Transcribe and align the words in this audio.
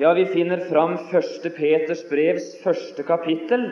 Ja, 0.00 0.14
vi 0.14 0.26
finner 0.26 0.56
fram 0.56 0.92
1. 0.92 1.56
Peters 1.56 2.06
brevs 2.08 2.54
første 2.62 3.04
kapittel 3.04 3.66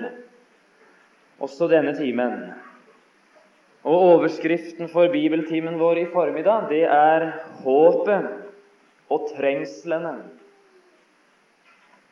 også 1.41 1.71
denne 1.73 1.95
timen. 1.97 2.35
Og 3.81 4.05
Overskriften 4.11 4.91
for 4.93 5.09
bibeltimen 5.09 5.79
vår 5.81 6.03
i 6.03 6.05
formiddag 6.13 6.67
det 6.69 6.83
er 6.85 7.25
'Håpet 7.63 8.29
og 9.09 9.25
trengslene'. 9.31 10.15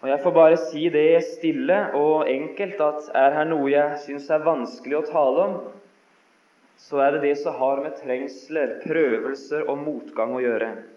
Og 0.00 0.08
Jeg 0.08 0.20
får 0.24 0.32
bare 0.40 0.56
si 0.64 0.88
det 0.88 1.24
stille 1.36 1.78
og 1.92 2.24
enkelt 2.30 2.80
at 2.80 3.12
er 3.14 3.30
her 3.36 3.44
noe 3.44 3.70
jeg 3.70 4.00
syns 4.06 4.30
er 4.30 4.48
vanskelig 4.48 4.96
å 4.96 5.06
tale 5.12 5.44
om, 5.44 5.60
så 6.78 7.04
er 7.04 7.10
det 7.10 7.22
det 7.28 7.38
som 7.44 7.52
har 7.52 7.82
med 7.84 8.00
trengsler, 8.00 8.80
prøvelser 8.80 9.68
og 9.68 9.78
motgang 9.78 10.32
å 10.32 10.40
gjøre. 10.40 10.95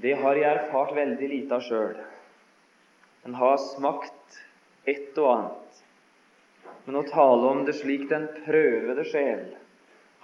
Det 0.00 0.12
har 0.16 0.38
jeg 0.38 0.48
erfart 0.48 0.94
veldig 0.96 1.26
lite 1.28 1.56
av 1.58 1.64
sjøl. 1.66 1.96
En 3.28 3.34
har 3.36 3.58
smakt 3.60 4.38
et 4.88 5.18
og 5.20 5.28
annet. 5.34 5.82
Men 6.86 7.00
å 7.02 7.08
tale 7.10 7.50
om 7.50 7.64
det 7.66 7.74
slik 7.76 8.06
den 8.08 8.24
prøvede 8.46 9.04
sjel 9.10 9.42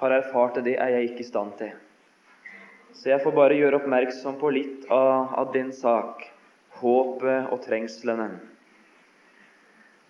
har 0.00 0.14
erfart 0.16 0.56
det, 0.56 0.64
det 0.70 0.76
er 0.80 0.94
jeg 0.94 1.10
ikke 1.10 1.24
i 1.24 1.28
stand 1.28 1.52
til. 1.60 1.74
Så 2.96 3.10
jeg 3.12 3.20
får 3.20 3.36
bare 3.36 3.58
gjøre 3.58 3.82
oppmerksom 3.82 4.38
på 4.40 4.54
litt 4.56 4.88
av, 4.88 5.34
av 5.44 5.52
den 5.52 5.68
sak 5.76 6.24
håpet 6.80 7.52
og 7.52 7.60
trengslene. 7.66 8.30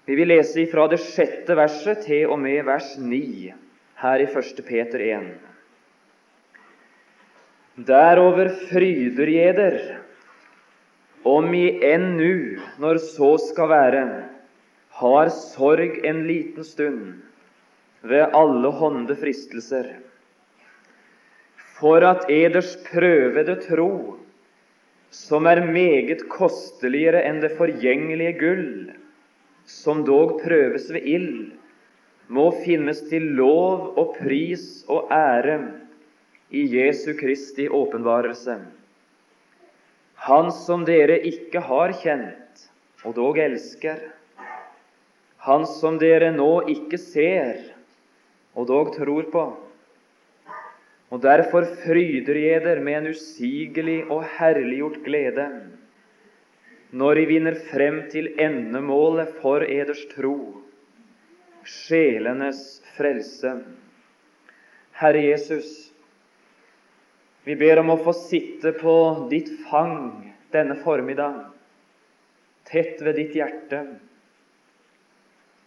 Vi 0.06 0.14
vil 0.14 0.30
lese 0.30 0.62
ifra 0.62 0.86
det 0.91 1.00
sjette 1.02 1.58
verset 1.58 2.05
til 2.06 2.30
og 2.30 2.38
med 2.38 2.62
vers 2.69 2.94
ni 3.02 3.50
her 3.98 4.22
i 4.22 4.30
1. 4.30 4.62
Peter 4.69 5.02
1. 5.02 5.45
Derover 7.76 8.48
fryder 8.70 9.28
jeder, 9.28 9.74
om 11.28 11.50
i 11.52 11.66
enn 11.84 12.14
nu, 12.16 12.56
når 12.80 12.96
så 13.04 13.34
skal 13.50 13.68
være, 13.68 14.04
har 14.96 15.28
sorg 15.28 15.98
en 16.08 16.22
liten 16.24 16.64
stund 16.64 17.18
ved 18.00 18.33
alle 18.33 18.72
hånde 18.80 19.18
fristelser, 19.20 19.92
for 21.77 22.00
at 22.00 22.24
eders 22.33 22.78
prøvede 22.88 23.60
tro, 23.68 24.16
som 25.12 25.44
er 25.44 25.61
meget 25.68 26.24
kosteligere 26.33 27.27
enn 27.28 27.44
det 27.44 27.58
forgjengelige 27.61 28.38
gull, 28.40 28.68
som 29.68 30.00
dog 30.08 30.38
prøves 30.40 30.88
ved 30.96 31.05
ild, 31.05 31.40
må 32.33 32.55
finnes 32.64 33.05
til 33.12 33.34
lov 33.36 33.92
og 34.00 34.16
pris 34.16 34.86
og 34.88 35.12
ære 35.12 35.61
i 36.50 36.64
Jesu 36.77 37.14
Kristi 37.19 37.69
åpenbarelse. 37.69 38.58
Han 40.27 40.52
som 40.52 40.84
dere 40.84 41.19
ikke 41.28 41.61
har 41.61 41.92
kjent, 42.02 42.66
og 43.05 43.14
dog 43.19 43.39
elsker. 43.39 44.00
Han 45.47 45.67
som 45.67 45.98
dere 46.02 46.33
nå 46.34 46.67
ikke 46.72 46.98
ser, 46.98 47.61
og 48.56 48.67
dog 48.70 48.94
tror 48.97 49.30
på. 49.30 49.47
Og 51.11 51.22
derfor 51.22 51.67
fryder 51.84 52.39
jeg 52.41 52.62
dere 52.64 52.83
med 52.83 53.00
en 53.00 53.11
usigelig 53.14 54.00
og 54.11 54.24
herliggjort 54.39 55.02
glede 55.06 55.50
når 56.97 57.19
I 57.19 57.24
vinner 57.28 57.56
frem 57.69 57.98
til 58.12 58.30
endemålet 58.41 59.34
for 59.42 59.64
eders 59.67 60.05
tro, 60.14 60.36
sjelenes 61.67 62.61
frelse. 62.97 63.52
Herre 64.97 65.24
Jesus, 65.27 65.91
vi 67.47 67.55
ber 67.56 67.78
om 67.78 67.92
å 67.94 68.00
få 68.02 68.11
sitte 68.16 68.72
på 68.75 68.92
ditt 69.30 69.52
fang 69.69 70.34
denne 70.50 70.75
formiddag, 70.83 71.44
tett 72.66 72.98
ved 73.06 73.20
ditt 73.20 73.36
hjerte. 73.39 73.84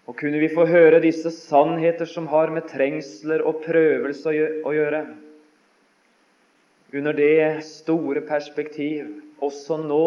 Og 0.09 0.17
kunne 0.19 0.41
vi 0.41 0.49
få 0.51 0.65
høre 0.67 0.99
disse 0.99 1.31
sannheter 1.31 2.09
som 2.09 2.27
har 2.33 2.51
med 2.51 2.67
trengsler 2.67 3.45
og 3.47 3.61
prøvelse 3.63 4.35
å 4.67 4.75
gjøre, 4.75 5.03
under 6.89 7.13
det 7.13 7.61
store 7.63 8.25
perspektiv 8.25 9.11
også 9.45 9.77
nå 9.83 10.03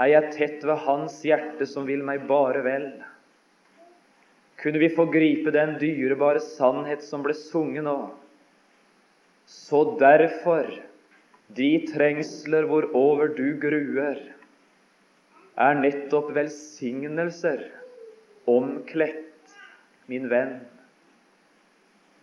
er 0.00 0.12
jeg 0.12 0.32
tett 0.34 0.64
ved 0.66 0.82
Hans 0.84 1.20
hjerte 1.24 1.66
som 1.68 1.86
vil 1.88 2.02
meg 2.04 2.26
bare 2.28 2.60
vel. 2.66 2.88
Kunne 4.60 4.82
vi 4.82 4.90
få 4.92 5.06
gripe 5.08 5.54
den 5.54 5.78
dyrebare 5.80 6.42
sannhet 6.42 7.04
som 7.06 7.22
ble 7.24 7.36
sunget 7.38 7.86
nå, 7.86 7.96
så 9.50 9.82
derfor, 9.98 10.68
de 11.56 11.70
trengsler 11.90 12.68
hvorover 12.70 13.32
du 13.34 13.48
gruer, 13.58 14.20
er 15.58 15.80
nettopp 15.80 16.30
velsignelser 16.36 17.64
omkledt, 18.50 19.56
min 20.10 20.30
venn. 20.30 20.60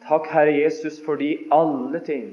Takk, 0.08 0.32
Herre 0.32 0.56
Jesus, 0.56 1.02
fordi 1.04 1.34
alle 1.52 2.00
ting, 2.08 2.32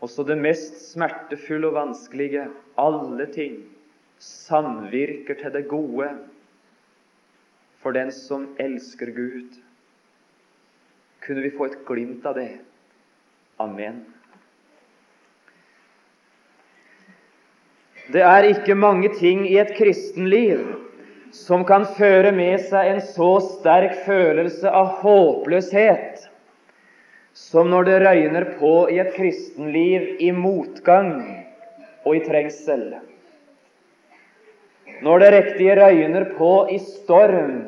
også 0.00 0.24
det 0.26 0.40
mest 0.40 0.80
smertefulle 0.88 1.68
og 1.68 1.76
vanskelige, 1.76 2.48
alle 2.80 3.28
ting 3.36 3.60
samvirker 4.22 5.36
til 5.38 5.52
det 5.52 5.66
gode 5.68 6.08
for 7.84 7.92
den 7.92 8.10
som 8.16 8.48
elsker 8.62 9.12
Gud. 9.12 9.60
Kunne 11.22 11.44
vi 11.44 11.56
få 11.56 11.68
et 11.68 11.82
glimt 11.86 12.24
av 12.26 12.40
det? 12.40 12.52
Amen. 13.62 14.00
Det 18.12 18.22
er 18.26 18.48
ikke 18.48 18.74
mange 18.74 19.12
ting 19.14 19.44
i 19.46 19.58
et 19.62 19.70
kristenliv 19.76 20.64
som 21.32 21.62
kan 21.64 21.86
føre 21.96 22.32
med 22.34 22.58
seg 22.66 22.90
en 22.90 23.00
så 23.06 23.30
sterk 23.44 24.02
følelse 24.04 24.68
av 24.68 24.98
håpløshet 25.04 26.26
som 27.38 27.70
når 27.72 27.86
det 27.88 28.00
røyner 28.02 28.48
på 28.58 28.72
i 28.92 28.98
et 29.00 29.14
kristenliv 29.14 30.10
i 30.20 30.32
motgang 30.36 31.14
og 32.02 32.18
i 32.18 32.24
trengsel. 32.26 32.84
Når 35.02 35.22
det 35.22 35.30
riktige 35.36 35.78
røyner 35.78 36.28
på 36.36 36.52
i 36.74 36.78
storm, 36.82 37.62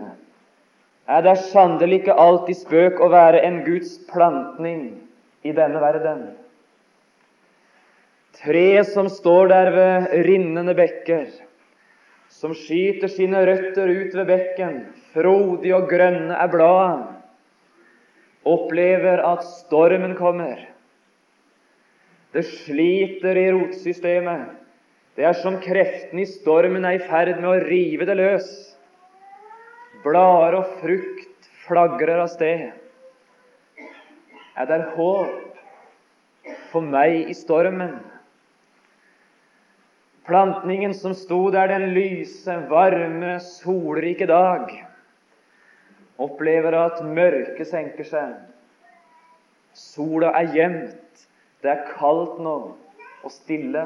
er 1.09 1.25
det 1.25 1.39
sannelig 1.49 2.03
ikke 2.03 2.19
alltid 2.27 2.61
spøk 2.61 3.01
å 3.01 3.09
være 3.13 3.41
en 3.47 3.63
Guds 3.65 3.97
plantning 4.11 4.85
i 5.45 5.53
denne 5.53 5.81
verden. 5.81 6.25
Tre 8.35 8.85
som 8.89 9.09
står 9.13 9.49
der 9.53 9.71
ved 9.75 10.15
rinnende 10.27 10.75
bekker, 10.77 11.29
som 12.33 12.55
skyter 12.57 13.13
sine 13.13 13.45
røtter 13.47 13.91
ut 13.93 14.17
ved 14.17 14.27
bekken, 14.27 14.81
frodige 15.15 15.77
og 15.77 15.87
grønne 15.93 16.35
er 16.35 16.51
bladene, 16.51 17.13
opplever 18.45 19.23
at 19.25 19.45
stormen 19.63 20.17
kommer. 20.19 20.59
Det 22.35 22.43
sliter 22.49 23.39
i 23.39 23.47
rotsystemet. 23.55 24.51
Det 25.15 25.25
er 25.29 25.37
som 25.39 25.61
kreftene 25.63 26.25
i 26.25 26.29
stormen 26.29 26.85
er 26.85 26.99
i 26.99 27.05
ferd 27.07 27.37
med 27.39 27.47
å 27.53 27.61
rive 27.63 28.09
det 28.09 28.17
løs. 28.19 28.49
Blader 30.03 30.59
og 30.59 30.73
frukt 30.81 31.53
flagrer 31.65 32.25
av 32.25 32.33
sted 32.35 32.73
er 34.55 34.69
det 34.71 34.81
håp 34.95 36.51
for 36.71 36.85
meg 36.87 37.31
i 37.31 37.35
stormen. 37.37 37.97
Plantningen 40.25 40.95
som 40.97 41.13
sto 41.17 41.51
der 41.53 41.69
den 41.69 41.91
lyse, 41.93 42.55
varme, 42.71 43.37
solrike 43.45 44.29
dag, 44.31 44.71
opplever 46.17 46.77
at 46.79 47.03
mørket 47.05 47.69
senker 47.69 48.09
seg. 48.09 48.33
Sola 49.75 50.31
er 50.39 50.53
gjemt, 50.55 51.27
det 51.61 51.73
er 51.73 51.87
kaldt 51.97 52.39
nå 52.41 52.57
og 53.25 53.33
stille. 53.33 53.85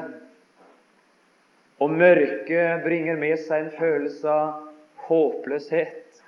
Og 1.79 1.91
mørket 1.95 2.83
bringer 2.85 3.19
med 3.19 3.39
seg 3.41 3.65
en 3.65 3.75
følelse 3.75 4.29
av 4.31 4.65
håpløshet. 5.09 6.23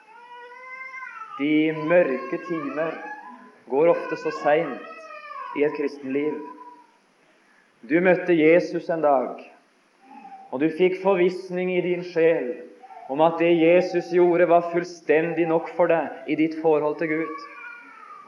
De 1.38 1.72
mørke 1.88 2.40
timer 2.48 2.98
går 3.72 3.94
ofte 3.94 4.20
så 4.20 4.34
seint 4.42 5.58
i 5.58 5.64
et 5.64 5.76
kristenliv. 5.78 6.36
Du 7.88 7.98
møtte 8.04 8.36
Jesus 8.36 8.90
en 8.94 9.02
dag, 9.02 9.40
og 10.52 10.62
du 10.62 10.68
fikk 10.76 11.00
forvissning 11.02 11.72
i 11.74 11.82
din 11.86 12.04
sjel 12.06 12.52
om 13.12 13.24
at 13.26 13.40
det 13.42 13.52
Jesus 13.58 14.12
gjorde, 14.16 14.48
var 14.48 14.70
fullstendig 14.72 15.48
nok 15.50 15.72
for 15.76 15.92
deg 15.92 16.30
i 16.32 16.38
ditt 16.40 16.56
forhold 16.62 16.96
til 17.00 17.10
Gud. 17.12 17.48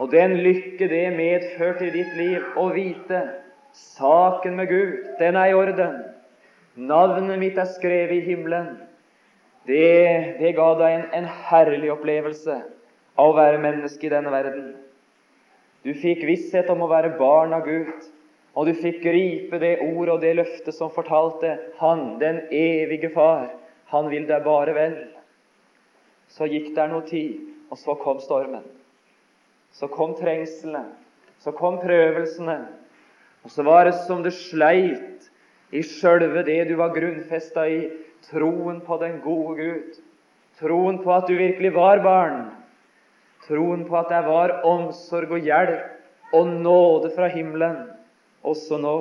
Og 0.01 0.11
den 0.11 0.35
lykke 0.43 0.89
det 0.91 1.05
medførte 1.15 1.87
i 1.87 1.93
ditt 1.93 2.15
liv 2.17 2.59
å 2.59 2.65
vite 2.75 3.21
saken 3.73 4.57
med 4.59 4.67
Gud, 4.67 4.97
den 5.19 5.37
er 5.39 5.51
i 5.51 5.55
orden. 5.55 6.01
Navnet 6.75 7.39
mitt 7.39 7.59
er 7.61 7.69
skrevet 7.69 8.17
i 8.17 8.25
himmelen. 8.25 8.73
Det, 9.69 10.39
det 10.41 10.55
ga 10.57 10.73
deg 10.81 10.97
en, 10.97 11.05
en 11.21 11.29
herlig 11.47 11.93
opplevelse 11.93 12.57
av 13.15 13.29
å 13.29 13.37
være 13.37 13.61
menneske 13.63 14.09
i 14.09 14.11
denne 14.11 14.33
verden. 14.33 14.73
Du 15.83 15.91
fikk 15.94 16.24
visshet 16.27 16.69
om 16.71 16.83
å 16.85 16.91
være 16.91 17.15
barn 17.19 17.53
av 17.56 17.65
Gud, 17.68 18.12
Og 18.53 18.68
du 18.69 18.75
fikk 18.77 19.01
gripe 19.01 19.57
det 19.57 19.80
ordet 19.81 20.13
og 20.13 20.21
det 20.21 20.35
løftet 20.38 20.75
som 20.77 20.91
fortalte 20.94 21.56
Han, 21.80 22.19
den 22.21 22.44
evige 22.53 23.09
Far, 23.09 23.50
han 23.89 24.09
vil 24.09 24.27
deg 24.30 24.45
bare 24.45 24.74
vel. 24.77 24.95
Så 26.30 26.45
gikk 26.50 26.71
der 26.75 26.89
noe 26.89 27.06
tid, 27.06 27.41
og 27.69 27.77
så 27.77 27.95
kom 27.97 28.21
stormen. 28.21 28.65
Så 29.74 29.89
kom 29.89 30.13
trengslene, 30.18 30.85
så 31.41 31.53
kom 31.53 31.80
prøvelsene. 31.81 32.59
Og 33.44 33.51
så 33.51 33.65
var 33.65 33.86
det 33.86 33.95
som 34.06 34.21
det 34.25 34.33
sleit 34.38 35.29
i 35.74 35.81
sjølve 35.86 36.45
det 36.45 36.59
du 36.69 36.75
var 36.79 36.94
grunnfesta 36.94 37.68
i, 37.69 37.88
troen 38.29 38.79
på 38.86 38.97
den 39.01 39.19
gode 39.25 39.57
Gud. 39.57 40.01
Troen 40.62 41.01
på 41.01 41.13
at 41.13 41.25
du 41.27 41.36
virkelig 41.38 41.74
var 41.75 42.01
barn. 42.06 42.51
Troen 43.47 43.83
på 43.87 43.97
at 43.99 44.11
det 44.13 44.21
var 44.27 44.59
omsorg 44.67 45.35
og 45.35 45.47
hjelp 45.47 46.33
og 46.33 46.49
nåde 46.63 47.11
fra 47.15 47.27
himmelen 47.29 47.81
også 48.43 48.79
nå. 48.81 48.97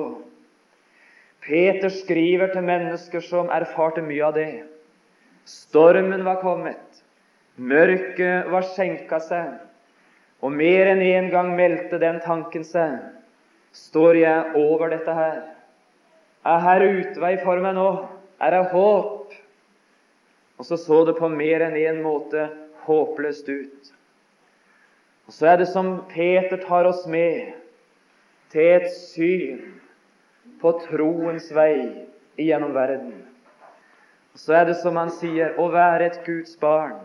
Peter 1.43 1.91
skriver 1.91 2.53
til 2.53 2.63
mennesker 2.63 3.23
som 3.23 3.51
erfarte 3.51 4.03
mye 4.03 4.23
av 4.27 4.37
det. 4.37 4.63
Stormen 5.49 6.23
var 6.23 6.39
kommet, 6.43 7.01
mørket 7.59 8.47
var 8.51 8.63
skjenka 8.69 9.19
seg, 9.23 9.57
og 10.43 10.55
mer 10.55 10.91
enn 10.93 11.03
én 11.03 11.25
en 11.25 11.31
gang 11.31 11.51
meldte 11.55 11.99
den 11.99 12.21
tanken 12.23 12.65
seg 12.67 12.99
Står 13.73 14.19
jeg 14.19 14.51
over 14.59 14.91
dette 14.93 15.13
her? 15.17 15.37
Er 16.45 16.59
her 16.61 16.83
utvei 16.85 17.31
for 17.41 17.57
meg 17.63 17.73
nå? 17.73 17.87
Er 18.37 18.53
det 18.53 18.67
håp? 18.69 19.31
Og 20.61 20.67
så 20.67 20.77
så 20.77 20.99
det 21.07 21.15
på 21.17 21.29
mer 21.33 21.63
enn 21.65 21.73
én 21.79 21.95
en 21.95 22.03
måte 22.05 22.45
håpløst 22.85 23.49
ut. 23.49 23.93
Og 25.27 25.33
Så 25.33 25.47
er 25.47 25.57
det 25.57 25.69
som 25.71 26.03
Peter 26.11 26.57
tar 26.57 26.85
oss 26.89 27.05
med 27.07 27.53
til 28.51 28.75
et 28.75 28.89
syn 28.91 29.61
på 30.61 30.73
troens 30.83 31.49
vei 31.55 32.05
igjennom 32.39 32.73
verden. 32.75 33.23
Og 34.33 34.39
Så 34.39 34.55
er 34.57 34.65
det 34.65 34.77
som 34.81 34.97
han 34.99 35.11
sier, 35.13 35.55
å 35.57 35.69
være 35.71 36.09
et 36.09 36.21
Guds 36.25 36.55
barn, 36.59 36.99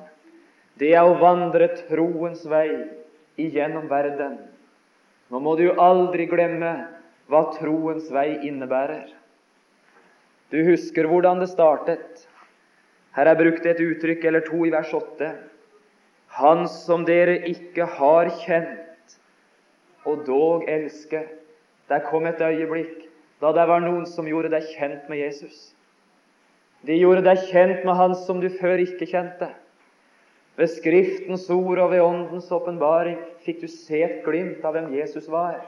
det 0.79 0.94
er 0.94 1.06
å 1.06 1.19
vandre 1.19 1.69
troens 1.88 2.44
vei 2.47 2.69
igjennom 3.38 3.88
verden. 3.91 4.38
Nå 5.29 5.41
må 5.43 5.56
du 5.59 5.69
aldri 5.75 6.26
glemme 6.31 6.73
hva 7.29 7.43
troens 7.59 8.09
vei 8.14 8.31
innebærer. 8.49 9.11
Du 10.49 10.62
husker 10.64 11.09
hvordan 11.11 11.43
det 11.43 11.50
startet. 11.50 12.25
Her 13.12 13.29
er 13.29 13.37
brukt 13.37 13.67
et 13.67 13.81
uttrykk 13.82 14.25
eller 14.31 14.47
to 14.47 14.62
i 14.64 14.73
vers 14.73 14.94
8. 14.97 15.32
Han 16.37 16.69
som 16.69 17.05
dere 17.09 17.39
ikke 17.49 17.87
har 17.99 18.29
kjent, 18.45 19.17
og 20.07 20.27
dog 20.27 20.69
elsker. 20.69 21.25
Der 21.89 22.05
kom 22.05 22.27
et 22.29 22.41
øyeblikk 22.41 23.09
da 23.41 23.53
det 23.55 23.69
var 23.71 23.81
noen 23.81 24.05
som 24.07 24.27
gjorde 24.27 24.51
deg 24.51 24.67
kjent 24.75 25.09
med 25.09 25.21
Jesus. 25.23 25.73
De 26.87 26.97
gjorde 26.99 27.25
deg 27.27 27.41
kjent 27.51 27.85
med 27.87 27.97
Han 27.99 28.15
som 28.19 28.41
du 28.43 28.49
før 28.51 28.83
ikke 28.83 29.07
kjente. 29.07 29.49
Ved 30.59 30.71
Skriftens 30.75 31.47
ord 31.55 31.79
og 31.79 31.93
ved 31.93 32.03
Åndens 32.03 32.51
åpenbaring 32.55 33.19
fikk 33.45 33.61
du 33.63 33.69
se 33.71 34.03
et 34.03 34.25
glimt 34.27 34.65
av 34.67 34.75
hvem 34.75 34.91
Jesus 34.97 35.29
var. 35.31 35.61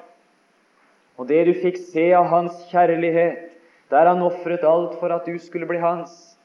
Og 1.18 1.28
det 1.30 1.44
du 1.46 1.52
fikk 1.54 1.78
se 1.78 2.08
av 2.16 2.26
Hans 2.30 2.64
kjærlighet, 2.72 3.50
der 3.90 4.06
Han 4.06 4.22
ofret 4.22 4.66
alt 4.66 4.98
for 4.98 5.14
at 5.14 5.26
du 5.26 5.38
skulle 5.38 5.66
bli 5.66 5.78
Hans, 5.78 6.36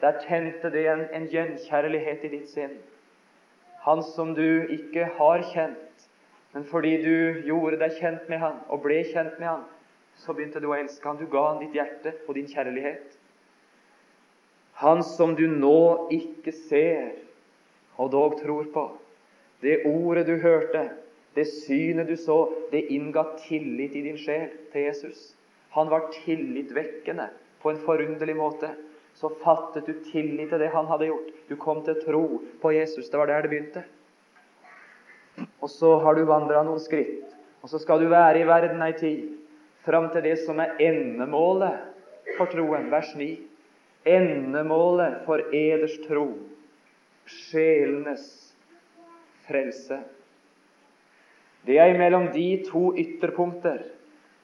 der 0.00 0.18
tente 0.22 0.70
det 0.70 0.86
en, 0.88 1.04
en 1.12 1.26
gjenkjærlighet 1.30 2.24
i 2.24 2.32
ditt 2.34 2.48
sinn. 2.50 2.78
Han 3.86 4.02
som 4.04 4.34
du 4.36 4.66
ikke 4.72 5.06
har 5.16 5.44
kjent, 5.52 6.08
men 6.52 6.66
fordi 6.68 6.96
du 7.04 7.42
gjorde 7.46 7.78
deg 7.80 7.96
kjent 8.00 8.28
med 8.28 8.42
han 8.42 8.58
og 8.68 8.82
ble 8.84 9.00
kjent 9.08 9.38
med 9.38 9.48
han, 9.48 9.64
så 10.20 10.34
begynte 10.36 10.60
du 10.60 10.68
å 10.68 10.76
elske 10.76 11.06
han. 11.08 11.20
Du 11.20 11.30
ga 11.30 11.46
han 11.52 11.60
ditt 11.62 11.76
hjerte 11.78 12.12
og 12.26 12.36
din 12.36 12.50
kjærlighet. 12.50 13.16
Han 14.82 15.04
som 15.04 15.34
du 15.36 15.46
nå 15.48 16.08
ikke 16.12 16.52
ser, 16.56 17.12
og 18.00 18.12
dog 18.12 18.38
tror 18.40 18.68
på. 18.72 18.84
Det 19.60 19.82
ordet 19.88 20.26
du 20.28 20.38
hørte, 20.40 20.86
det 21.36 21.46
synet 21.48 22.08
du 22.08 22.16
så, 22.16 22.42
det 22.72 22.86
innga 22.92 23.24
tillit 23.44 23.96
i 23.96 24.04
din 24.08 24.18
sjel 24.18 24.48
til 24.72 24.88
Jesus. 24.88 25.34
Han 25.76 25.90
var 25.92 26.08
tillitvekkende 26.14 27.28
på 27.62 27.70
en 27.70 27.82
forunderlig 27.84 28.36
måte. 28.36 28.72
Så 29.20 29.28
fattet 29.42 29.86
du 29.86 29.92
tillit 30.08 30.48
til 30.48 30.62
det 30.62 30.70
han 30.72 30.88
hadde 30.88 31.10
gjort. 31.10 31.32
Du 31.48 31.56
kom 31.60 31.82
til 31.84 31.98
tro 32.00 32.22
på 32.62 32.72
Jesus. 32.72 33.10
Det 33.10 33.18
var 33.20 33.28
der 33.28 33.44
det 33.44 33.50
begynte. 33.52 33.82
Og 35.60 35.68
så 35.70 35.98
har 36.00 36.16
du 36.16 36.24
vandra 36.28 36.62
noen 36.64 36.80
skritt, 36.80 37.28
og 37.60 37.68
så 37.68 37.80
skal 37.80 38.00
du 38.00 38.08
være 38.10 38.40
i 38.40 38.48
verden 38.48 38.82
ei 38.84 38.92
tid, 38.96 39.28
fram 39.84 40.08
til 40.12 40.24
det 40.24 40.36
som 40.44 40.60
er 40.60 40.76
endemålet 40.80 42.34
for 42.38 42.50
troen. 42.52 42.88
Vers 42.92 43.12
9. 43.16 43.28
Endemålet 44.08 45.20
for 45.26 45.42
eders 45.52 45.96
tro, 46.06 46.26
sjelenes 47.28 48.24
frelse. 49.48 50.00
Det 51.68 51.76
er 51.76 51.98
mellom 52.00 52.30
de 52.32 52.48
to 52.68 52.90
ytterpunkter, 52.96 53.82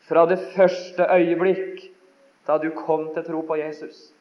fra 0.07 0.27
det 0.29 0.39
første 0.53 1.03
øyeblikk 1.17 1.89
da 2.47 2.61
du 2.63 2.69
kom 2.77 3.09
til 3.15 3.25
tro 3.27 3.41
på 3.49 3.57
Jesus, 3.59 4.13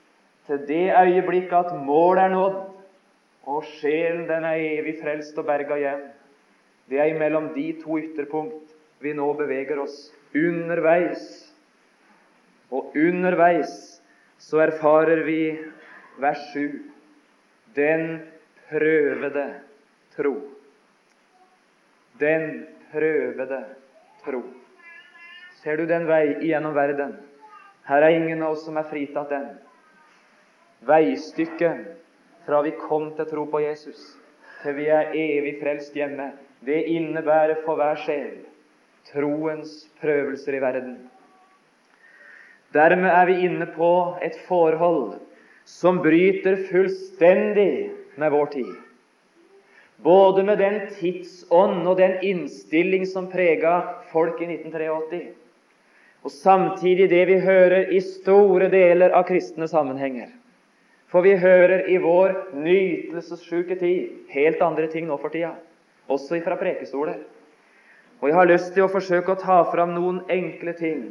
til 0.47 0.61
det 0.67 0.93
øyeblikket 0.93 1.57
at 1.57 1.75
målet 1.85 2.23
er 2.23 2.33
nådd, 2.33 2.61
og 3.45 3.63
sjelen 3.77 4.27
den 4.29 4.45
er 4.45 4.57
evig 4.57 4.97
frelst 5.01 5.37
og 5.37 5.45
berga 5.45 5.77
hjem. 5.77 6.05
Det 6.89 6.99
er 6.99 7.13
imellom 7.13 7.53
de 7.55 7.67
to 7.83 7.97
ytterpunkt 7.97 8.73
vi 9.01 9.13
nå 9.13 9.27
beveger 9.37 9.79
oss 9.81 10.11
underveis. 10.35 11.23
Og 12.71 12.93
underveis 12.97 14.01
så 14.41 14.61
erfarer 14.65 15.23
vi 15.25 15.57
vers 16.21 16.41
7 16.53 16.81
den 17.75 18.21
prøvede 18.69 19.53
tro. 20.15 20.35
Den 22.19 22.65
prøvede 22.91 23.63
tro. 24.25 24.41
Ser 25.61 25.77
du 25.77 25.85
den 25.89 26.07
vei 26.07 26.37
igjennom 26.39 26.75
verden? 26.75 27.17
Her 27.85 28.01
er 28.01 28.15
ingen 28.15 28.41
av 28.43 28.55
oss 28.55 28.65
som 28.65 28.77
er 28.77 28.87
fritatt 28.89 29.29
den. 29.29 29.49
Veistykket 30.83 31.85
fra 32.45 32.61
vi 32.61 32.71
kom 32.79 33.11
til 33.15 33.29
tro 33.29 33.45
på 33.49 33.61
Jesus, 33.63 34.01
til 34.61 34.75
vi 34.77 34.89
er 34.91 35.13
evig 35.15 35.55
frelst 35.61 35.95
hjemme, 35.95 36.31
det 36.65 36.83
innebærer 36.91 37.61
for 37.65 37.79
hver 37.79 37.97
sjel 38.03 38.43
troens 39.11 39.85
prøvelser 40.01 40.57
i 40.57 40.61
verden. 40.61 40.95
Dermed 42.73 43.09
er 43.09 43.25
vi 43.29 43.37
inne 43.47 43.67
på 43.75 43.91
et 44.25 44.35
forhold 44.47 45.19
som 45.65 46.01
bryter 46.03 46.57
fullstendig 46.69 47.91
med 48.17 48.33
vår 48.33 48.51
tid. 48.57 48.73
Både 50.03 50.43
med 50.43 50.59
den 50.59 50.81
tidsånd 50.97 51.87
og 51.87 51.97
den 51.97 52.17
innstilling 52.21 53.05
som 53.07 53.29
prega 53.31 53.77
folk 54.11 54.41
i 54.41 54.49
1983, 54.49 55.29
og 56.25 56.31
samtidig 56.33 57.09
det 57.09 57.23
vi 57.29 57.39
hører 57.39 57.93
i 57.95 58.01
store 58.03 58.67
deler 58.73 59.15
av 59.15 59.23
kristne 59.29 59.69
sammenhenger. 59.71 60.33
For 61.11 61.25
vi 61.25 61.35
hører 61.37 61.85
i 61.91 61.99
vår 62.01 62.33
nytelsessjuke 62.57 63.77
tid 63.79 64.31
helt 64.33 64.61
andre 64.65 64.89
ting 64.91 65.07
nå 65.09 65.17
for 65.21 65.33
tida 65.33 65.53
også 66.11 66.39
fra 66.45 66.57
prekestoler. 66.59 67.19
Og 68.21 68.29
Jeg 68.29 68.37
har 68.37 68.47
lyst 68.49 68.73
til 68.73 68.85
å 68.85 68.91
forsøke 68.91 69.33
å 69.33 69.39
ta 69.39 69.57
fram 69.71 69.93
noen 69.95 70.21
enkle 70.31 70.73
ting 70.77 71.01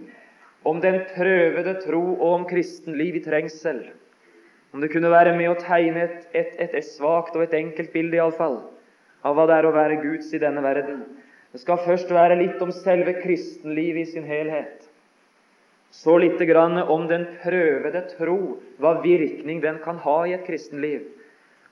om 0.65 0.81
den 0.81 1.03
prøvede 1.13 1.77
tro 1.83 2.03
og 2.15 2.29
om 2.31 2.47
kristenliv 2.49 3.19
i 3.19 3.25
trengsel. 3.25 3.83
Om 4.73 4.81
det 4.81 4.91
kunne 4.91 5.13
være 5.13 5.37
med 5.37 5.51
å 5.51 5.59
tegne 5.61 6.07
et, 6.07 6.25
et, 6.33 6.55
et, 6.59 6.73
et 6.75 6.87
svakt 6.87 7.37
og 7.37 7.45
et 7.45 7.55
enkelt 7.55 7.93
bilde, 7.93 8.17
iallfall, 8.17 8.57
av 9.23 9.37
hva 9.37 9.45
det 9.47 9.59
er 9.59 9.69
å 9.69 9.75
være 9.77 10.01
Guds 10.03 10.33
i 10.35 10.41
denne 10.43 10.65
verden. 10.65 11.05
Det 11.53 11.61
skal 11.63 11.85
først 11.85 12.11
være 12.11 12.41
litt 12.41 12.63
om 12.65 12.73
selve 12.75 13.15
kristenlivet 13.21 14.03
i 14.03 14.13
sin 14.17 14.27
helhet. 14.27 14.84
Så 15.95 16.17
litt 16.19 16.41
om 16.59 17.07
den 17.09 17.27
prøvede 17.43 18.01
tro, 18.17 18.59
hva 18.83 18.97
virkning 19.03 19.61
den 19.63 19.79
kan 19.85 20.01
ha 20.03 20.17
i 20.27 20.35
et 20.35 20.47
kristenliv. 20.47 21.05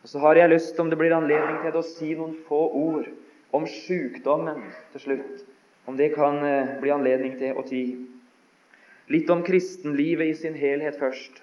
Og 0.02 0.08
Så 0.08 0.18
har 0.18 0.36
jeg 0.36 0.50
lyst, 0.50 0.78
om 0.80 0.90
det 0.90 0.98
blir 0.98 1.14
anledning 1.14 1.58
til 1.62 1.78
å 1.78 1.82
si 1.82 2.14
noen 2.14 2.36
få 2.46 2.60
ord 2.70 3.08
om 3.52 3.66
sykdommen 3.66 4.62
til 4.92 5.00
slutt. 5.00 5.42
Om 5.86 5.98
det 5.98 6.12
kan 6.14 6.38
eh, 6.46 6.76
bli 6.80 6.90
anledning 6.94 7.34
til 7.38 7.58
å 7.58 7.64
ti. 7.66 7.82
Litt 9.10 9.30
om 9.30 9.42
kristenlivet 9.42 10.30
i 10.30 10.38
sin 10.38 10.54
helhet 10.54 10.98
først. 11.00 11.42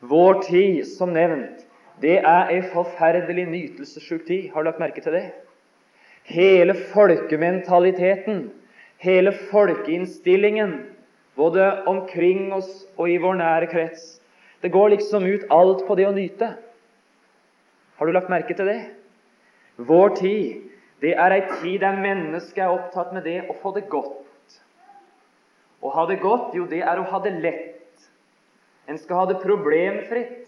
Vår 0.00 0.40
tid, 0.46 0.86
som 0.86 1.12
nevnt, 1.12 1.66
det 2.00 2.20
er 2.22 2.54
ei 2.54 2.62
forferdelig 2.70 3.48
nytelsessjuk 3.50 4.24
tid. 4.28 4.46
Har 4.54 4.62
du 4.62 4.70
lagt 4.70 4.80
merke 4.80 5.02
til 5.04 5.18
det? 5.18 5.26
Hele 6.30 6.76
folkementaliteten, 6.94 8.46
hele 9.02 9.34
folkeinnstillingen, 9.50 10.78
både 11.40 11.66
omkring 11.88 12.50
oss 12.52 12.84
og 12.98 13.08
i 13.08 13.18
vår 13.20 13.38
nære 13.40 13.70
krets, 13.72 14.18
det 14.60 14.72
går 14.74 14.92
liksom 14.92 15.24
ut 15.24 15.46
alt 15.48 15.86
på 15.88 15.96
det 15.96 16.08
å 16.08 16.12
nyte. 16.16 16.50
Har 17.96 18.06
du 18.06 18.12
lagt 18.12 18.32
merke 18.32 18.56
til 18.56 18.68
det? 18.68 18.80
Vår 19.80 20.12
tid 20.20 20.66
det 21.00 21.14
er 21.16 21.32
ei 21.32 21.40
tid 21.48 21.80
der 21.80 21.96
mennesket 21.96 22.60
er 22.60 22.74
opptatt 22.74 23.14
med 23.16 23.24
det 23.24 23.38
å 23.48 23.56
få 23.62 23.72
det 23.72 23.86
godt. 23.92 24.58
Å 25.80 25.92
ha 25.94 26.04
det 26.10 26.18
godt, 26.20 26.52
jo, 26.52 26.66
det 26.68 26.82
er 26.84 27.00
å 27.00 27.06
ha 27.08 27.20
det 27.24 27.32
lett. 27.40 28.04
En 28.84 28.98
skal 29.00 29.22
ha 29.22 29.28
det 29.30 29.38
problemfritt. 29.40 30.44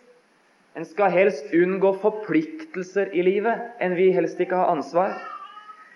En 0.76 0.84
skal 0.88 1.12
helst 1.12 1.52
unngå 1.56 1.94
forpliktelser 2.02 3.12
i 3.16 3.24
livet. 3.24 3.72
En 3.80 3.96
vil 3.96 4.12
helst 4.16 4.40
ikke 4.40 4.60
ha 4.60 4.68
ansvar. 4.72 5.16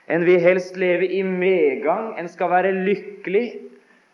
En 0.08 0.24
vil 0.24 0.40
helst 0.40 0.76
leve 0.80 1.08
i 1.08 1.22
medgang. 1.26 2.14
En 2.16 2.28
skal 2.32 2.52
være 2.52 2.72
lykkelig. 2.76 3.46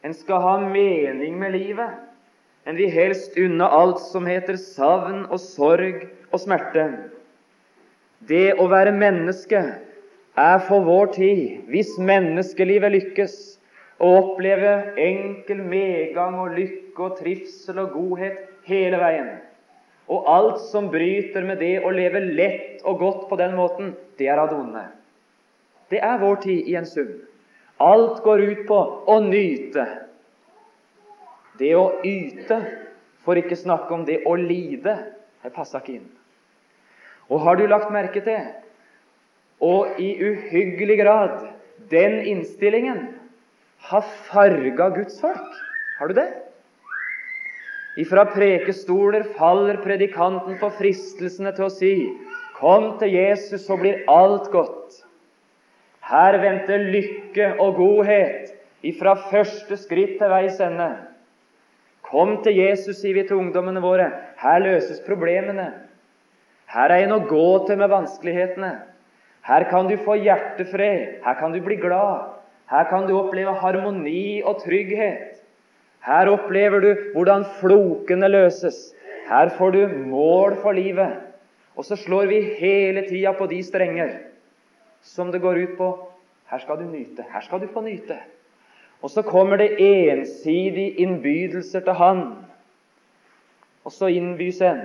En 0.03 0.15
skal 0.15 0.43
ha 0.43 0.57
mening 0.61 1.39
med 1.39 1.55
livet. 1.55 1.91
En 2.67 2.77
vil 2.79 2.91
helst 2.91 3.39
unna 3.39 3.69
alt 3.71 4.01
som 4.03 4.27
heter 4.27 4.59
savn 4.59 5.25
og 5.29 5.41
sorg 5.43 6.05
og 6.31 6.43
smerte. 6.43 6.87
Det 8.27 8.53
å 8.59 8.69
være 8.71 8.95
menneske 8.95 9.63
er 10.39 10.61
for 10.69 10.87
vår 10.87 11.11
tid, 11.17 11.43
hvis 11.71 11.97
menneskelivet 11.99 12.95
lykkes, 12.95 13.35
å 14.03 14.11
oppleve 14.19 14.95
enkel 14.99 15.63
medgang 15.63 16.39
og 16.43 16.55
lykke 16.57 17.07
og 17.07 17.19
trivsel 17.21 17.79
og 17.83 17.93
godhet 17.95 18.41
hele 18.67 18.99
veien. 18.99 19.29
Og 20.11 20.27
alt 20.27 20.63
som 20.71 20.89
bryter 20.91 21.47
med 21.47 21.63
det 21.63 21.77
å 21.83 21.93
leve 21.95 22.25
lett 22.25 22.83
og 22.83 22.99
godt 23.03 23.29
på 23.31 23.39
den 23.39 23.55
måten, 23.59 23.93
det 24.19 24.31
er 24.31 24.43
av 24.43 24.51
det 24.51 24.59
onde. 24.59 24.83
Det 25.93 26.01
er 26.03 26.19
vår 26.19 26.43
tid 26.43 26.71
i 26.73 26.75
en 26.79 26.89
sum. 26.89 27.13
Alt 27.83 28.23
går 28.23 28.45
ut 28.47 28.65
på 28.69 28.79
å 29.11 29.19
nyte. 29.25 29.87
Det 31.59 31.73
å 31.77 31.87
yte, 32.07 32.59
for 33.23 33.39
ikke 33.39 33.59
snakke 33.59 33.95
om 33.95 34.05
det 34.07 34.23
å 34.27 34.35
lide, 34.39 34.97
det 35.43 35.55
passer 35.55 35.83
ikke 35.83 35.99
inn. 35.99 36.11
Og 37.31 37.43
har 37.45 37.59
du 37.59 37.67
lagt 37.71 37.93
merke 37.95 38.23
til 38.25 38.51
og 39.63 40.01
i 40.03 40.11
uhyggelig 40.19 40.97
grad 40.99 41.45
den 41.91 42.17
innstillingen 42.27 43.05
har 43.87 44.09
farga 44.27 44.89
Guds 44.97 45.21
folk. 45.23 45.53
Har 45.99 46.11
du 46.11 46.17
det? 46.19 46.29
Ifra 48.03 48.25
prekestoler 48.33 49.27
faller 49.37 49.79
predikanten 49.85 50.59
på 50.59 50.71
fristelsene 50.79 51.53
til 51.55 51.69
å 51.69 51.73
si 51.73 51.95
Kom 52.63 52.93
til 53.01 53.11
Jesus, 53.11 53.65
så 53.67 53.75
blir 53.75 54.05
alt 54.11 54.47
godt. 54.53 55.01
Her 56.03 56.37
venter 56.43 56.83
lykke 56.91 57.53
og 57.63 57.77
godhet 57.79 58.51
ifra 58.83 59.15
første 59.31 59.77
skritt 59.79 60.17
til 60.19 60.33
veis 60.33 60.59
ende. 60.63 60.89
Kom 62.03 62.41
til 62.43 62.59
Jesus, 62.59 62.99
sier 62.99 63.15
vi 63.15 63.23
til 63.29 63.39
ungdommene 63.39 63.81
våre. 63.81 64.09
Her 64.43 64.59
løses 64.65 64.99
problemene. 65.07 65.69
Her 66.73 66.91
er 66.91 67.05
en 67.05 67.15
å 67.15 67.23
gå 67.29 67.47
til 67.69 67.79
med 67.79 67.93
vanskelighetene. 67.93 68.73
Her 69.47 69.67
kan 69.71 69.87
du 69.87 69.95
få 70.03 70.19
hjertefred. 70.19 71.23
Her 71.23 71.39
kan 71.39 71.55
du 71.55 71.61
bli 71.63 71.79
glad. 71.79 72.35
Her 72.73 72.91
kan 72.91 73.07
du 73.07 73.15
oppleve 73.21 73.55
harmoni 73.63 74.43
og 74.43 74.63
trygghet. 74.65 75.39
Her 76.03 76.33
opplever 76.33 76.83
du 76.83 76.91
hvordan 77.15 77.47
flokene 77.61 78.31
løses. 78.33 78.91
Her 79.31 79.55
får 79.55 79.77
du 79.77 79.97
mål 80.11 80.59
for 80.65 80.75
livet. 80.75 81.15
Og 81.79 81.87
så 81.87 81.97
slår 81.97 82.27
vi 82.33 82.43
hele 82.59 83.07
tida 83.07 83.33
på 83.39 83.47
de 83.47 83.63
strenger 83.65 84.32
som 85.03 85.33
det 85.33 85.43
går 85.43 85.59
ut 85.65 85.77
på 85.79 85.91
her 86.53 86.61
skal 86.61 86.79
du 86.79 86.85
nyte. 86.85 87.25
Her 87.33 87.41
skal 87.41 87.63
du 87.63 87.69
få 87.73 87.81
nyte. 87.81 88.19
Og 89.03 89.11
så 89.11 89.23
kommer 89.23 89.57
det 89.57 89.81
ensidige 89.81 90.91
innbydelser 91.03 91.81
til 91.81 91.93
Han. 91.93 92.27
Og 93.85 93.93
så 93.93 94.07
innbys 94.13 94.61
en 94.63 94.83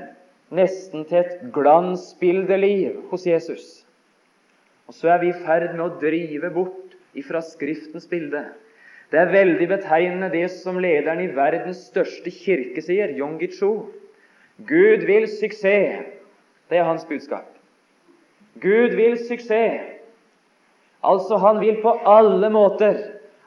nesten 0.49 1.03
til 1.05 1.17
et 1.17 1.51
glansbildeliv 1.53 3.01
hos 3.11 3.27
Jesus. 3.27 3.65
Og 4.87 4.93
så 4.93 5.09
er 5.09 5.19
vi 5.21 5.33
i 5.33 5.41
ferd 5.43 5.73
med 5.75 5.83
å 5.83 5.99
drive 5.99 6.49
bort 6.55 6.95
ifra 7.17 7.41
Skriftens 7.43 8.07
bilde. 8.07 8.45
Det 9.11 9.19
er 9.19 9.31
veldig 9.31 9.67
betegnende 9.67 10.31
det 10.31 10.47
som 10.55 10.79
lederen 10.79 11.21
i 11.23 11.29
verdens 11.35 11.83
største 11.91 12.31
kirke 12.31 12.81
sier, 12.83 13.11
Yonggi 13.19 13.51
Cho. 13.59 13.91
Gud 14.67 15.05
vil 15.07 15.27
suksess. 15.27 16.07
Det 16.67 16.79
er 16.79 16.87
hans 16.87 17.05
budskap. 17.07 17.51
Gud 18.63 18.95
vil 18.95 19.19
suksess. 19.27 19.96
Altså, 21.07 21.37
han 21.39 21.61
vil 21.63 21.79
på 21.81 21.93
alle 22.05 22.49
måter 22.51 22.97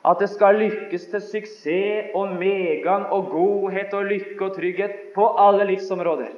at 0.09 0.21
det 0.23 0.31
skal 0.33 0.57
lykkes 0.57 1.03
til 1.13 1.21
suksess 1.21 2.15
og 2.17 2.37
medgang 2.41 3.05
og 3.13 3.27
godhet 3.35 3.93
og 3.97 4.07
lykke 4.09 4.47
og 4.47 4.55
trygghet 4.57 4.95
på 5.15 5.27
alle 5.39 5.67
livsområder. 5.69 6.31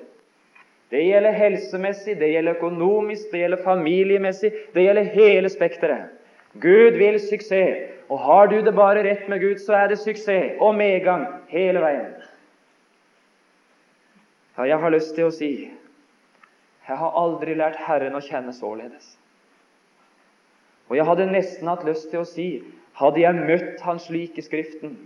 Det 0.91 1.05
gjelder 1.07 1.33
helsemessig, 1.33 2.19
det 2.21 2.33
gjelder 2.35 2.59
økonomisk, 2.59 3.31
det 3.33 3.45
gjelder 3.45 3.63
familiemessig, 3.65 4.51
det 4.75 4.83
gjelder 4.83 5.15
hele 5.15 5.49
spekteret. 5.49 6.11
Gud 6.61 6.99
vil 6.99 7.21
suksess. 7.21 7.89
Og 8.13 8.19
har 8.21 8.47
du 8.47 8.59
det 8.61 8.75
bare 8.77 9.05
rett 9.07 9.29
med 9.29 9.41
Gud, 9.41 9.57
så 9.63 9.73
er 9.73 9.87
det 9.89 10.03
suksess 10.03 10.59
og 10.61 10.75
medgang 10.77 11.25
hele 11.49 11.81
veien. 11.81 12.11
Ja, 14.59 14.67
jeg 14.69 14.79
har 14.83 14.93
lyst 14.93 15.15
til 15.17 15.31
å 15.31 15.33
si 15.33 15.53
jeg 16.83 16.99
har 16.99 17.15
aldri 17.17 17.55
lært 17.57 17.79
Herren 17.87 18.19
å 18.19 18.21
kjenne 18.21 18.53
således. 18.53 19.15
Og 20.93 20.99
jeg 20.99 21.09
hadde 21.09 21.31
nesten 21.31 21.71
hatt 21.71 21.87
lyst 21.89 22.11
til 22.13 22.21
å 22.21 22.29
si 22.29 22.47
hadde 23.01 23.23
jeg 23.23 23.45
møtt 23.49 23.81
Han 23.87 23.97
slik 24.03 24.37
i 24.37 24.45
Skriften, 24.45 24.99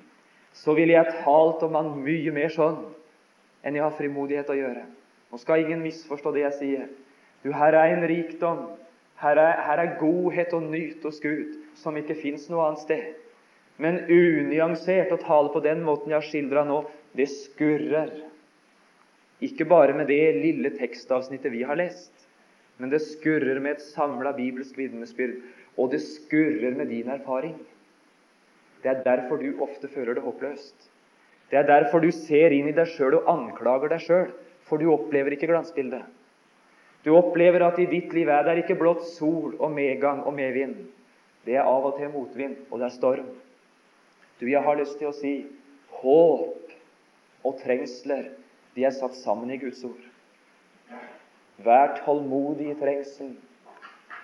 så 0.50 0.74
ville 0.74 0.96
jeg 0.96 1.20
talt 1.22 1.62
om 1.62 1.76
Han 1.78 1.92
mye 2.02 2.32
mer 2.34 2.50
sånn 2.50 2.80
enn 3.62 3.78
jeg 3.78 3.84
har 3.84 3.94
frimodighet 3.94 4.50
å 4.50 4.56
gjøre. 4.58 4.82
Nå 5.30 5.38
skal 5.38 5.62
ingen 5.62 5.84
misforstå 5.86 6.32
det 6.34 6.42
jeg 6.42 6.56
sier. 6.58 6.88
Du, 7.46 7.52
Her 7.54 7.78
er 7.78 7.94
en 7.94 8.06
rikdom, 8.10 8.64
her 9.22 9.38
er, 9.38 9.62
her 9.62 9.82
er 9.84 9.94
godhet 10.00 10.52
og 10.58 10.66
nyt 10.74 11.06
hos 11.06 11.22
Gud 11.22 11.54
som 11.78 11.96
ikke 11.98 12.18
fins 12.18 12.50
noe 12.50 12.66
annet 12.66 12.82
sted. 12.82 13.06
Men 13.78 14.02
unyansert 14.10 15.14
å 15.14 15.20
tale 15.22 15.52
på 15.54 15.62
den 15.62 15.82
måten 15.86 16.10
jeg 16.10 16.18
har 16.18 16.26
skildra 16.26 16.64
nå, 16.66 16.82
det 17.14 17.28
skurrer. 17.30 18.10
Ikke 19.44 19.68
bare 19.68 19.94
med 19.94 20.10
det 20.10 20.34
lille 20.40 20.72
tekstavsnittet 20.74 21.52
vi 21.52 21.62
har 21.68 21.78
lest, 21.78 22.12
men 22.80 22.92
det 22.92 23.02
skurrer 23.04 23.60
med 23.60 23.76
et 23.76 23.86
samla 23.92 24.32
bibelsk 24.36 24.76
vitnesbyrd, 24.78 25.38
og 25.76 25.92
det 25.92 26.02
skurrer 26.04 26.76
med 26.76 26.90
din 26.92 27.08
erfaring. 27.12 27.56
Det 28.82 28.92
er 28.92 29.04
derfor 29.04 29.40
du 29.40 29.62
ofte 29.64 29.88
føler 29.88 30.16
det 30.16 30.24
håpløst. 30.24 30.90
Det 31.50 31.58
er 31.58 31.66
derfor 31.68 32.02
du 32.02 32.10
ser 32.10 32.54
inn 32.54 32.68
i 32.70 32.74
deg 32.74 32.88
sjøl 32.90 33.20
og 33.20 33.30
anklager 33.30 33.92
deg 33.92 34.02
sjøl 34.02 34.30
for 34.66 34.82
du 34.82 34.90
opplever 34.90 35.36
ikke 35.36 35.48
glansbildet. 35.50 36.02
Du 37.06 37.12
opplever 37.14 37.62
at 37.62 37.78
i 37.78 37.86
ditt 37.86 38.14
liv 38.16 38.28
er 38.32 38.42
det 38.48 38.64
ikke 38.64 38.78
blott 38.80 39.04
sol 39.12 39.54
og 39.60 39.70
medgang 39.70 40.24
og 40.26 40.34
medvind. 40.34 40.74
Det 41.46 41.54
er 41.54 41.68
av 41.68 41.84
og 41.86 42.00
til 42.00 42.10
motvind, 42.10 42.56
og 42.70 42.80
det 42.80 42.88
er 42.88 42.96
storm. 42.96 43.28
Du, 44.40 44.48
jeg 44.50 44.62
har 44.62 44.78
lyst 44.78 44.98
til 44.98 45.12
å 45.12 45.14
si 45.14 45.36
håp 46.00 46.74
og 47.46 47.60
trengsler, 47.62 48.32
de 48.74 48.84
er 48.84 48.94
satt 48.96 49.14
sammen 49.20 49.52
i 49.54 49.60
Guds 49.62 49.84
ord. 49.86 50.02
Vær 51.62 51.94
tålmodig 52.02 52.72
i 52.72 52.78
trengselen. 52.80 53.36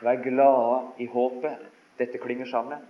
Vær 0.03 0.19
glade 0.23 1.03
i 1.03 1.07
håpet. 1.07 1.69
Dette 1.99 2.19
klinger 2.19 2.49
sammen. 2.51 2.81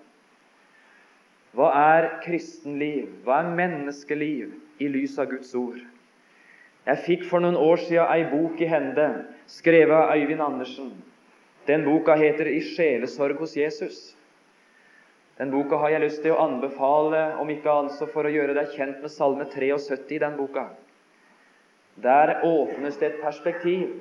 Hva 1.52 1.68
er 1.76 2.08
kristenliv? 2.24 3.10
Hva 3.26 3.42
er 3.42 3.50
menneskeliv 3.56 4.54
i 4.80 4.88
lys 4.88 5.18
av 5.20 5.28
Guds 5.32 5.52
ord? 5.58 5.80
Jeg 6.86 7.02
fikk 7.06 7.26
for 7.30 7.44
noen 7.44 7.58
år 7.60 7.82
siden 7.84 8.08
ei 8.10 8.24
bok 8.30 8.60
i 8.62 8.68
hende, 8.70 9.08
skrevet 9.46 9.94
av 9.94 10.16
Øyvind 10.16 10.42
Andersen. 10.42 10.90
Den 11.68 11.84
boka 11.84 12.16
heter 12.18 12.48
'I 12.48 12.60
sjelesorg 12.72 13.38
hos 13.38 13.56
Jesus'. 13.56 14.16
Den 15.38 15.50
boka 15.50 15.76
har 15.76 15.90
jeg 15.90 16.00
lyst 16.00 16.22
til 16.22 16.32
å 16.32 16.40
anbefale, 16.42 17.36
om 17.38 17.50
ikke 17.50 17.70
annet 17.70 17.92
så 17.92 18.06
for 18.06 18.24
å 18.24 18.32
gjøre 18.32 18.54
deg 18.54 18.74
kjent 18.76 19.02
med 19.02 19.10
Salme 19.10 19.44
73 19.44 20.10
i 20.10 20.18
den 20.18 20.36
boka. 20.36 20.68
Der 22.02 22.40
åpnes 22.44 22.96
det 22.96 23.12
et 23.12 23.22
perspektiv 23.22 24.00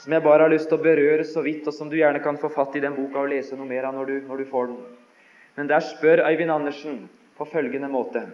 som 0.00 0.12
jeg 0.12 0.24
bare 0.24 0.46
har 0.46 0.52
lyst 0.52 0.70
til 0.70 0.78
å 0.78 0.84
berøre 0.84 1.24
så 1.28 1.42
vidt, 1.44 1.66
og 1.68 1.74
som 1.76 1.90
du 1.90 1.98
gjerne 1.98 2.22
kan 2.24 2.38
få 2.40 2.48
fatt 2.52 2.76
i 2.76 2.82
den 2.82 2.96
boka 2.96 3.20
og 3.22 3.32
lese 3.34 3.58
noe 3.58 3.68
mer 3.68 3.88
av 3.88 3.96
når 3.96 4.08
du, 4.08 4.16
når 4.28 4.42
du 4.42 4.50
får 4.50 4.70
den. 4.72 4.82
Men 5.56 5.68
der 5.68 5.84
spør 5.84 6.24
Øyvind 6.30 6.54
Andersen 6.54 7.02
på 7.36 7.46
følgende 7.48 7.90
måte 7.92 8.24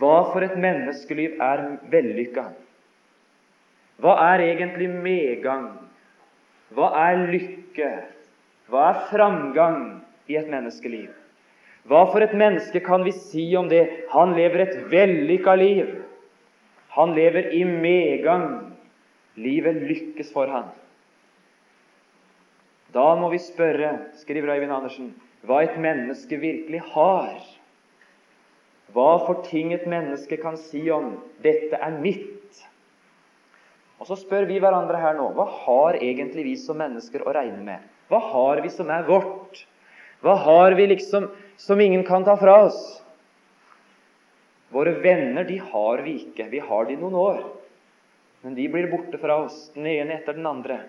hva 0.00 0.22
for 0.32 0.44
et 0.44 0.54
menneskeliv 0.56 1.40
er 1.42 1.64
vellykka? 1.92 2.46
Hva 4.00 4.14
er 4.32 4.44
egentlig 4.46 4.88
medgang? 4.88 5.66
Hva 6.72 6.88
er 7.02 7.26
lykke? 7.28 7.90
Hva 8.72 8.86
er 8.88 9.02
framgang 9.10 9.82
i 10.32 10.38
et 10.40 10.48
menneskeliv? 10.48 11.10
Hva 11.84 12.06
for 12.08 12.24
et 12.24 12.32
menneske 12.38 12.80
kan 12.80 13.04
vi 13.04 13.12
si 13.12 13.44
om 13.58 13.68
det? 13.68 13.84
Han 14.14 14.32
lever 14.38 14.64
et 14.64 14.78
vellykka 14.90 15.54
liv. 15.60 15.92
Han 16.96 17.12
lever 17.16 17.52
i 17.52 17.64
medgang. 17.68 18.71
Livet 19.40 19.82
lykkes 19.88 20.32
for 20.34 20.50
han. 20.52 20.68
Da 22.92 23.14
må 23.16 23.30
vi 23.32 23.40
spørre, 23.40 23.94
skriver 24.20 24.52
Øyvind 24.52 24.74
Andersen, 24.74 25.12
hva 25.48 25.62
et 25.64 25.78
menneske 25.80 26.36
virkelig 26.36 26.82
har. 26.92 27.40
Hva 28.92 29.08
for 29.24 29.40
ting 29.46 29.72
et 29.72 29.86
menneske 29.88 30.36
kan 30.36 30.58
si 30.60 30.90
om 30.90 31.14
'dette 31.42 31.80
er 31.80 31.96
mitt'? 32.02 32.60
Og 33.98 34.06
Så 34.06 34.16
spør 34.16 34.44
vi 34.44 34.58
hverandre 34.58 34.98
her 34.98 35.14
nå 35.14 35.30
hva 35.32 35.46
har 35.46 35.94
egentlig 35.94 36.44
vi 36.44 36.56
som 36.56 36.76
mennesker 36.76 37.22
å 37.22 37.32
regne 37.32 37.62
med? 37.64 37.78
Hva 38.10 38.18
har 38.18 38.60
vi 38.60 38.68
som 38.68 38.90
er 38.90 39.06
vårt? 39.06 39.64
Hva 40.20 40.34
har 40.36 40.74
vi 40.74 40.86
liksom 40.86 41.30
som 41.56 41.80
ingen 41.80 42.04
kan 42.04 42.24
ta 42.24 42.34
fra 42.36 42.64
oss? 42.66 43.02
Våre 44.72 44.92
venner 45.04 45.44
de 45.44 45.56
har 45.56 46.02
vi 46.02 46.16
ikke. 46.18 46.48
Vi 46.50 46.58
har 46.58 46.84
de 46.84 46.96
noen 46.96 47.14
år. 47.14 47.61
Men 48.42 48.54
de 48.58 48.68
blir 48.68 48.90
borte 48.90 49.18
fra 49.22 49.38
oss, 49.44 49.70
den 49.74 49.86
ene 49.86 50.16
etter 50.18 50.34
den 50.34 50.46
andre. 50.46 50.80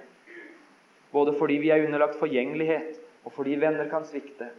Både 1.14 1.36
fordi 1.38 1.60
vi 1.62 1.70
er 1.74 1.86
underlagt 1.86 2.18
forgjengelighet, 2.18 2.98
og 3.24 3.36
fordi 3.36 3.60
venner 3.62 3.90
kan 3.92 4.06
svikte. 4.08 4.50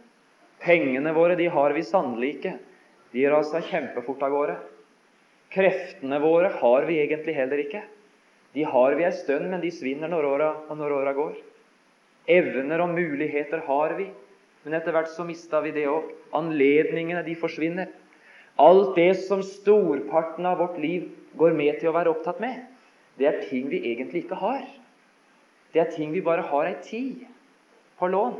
Pengene 0.63 1.11
våre 1.13 1.35
de 1.35 1.49
har 1.51 1.75
vi 1.75 1.83
sannelig 1.83 2.37
ikke. 2.37 2.53
De 3.11 3.25
raser 3.31 3.65
kjempefort 3.67 4.23
av 4.23 4.31
gårde. 4.31 4.55
Kreftene 5.51 6.19
våre 6.23 6.49
har 6.61 6.87
vi 6.87 7.01
egentlig 7.03 7.35
heller 7.35 7.61
ikke. 7.65 7.83
De 8.55 8.63
har 8.63 8.95
vi 8.95 9.03
ei 9.03 9.11
stund, 9.11 9.49
men 9.51 9.59
de 9.63 9.71
svinner 9.75 10.11
når 10.11 10.27
åra, 10.29 10.49
når 10.71 10.95
åra 10.95 11.13
går. 11.15 11.35
Evner 12.31 12.81
og 12.85 12.95
muligheter 12.95 13.61
har 13.67 13.97
vi, 13.99 14.07
men 14.63 14.77
etter 14.77 14.95
hvert 14.95 15.11
så 15.11 15.25
mista 15.27 15.59
vi 15.61 15.73
det 15.75 15.85
òg. 15.91 16.07
Anledningene, 16.35 17.21
de 17.27 17.35
forsvinner. 17.37 17.91
Alt 18.55 18.95
det 18.95 19.11
som 19.27 19.43
storparten 19.43 20.47
av 20.47 20.63
vårt 20.63 20.79
liv 20.79 21.09
går 21.35 21.53
med 21.59 21.81
til 21.81 21.91
å 21.91 21.95
være 21.97 22.15
opptatt 22.15 22.39
med, 22.39 22.63
det 23.17 23.27
er 23.27 23.41
ting 23.49 23.69
vi 23.71 23.79
egentlig 23.91 24.23
ikke 24.23 24.35
har. 24.35 24.65
Det 25.73 25.81
er 25.81 25.91
ting 25.91 26.13
vi 26.13 26.21
bare 26.21 26.41
har 26.41 26.67
ei 26.67 26.75
tid 26.83 27.25
på 27.99 28.07
lån. 28.07 28.35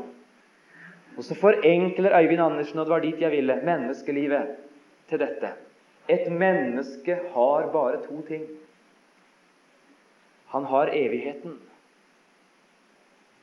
Og 1.16 1.24
så 1.24 1.34
forenkler 1.34 2.16
Øyvind 2.20 2.40
Andersen, 2.40 2.78
og 2.78 2.86
det 2.86 2.92
var 2.92 3.00
dit 3.00 3.20
jeg 3.20 3.30
ville, 3.30 3.60
menneskelivet 3.64 4.56
til 5.08 5.20
dette. 5.20 5.52
Et 6.08 6.32
menneske 6.32 7.18
har 7.34 7.70
bare 7.72 8.02
to 8.04 8.20
ting. 8.28 8.44
Han 10.46 10.64
har 10.64 10.90
evigheten. 10.92 11.58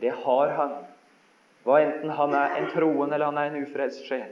Det 0.02 0.12
har 0.12 0.48
han. 0.48 0.72
Hva 1.64 1.80
enten 1.80 2.10
han 2.10 2.34
er 2.36 2.56
en 2.60 2.70
troende 2.74 3.16
eller 3.16 3.32
han 3.32 3.38
er 3.38 3.52
en 3.52 3.64
ufrelst 3.64 4.06
sjel. 4.08 4.32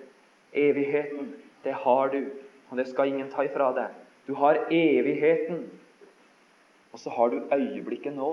Evigheten, 0.53 1.33
det 1.63 1.73
har 1.73 2.07
du, 2.11 2.25
og 2.69 2.77
det 2.77 2.87
skal 2.87 3.07
ingen 3.07 3.29
ta 3.31 3.45
ifra 3.47 3.71
deg. 3.75 3.93
Du 4.27 4.33
har 4.35 4.65
evigheten, 4.71 5.63
og 6.91 6.99
så 6.99 7.09
har 7.09 7.29
du 7.29 7.47
øyeblikket 7.53 8.15
nå. 8.15 8.31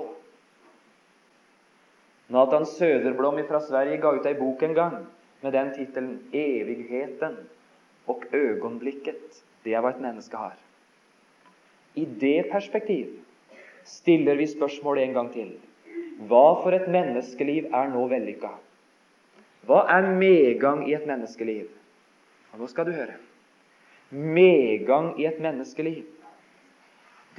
Nathan 2.28 2.66
Söderblom 2.66 3.40
fra 3.48 3.60
Sverige 3.60 4.00
ga 4.02 4.12
ut 4.12 4.26
ei 4.26 4.34
bok 4.34 4.62
en 4.62 4.74
gang 4.74 4.96
med 5.42 5.52
den 5.52 5.70
tittelen 5.74 6.18
'Evigheten 6.32 7.36
og 8.06 8.24
øyeblikket'. 8.32 9.42
Det 9.64 9.74
er 9.74 9.80
hva 9.80 9.90
et 9.90 10.00
menneske 10.00 10.36
har. 10.36 10.56
I 11.94 12.04
det 12.04 12.46
perspektiv 12.52 13.06
stiller 13.84 14.34
vi 14.34 14.46
spørsmålet 14.46 15.04
en 15.04 15.12
gang 15.12 15.32
til. 15.32 15.52
Hva 16.18 16.62
for 16.62 16.70
et 16.70 16.88
menneskeliv 16.88 17.64
er 17.74 17.88
nå 17.88 18.06
vellykka? 18.08 18.50
Hva 19.66 19.84
er 19.88 20.14
medgang 20.16 20.88
i 20.88 20.94
et 20.94 21.06
menneskeliv? 21.06 21.66
Og 22.52 22.58
nå 22.58 22.66
skal 22.66 22.86
du 22.86 22.92
høre. 22.92 23.14
Medgang 24.10 25.20
i 25.20 25.26
et 25.26 25.40
menneskeliv, 25.40 26.04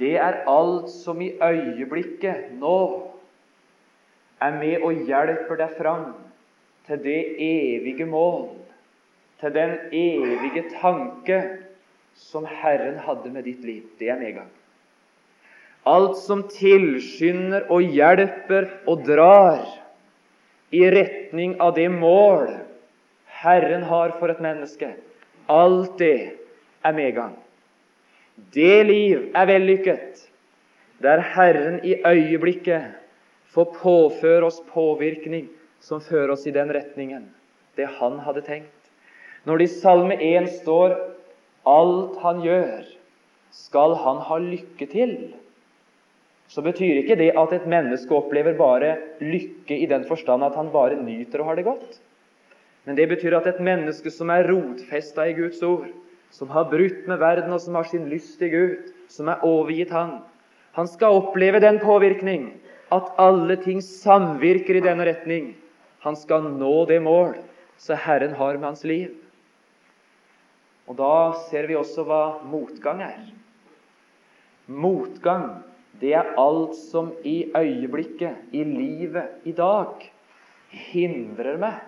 det 0.00 0.16
er 0.16 0.42
alt 0.48 0.88
som 0.92 1.20
i 1.20 1.34
øyeblikket 1.36 2.54
nå 2.56 2.76
er 4.40 4.56
med 4.56 4.86
og 4.86 5.02
hjelper 5.08 5.60
deg 5.60 5.74
fram 5.76 6.06
til 6.88 7.02
det 7.04 7.18
evige 7.44 8.06
mål, 8.08 8.48
til 9.40 9.52
den 9.54 9.76
evige 9.92 10.64
tanke 10.80 11.42
som 12.16 12.46
Herren 12.48 12.96
hadde 13.04 13.32
med 13.32 13.44
ditt 13.44 13.60
liv. 13.64 13.84
Det 14.00 14.08
er 14.08 14.18
medgang. 14.20 14.48
Alt 15.88 16.16
som 16.20 16.42
tilskynder 16.48 17.68
og 17.72 17.84
hjelper 17.84 18.68
og 18.88 19.04
drar 19.06 19.62
i 20.72 20.82
retning 20.92 21.56
av 21.60 21.74
det 21.76 21.88
mål 21.92 22.50
Herren 23.40 23.86
har 23.88 24.16
for 24.20 24.32
et 24.32 24.42
menneske, 24.44 24.92
alt 25.48 25.96
det 26.00 26.36
er 26.84 26.96
medgang. 26.96 27.36
Det 28.54 28.84
liv 28.84 29.30
er 29.36 29.46
vellykket 29.46 30.26
der 31.00 31.22
Herren 31.32 31.80
i 31.84 31.96
øyeblikket 32.06 32.90
får 33.54 33.72
påføre 33.80 34.46
oss 34.46 34.60
påvirkning 34.68 35.48
som 35.80 36.02
fører 36.04 36.34
oss 36.34 36.46
i 36.46 36.52
den 36.54 36.72
retningen, 36.72 37.24
det 37.76 37.88
han 37.98 38.18
hadde 38.20 38.44
tenkt. 38.44 38.90
Når 39.48 39.58
det 39.58 39.68
i 39.70 39.74
Salme 39.80 40.16
1 40.20 40.48
står 40.60 40.96
'Alt 41.66 42.18
han 42.22 42.42
gjør, 42.44 42.84
skal 43.50 43.94
han 43.94 44.20
ha 44.28 44.38
lykke 44.38 44.86
til', 44.86 45.32
så 46.48 46.62
betyr 46.62 47.00
ikke 47.00 47.16
det 47.16 47.32
at 47.38 47.52
et 47.52 47.66
menneske 47.66 48.14
opplever 48.14 48.56
bare 48.58 48.96
lykke 49.20 49.78
i 49.78 49.86
den 49.86 50.04
forstand 50.04 50.44
at 50.44 50.54
han 50.54 50.70
bare 50.72 51.02
nyter 51.02 51.40
og 51.40 51.46
har 51.46 51.54
det 51.56 51.64
godt. 51.64 52.00
Men 52.84 52.96
det 52.96 53.08
betyr 53.08 53.36
at 53.36 53.46
et 53.46 53.60
menneske 53.60 54.10
som 54.10 54.30
er 54.30 54.48
rotfesta 54.50 55.28
i 55.28 55.36
Guds 55.36 55.62
ord, 55.62 55.86
som 56.30 56.50
har 56.50 56.70
brutt 56.70 57.06
med 57.10 57.18
verden, 57.18 57.52
og 57.52 57.60
som 57.60 57.74
har 57.74 57.88
sin 57.90 58.08
lyst 58.10 58.42
i 58.42 58.50
Gud, 58.52 58.90
som 59.10 59.28
er 59.28 59.42
overgitt 59.46 59.90
Han, 59.90 60.20
han 60.72 60.86
skal 60.86 61.18
oppleve 61.18 61.60
den 61.60 61.80
påvirkning 61.82 62.52
at 62.94 63.10
alle 63.18 63.56
ting 63.62 63.82
samvirker 63.82 64.78
i 64.78 64.84
denne 64.84 65.06
retning. 65.06 65.54
Han 66.06 66.16
skal 66.16 66.46
nå 66.46 66.84
det 66.90 67.00
mål 67.02 67.34
som 67.80 67.98
Herren 67.98 68.34
har 68.38 68.56
med 68.58 68.68
hans 68.70 68.84
liv. 68.84 69.10
Og 70.90 70.96
Da 70.98 71.32
ser 71.50 71.68
vi 71.70 71.76
også 71.78 72.04
hva 72.06 72.40
motgang 72.46 73.02
er. 73.02 73.20
Motgang, 74.66 75.62
det 76.00 76.14
er 76.14 76.32
alt 76.38 76.74
som 76.78 77.12
i 77.26 77.50
øyeblikket, 77.54 78.50
i 78.52 78.64
livet, 78.64 79.38
i 79.44 79.52
dag, 79.52 80.02
hindrer 80.70 81.58
meg 81.58 81.78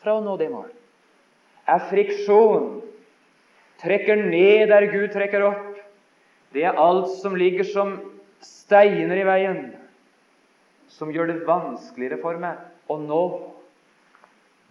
fra 0.00 0.16
å 0.16 0.24
nå 0.24 0.36
det 0.40 0.50
mål. 0.52 0.68
Er 1.68 1.84
friksjon, 1.90 2.80
trekker 3.82 4.22
ned 4.22 4.68
der 4.70 4.88
Gud 4.92 5.10
trekker 5.14 5.48
opp. 5.50 5.72
Det 6.54 6.64
er 6.64 6.78
alt 6.80 7.10
som 7.20 7.36
ligger 7.36 7.66
som 7.68 7.98
steiner 8.44 9.18
i 9.20 9.26
veien 9.26 9.60
som 10.96 11.10
gjør 11.12 11.28
det 11.32 11.44
vanskeligere 11.48 12.20
for 12.22 12.38
meg 12.40 12.60
å 12.88 12.96
nå 13.02 13.22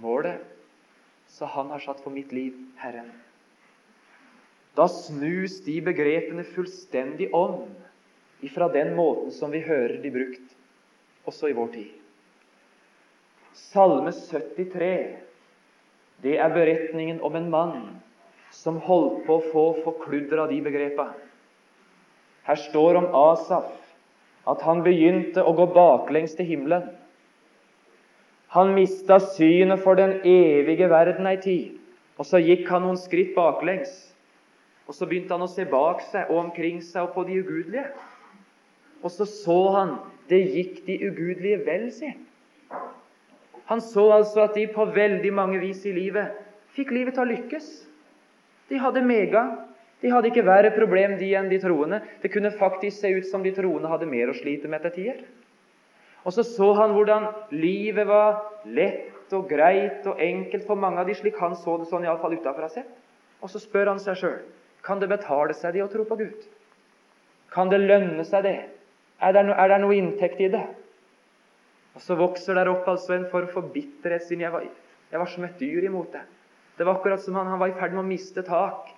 målet 0.01 0.41
som 1.35 1.51
Han 1.51 1.71
har 1.73 1.81
satt 1.83 1.99
for 1.99 2.13
mitt 2.15 2.31
liv, 2.31 2.55
Herren. 2.79 3.09
Da 4.75 4.87
snus 4.87 5.57
de 5.65 5.79
begrepene 5.83 6.45
fullstendig 6.47 7.27
om 7.35 7.65
ifra 8.45 8.69
den 8.71 8.93
måten 8.95 9.33
som 9.35 9.51
vi 9.51 9.63
hører 9.65 9.97
de 10.03 10.11
brukt 10.15 10.55
også 11.27 11.49
i 11.49 11.55
vår 11.57 11.69
tid. 11.73 11.91
Salme 13.55 14.11
73, 14.11 14.89
det 16.23 16.37
er 16.39 16.55
beretningen 16.55 17.21
om 17.23 17.35
en 17.35 17.49
mann 17.51 17.77
som 18.55 18.79
holdt 18.81 19.23
på 19.27 19.37
å 19.37 19.47
få 19.51 19.65
forkludra 19.83 20.47
de 20.49 20.61
begrepa. 20.63 21.09
Her 22.45 22.59
står 22.61 23.01
om 23.01 23.09
Asaf 23.17 23.71
at 24.45 24.61
han 24.65 24.83
begynte 24.85 25.43
å 25.43 25.53
gå 25.57 25.65
baklengs 25.73 26.35
til 26.37 26.47
himmelen. 26.49 26.87
Han 28.55 28.75
mista 28.75 29.17
synet 29.19 29.81
for 29.83 29.97
den 29.99 30.19
evige 30.23 30.87
verden 30.91 31.27
ei 31.27 31.37
tid, 31.41 31.73
og 32.15 32.29
så 32.29 32.39
gikk 32.39 32.69
han 32.71 32.85
noen 32.85 32.99
skritt 33.01 33.33
baklengs. 33.35 33.91
Og 34.85 34.93
Så 34.93 35.07
begynte 35.09 35.33
han 35.33 35.41
å 35.41 35.49
se 35.49 35.65
bak 35.65 36.03
seg 36.11 36.29
og 36.29 36.43
omkring 36.43 36.77
seg 36.85 37.07
og 37.07 37.15
på 37.15 37.23
de 37.25 37.39
ugudelige. 37.41 37.87
Og 39.01 39.11
så 39.11 39.25
så 39.25 39.57
han 39.73 39.95
det 40.29 40.43
gikk 40.53 40.85
de 40.85 40.99
ugudelige 41.09 41.63
vel, 41.65 41.89
han. 41.89 42.21
Han 43.65 43.81
så 43.81 44.11
altså 44.13 44.45
at 44.45 44.53
de 44.53 44.67
på 44.69 44.85
veldig 44.93 45.33
mange 45.33 45.59
vis 45.59 45.81
i 45.89 45.93
livet 45.93 46.37
fikk 46.77 46.91
livet 46.93 47.17
til 47.17 47.25
å 47.25 47.31
lykkes. 47.31 47.69
De 48.69 48.81
hadde 48.81 49.05
mega. 49.05 49.45
de 50.01 50.11
hadde 50.11 50.27
ikke 50.29 50.45
verre 50.45 50.69
problem 50.75 51.15
de 51.17 51.31
enn 51.33 51.47
de 51.49 51.57
troende. 51.59 52.01
Det 52.21 52.29
kunne 52.29 52.51
faktisk 52.59 52.99
se 52.99 53.09
ut 53.09 53.25
som 53.25 53.41
de 53.43 53.53
troende 53.55 53.89
hadde 53.89 54.05
mer 54.05 54.29
å 54.29 54.35
slite 54.37 54.67
med 54.67 54.79
etter 54.79 54.93
tider. 54.93 55.23
Og 56.25 56.33
så 56.33 56.43
så 56.43 56.73
han 56.77 56.93
hvordan 56.93 57.25
livet 57.51 58.05
var 58.07 58.43
lett 58.65 59.33
og 59.33 59.47
greit 59.49 60.05
og 60.05 60.21
enkelt 60.21 60.67
for 60.67 60.75
mange 60.75 61.01
av 61.01 61.07
de, 61.07 61.15
slik 61.15 61.39
han 61.41 61.55
så 61.55 61.77
det 61.79 61.87
sånn 61.89 62.05
iallfall 62.05 62.37
utafra 62.37 62.69
sett. 62.69 62.91
Og 63.41 63.49
så 63.49 63.61
spør 63.61 63.93
han 63.93 64.01
seg 64.03 64.19
sjøl 64.19 64.43
kan 64.85 65.01
det 65.01 65.09
betale 65.09 65.55
seg 65.57 65.73
det 65.75 65.83
å 65.83 65.89
tro 65.89 66.05
på 66.05 66.17
Gud. 66.19 66.45
Kan 67.53 67.71
det 67.71 67.81
lønne 67.81 68.25
seg, 68.27 68.45
det? 68.45 68.57
Er 69.23 69.33
det, 69.33 69.45
no, 69.47 69.55
er 69.57 69.71
det 69.71 69.79
noe 69.81 69.97
inntekt 69.97 70.41
i 70.43 70.51
det? 70.53 70.65
Og 71.95 72.03
Så 72.03 72.17
vokser 72.19 72.57
der 72.59 72.69
opp 72.69 72.87
altså 72.91 73.15
en 73.15 73.29
form 73.31 73.47
for 73.53 73.71
bitterhet, 73.73 74.25
siden 74.27 74.43
jeg 74.45 74.53
var, 74.53 74.65
jeg 75.11 75.21
var 75.21 75.31
som 75.31 75.47
et 75.47 75.57
dyr 75.59 75.87
imot 75.87 76.11
det. 76.13 76.21
Det 76.77 76.83
var 76.83 76.97
akkurat 76.97 77.21
som 77.23 77.35
han, 77.35 77.47
han 77.47 77.59
var 77.59 77.71
i 77.71 77.77
ferd 77.79 77.93
med 77.95 78.03
å 78.03 78.07
miste 78.07 78.43
tak. 78.43 78.91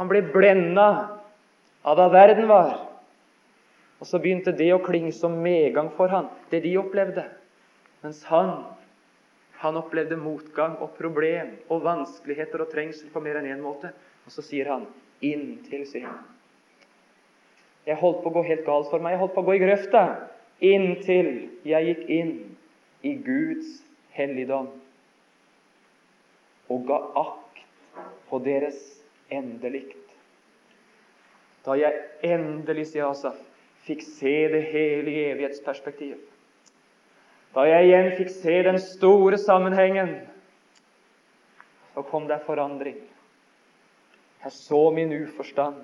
Han 0.00 0.08
ble 0.08 0.22
blenda 0.32 0.86
av 1.84 1.98
hva 1.98 2.08
verden 2.12 2.48
var. 2.48 2.78
Og 4.00 4.08
så 4.08 4.20
begynte 4.20 4.54
det 4.56 4.70
å 4.72 4.80
klinge 4.80 5.12
som 5.12 5.36
medgang 5.44 5.90
for 5.96 6.08
han, 6.08 6.30
det 6.48 6.62
de 6.64 6.72
opplevde. 6.80 7.26
Mens 8.00 8.22
han, 8.30 8.54
han 9.60 9.76
opplevde 9.76 10.16
motgang 10.16 10.78
og 10.80 10.94
problem 10.96 11.52
og 11.68 11.84
vanskeligheter 11.84 12.64
og 12.64 12.72
trengsel 12.72 13.12
på 13.12 13.20
mer 13.20 13.42
enn 13.42 13.50
én 13.52 13.60
måte. 13.60 13.92
Og 14.24 14.32
så 14.32 14.44
sier 14.44 14.72
han 14.72 14.86
'inntil', 15.20 15.84
sier. 15.84 16.08
Jeg 17.86 17.96
holdt 18.00 18.22
på 18.22 18.30
å 18.30 18.36
gå 18.38 18.42
helt 18.48 18.64
galt 18.64 18.88
for 18.90 19.00
meg. 19.00 19.12
Jeg 19.12 19.20
holdt 19.20 19.34
på 19.34 19.42
å 19.44 19.48
gå 19.48 19.54
i 19.56 19.64
grøfta 19.64 20.04
inntil 20.60 21.48
jeg 21.64 21.86
gikk 21.88 22.02
inn 22.08 22.32
i 23.02 23.14
Guds 23.24 23.80
helligdom 24.16 24.68
og 26.70 26.86
ga 26.88 26.98
akt 27.18 27.62
på 28.30 28.38
deres 28.44 28.78
endelikt. 29.30 29.96
Da 31.66 31.76
jeg 31.76 31.92
endelig, 32.24 32.86
sier 32.92 33.10
Asaf, 33.10 33.38
fikk 33.84 34.04
se 34.06 34.34
det 34.52 34.62
hele 34.70 35.12
i 35.12 35.24
evighetsperspektiv. 35.34 36.16
Da 37.54 37.66
jeg 37.66 37.88
igjen 37.88 38.12
fikk 38.16 38.30
se 38.32 38.56
den 38.64 38.78
store 38.82 39.38
sammenhengen, 39.40 40.14
så 41.94 42.04
kom 42.06 42.28
det 42.30 42.38
forandring. 42.46 43.00
Jeg 44.44 44.52
så 44.56 44.84
min 44.94 45.12
uforstand. 45.12 45.82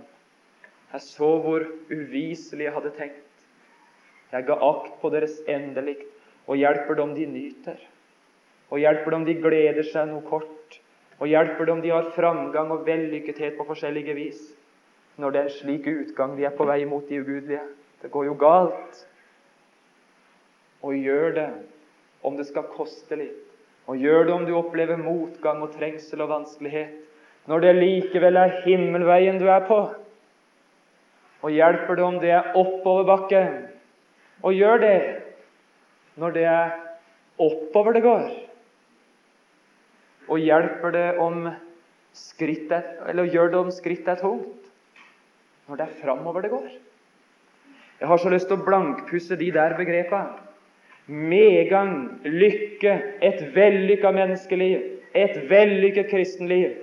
Jeg 0.92 1.02
så 1.02 1.28
hvor 1.42 1.66
uviselig 1.90 2.68
jeg 2.68 2.72
hadde 2.72 2.92
tenkt. 2.96 3.22
Jeg 4.32 4.46
ga 4.46 4.56
akt 4.64 4.94
på 5.02 5.10
deres 5.12 5.34
endelikt 5.50 6.08
og 6.46 6.56
hjelper 6.60 6.96
dem 6.98 7.12
de 7.18 7.26
nyter. 7.26 7.76
Og 8.70 8.80
hjelper 8.82 9.14
dem 9.14 9.26
de 9.26 9.34
gleder 9.42 9.84
seg 9.86 10.08
noe 10.10 10.24
kort. 10.26 10.55
Og 11.20 11.30
hjelper 11.30 11.68
dem 11.68 11.80
de 11.80 11.92
har 11.94 12.10
framgang 12.16 12.70
og 12.74 12.84
vellykkethet 12.86 13.56
på 13.56 13.64
forskjellige 13.68 14.14
vis. 14.18 14.40
Når 15.16 15.32
det 15.32 15.40
er 15.40 15.48
en 15.48 15.58
slik 15.58 15.86
utgang 15.88 16.36
vi 16.36 16.44
er 16.44 16.56
på 16.56 16.66
vei 16.68 16.82
mot 16.84 17.06
de 17.08 17.20
ugudelige. 17.22 17.62
Det 18.02 18.10
går 18.12 18.28
jo 18.28 18.36
galt. 18.40 19.00
Og 20.84 20.94
gjør 20.94 21.32
det 21.38 21.48
om 22.26 22.36
det 22.36 22.46
skal 22.50 22.68
koste 22.74 23.16
litt. 23.16 23.42
Og 23.86 23.96
gjør 24.02 24.26
det 24.26 24.34
om 24.34 24.44
du 24.44 24.52
opplever 24.58 24.98
motgang 24.98 25.62
og 25.62 25.72
trengsel 25.76 26.24
og 26.24 26.32
vanskelighet. 26.34 26.92
Når 27.46 27.62
det 27.62 27.76
likevel 27.76 28.36
er 28.40 28.60
himmelveien 28.64 29.38
du 29.38 29.46
er 29.48 29.62
på. 29.68 29.78
Og 31.46 31.54
hjelper 31.54 31.96
det 31.96 32.04
om 32.04 32.18
det 32.20 32.32
er 32.34 32.50
oppoverbakke. 32.58 33.42
Og 34.42 34.56
gjør 34.56 34.82
det 34.82 34.98
når 36.16 36.34
det 36.34 36.44
er 36.50 36.74
oppover 37.38 37.94
det 37.94 38.02
går. 38.02 38.26
Og 40.26 40.42
hjelper 40.42 40.94
det 40.94 41.06
om 41.22 41.46
skrittet, 42.16 42.96
eller 43.08 43.30
gjør 43.30 43.52
det 43.52 43.60
om 43.60 43.70
skrittet 43.74 44.16
er 44.16 44.22
tungt. 44.22 44.70
Når 45.66 45.78
det 45.78 45.86
er 45.86 46.00
framover 46.02 46.44
det 46.44 46.52
går. 46.54 46.66
Jeg 48.00 48.08
har 48.08 48.20
så 48.20 48.30
lyst 48.30 48.50
til 48.50 48.58
å 48.58 48.66
blankpusse 48.66 49.38
de 49.38 49.50
der 49.54 49.76
begrepene. 49.78 50.42
Medgang, 51.06 52.18
lykke, 52.26 52.96
et 53.22 53.44
vellykka 53.54 54.10
menneskeliv, 54.14 54.82
et 55.14 55.36
vellykket 55.50 56.10
kristenliv. 56.10 56.74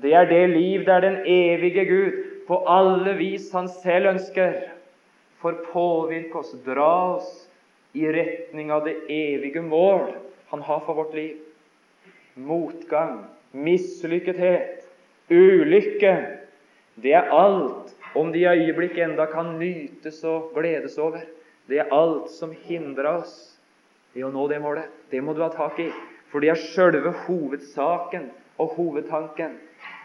Det 0.00 0.14
er 0.16 0.28
det 0.30 0.46
liv 0.54 0.86
der 0.86 1.04
den 1.04 1.18
evige 1.28 1.84
Gud 1.84 2.16
på 2.48 2.62
alle 2.70 3.12
vis 3.18 3.50
han 3.52 3.68
selv 3.68 4.14
ønsker, 4.14 4.56
får 5.42 5.60
påvirke 5.68 6.40
oss, 6.40 6.54
dra 6.64 7.18
oss 7.18 7.28
i 7.94 8.08
retning 8.08 8.72
av 8.74 8.86
det 8.88 8.96
evige 9.12 9.62
mål 9.62 10.08
han 10.50 10.64
har 10.64 10.80
for 10.86 10.98
vårt 10.98 11.14
liv. 11.14 11.36
Motgang, 12.38 13.24
mislykkethet, 13.52 14.84
ulykke, 15.30 16.14
det 17.02 17.14
er 17.14 17.30
alt 17.34 17.94
om 18.18 18.30
de 18.32 18.42
i 18.44 18.48
øyeblikk 18.50 18.98
enda 19.02 19.26
kan 19.30 19.56
nytes 19.58 20.20
og 20.26 20.52
gledes 20.54 20.98
over. 20.98 21.24
Det 21.68 21.80
er 21.82 21.92
alt 21.94 22.30
som 22.30 22.54
hindrer 22.64 23.10
oss 23.20 23.34
i 24.14 24.22
å 24.24 24.30
nå 24.34 24.46
det 24.50 24.60
målet. 24.62 24.86
Det 25.10 25.22
må 25.22 25.34
du 25.34 25.42
ha 25.42 25.50
tak 25.52 25.78
i, 25.82 25.88
for 26.30 26.42
det 26.42 26.52
er 26.54 26.62
sjølve 26.62 27.12
hovedsaken 27.26 28.30
og 28.58 28.78
hovedtanken 28.78 29.58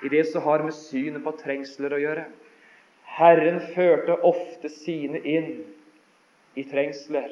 i 0.03 0.11
det 0.11 0.25
som 0.31 0.45
har 0.45 0.65
med 0.65 0.75
synet 0.77 1.23
på 1.23 1.35
trengsler 1.39 1.95
å 1.95 2.01
gjøre. 2.01 2.27
Herren 3.17 3.61
førte 3.73 4.17
ofte 4.25 4.69
sine 4.73 5.21
inn 5.21 5.55
i 6.57 6.65
trengsler 6.69 7.31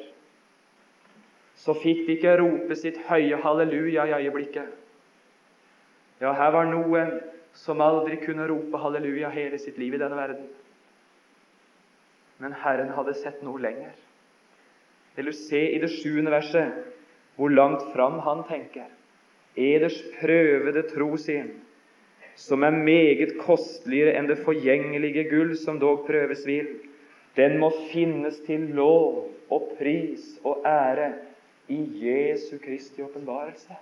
så 1.62 1.74
fikk 1.78 2.06
de 2.06 2.16
ikke 2.16 2.36
rope 2.40 2.76
sitt 2.78 2.98
høye 3.06 3.38
halleluja 3.42 4.06
i 4.08 4.14
øyeblikket. 4.16 4.81
Ja, 6.22 6.30
her 6.38 6.52
var 6.54 6.68
noen 6.70 7.16
som 7.58 7.82
aldri 7.82 8.20
kunne 8.22 8.46
rope 8.46 8.78
halleluja 8.78 9.32
hele 9.34 9.58
sitt 9.58 9.78
liv 9.80 9.96
i 9.96 10.00
denne 10.00 10.16
verden. 10.16 10.46
Men 12.38 12.54
Herren 12.62 12.92
hadde 12.94 13.14
sett 13.18 13.42
noe 13.42 13.58
lenger. 13.62 13.96
Vil 15.16 15.32
se 15.34 15.60
i 15.74 15.80
det 15.82 15.90
sjuende 15.92 16.32
verset 16.32 16.78
hvor 17.36 17.50
langt 17.52 17.84
fram 17.92 18.20
han 18.22 18.44
tenker? 18.48 18.86
Eders 19.58 19.98
prøvede 20.20 20.86
tro 20.94 21.10
sin, 21.20 21.50
som 22.38 22.64
er 22.64 22.72
meget 22.72 23.36
kosteligere 23.42 24.14
enn 24.16 24.30
det 24.30 24.40
forgjengelige 24.46 25.26
gull 25.28 25.52
som 25.58 25.80
dog 25.82 26.06
prøves 26.06 26.46
vil, 26.48 26.70
den 27.36 27.58
må 27.60 27.72
finnes 27.90 28.38
til 28.46 28.70
lov 28.76 29.26
og 29.52 29.72
pris 29.78 30.36
og 30.44 30.64
ære 30.68 31.12
i 31.72 31.82
Jesu 32.06 32.56
Kristi 32.62 33.04
åpenbarelse. 33.04 33.76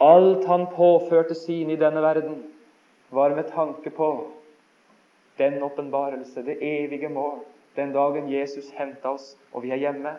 Alt 0.00 0.46
han 0.48 0.66
påførte 0.72 1.36
sine 1.36 1.74
i 1.74 1.80
denne 1.80 2.00
verden, 2.00 2.38
var 3.10 3.34
med 3.36 3.50
tanke 3.52 3.90
på 3.90 4.30
den 5.36 5.62
åpenbarelse, 5.62 6.42
det 6.42 6.56
evige 6.64 7.08
mål, 7.08 7.42
den 7.76 7.92
dagen 7.92 8.30
Jesus 8.32 8.70
henta 8.76 9.12
oss 9.16 9.34
og 9.52 9.64
vi 9.64 9.74
er 9.74 9.82
hjemme. 9.82 10.14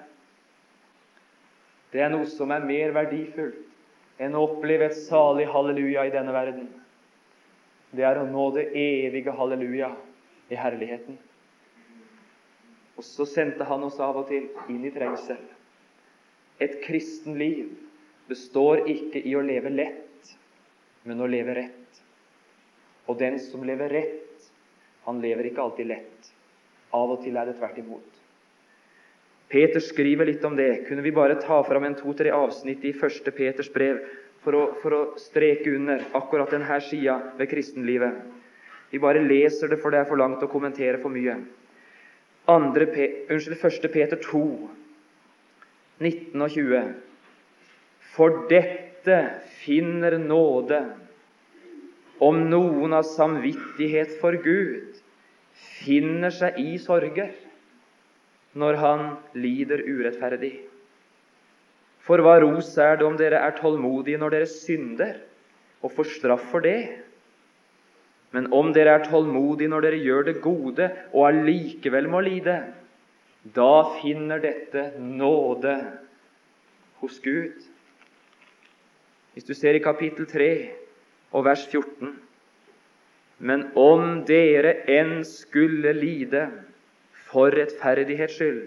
Det 1.92 2.02
er 2.02 2.14
noe 2.14 2.30
som 2.30 2.52
er 2.54 2.64
mer 2.64 2.94
verdifullt 2.96 4.22
enn 4.22 4.38
å 4.38 4.46
oppleve 4.46 4.88
et 4.88 4.98
salig 5.08 5.48
halleluja 5.50 6.06
i 6.06 6.14
denne 6.14 6.34
verden. 6.36 6.70
Det 7.92 8.06
er 8.08 8.22
å 8.22 8.28
nå 8.30 8.48
det 8.56 8.70
evige 8.78 9.34
halleluja 9.36 9.92
i 10.52 10.60
herligheten. 10.60 11.18
Og 12.96 13.06
så 13.08 13.26
sendte 13.26 13.66
han 13.68 13.84
oss 13.84 13.98
av 14.00 14.22
og 14.22 14.30
til 14.30 14.46
inn 14.70 14.86
i 14.86 14.94
trengsel. 14.94 15.40
Et 16.62 16.78
kristen 16.86 17.40
liv 17.42 17.72
består 18.30 18.86
ikke 18.90 19.22
i 19.26 19.36
å 19.36 19.44
leve 19.46 19.72
lett, 19.74 20.34
men 21.04 21.22
å 21.22 21.30
leve 21.30 21.56
rett. 21.58 22.02
Og 23.10 23.18
den 23.20 23.40
som 23.42 23.64
lever 23.66 23.90
rett, 23.90 24.50
han 25.08 25.22
lever 25.22 25.50
ikke 25.50 25.64
alltid 25.64 25.90
lett. 25.90 26.32
Av 26.94 27.12
og 27.12 27.24
til 27.24 27.38
er 27.38 27.50
det 27.50 27.58
tvert 27.58 27.80
imot. 27.82 28.20
Peter 29.52 29.84
skriver 29.84 30.30
litt 30.30 30.44
om 30.48 30.56
det. 30.56 30.86
Kunne 30.88 31.04
vi 31.04 31.12
bare 31.12 31.40
ta 31.42 31.60
fram 31.68 31.84
en 31.84 31.98
to-tre 32.00 32.32
avsnitt 32.32 32.86
i 32.88 32.94
første 32.96 33.34
Peters 33.36 33.72
brev 33.74 34.00
for 34.46 34.56
å, 34.56 34.62
for 34.84 34.96
å 34.96 35.02
streke 35.20 35.74
under 35.76 36.06
akkurat 36.16 36.54
denne 36.54 36.78
sida 36.88 37.18
ved 37.40 37.50
kristenlivet? 37.52 38.22
Vi 38.92 39.00
bare 39.00 39.24
leser 39.24 39.72
det, 39.72 39.80
for 39.80 39.92
det 39.92 40.02
er 40.04 40.08
for 40.08 40.20
langt 40.20 40.44
å 40.44 40.52
kommentere 40.52 41.00
for 41.04 41.12
mye. 41.12 41.38
Andre, 42.52 42.88
unnskyld, 43.32 43.60
første 43.62 43.92
Peter 43.92 44.20
2, 44.20 44.42
19 46.02 46.42
og 46.42 46.56
20. 46.56 47.11
For 48.12 48.44
dette 48.52 49.18
finner 49.62 50.18
nåde 50.20 50.82
om 52.22 52.42
noen 52.52 52.94
av 52.94 53.08
samvittighet 53.08 54.18
for 54.22 54.36
Gud 54.44 55.00
finner 55.82 56.34
seg 56.36 56.60
i 56.62 56.76
sorger 56.82 57.32
når 58.62 58.78
han 58.82 59.06
lider 59.38 59.82
urettferdig. 59.88 60.52
For 62.02 62.22
hva 62.22 62.36
ros 62.44 62.74
er 62.82 63.00
det 63.00 63.08
om 63.08 63.18
dere 63.18 63.40
er 63.46 63.56
tålmodige 63.58 64.20
når 64.20 64.36
dere 64.36 64.50
synder, 64.50 65.16
og 65.82 65.94
får 65.96 66.10
straff 66.18 66.44
for 66.52 66.66
det? 66.66 67.00
Men 68.36 68.52
om 68.56 68.72
dere 68.76 68.98
er 68.98 69.08
tålmodige 69.08 69.72
når 69.72 69.88
dere 69.88 70.04
gjør 70.04 70.28
det 70.28 70.38
gode, 70.44 70.88
og 71.14 71.28
allikevel 71.30 72.10
må 72.12 72.22
lide, 72.26 72.58
da 73.56 73.74
finner 74.02 74.42
dette 74.44 74.92
nåde 75.00 75.76
hos 77.02 77.18
Gud. 77.24 77.71
Hvis 79.32 79.48
du 79.48 79.54
ser 79.56 79.78
i 79.78 79.84
kapittel 79.84 80.26
3 80.28 80.50
og 81.32 81.46
vers 81.48 81.62
14 81.72 82.10
Men 83.40 83.62
om 83.80 84.26
dere 84.28 84.74
enn 84.92 85.22
skulle 85.24 85.94
lide 85.96 86.42
for 87.30 87.56
rettferdighets 87.56 88.36
skyld, 88.36 88.66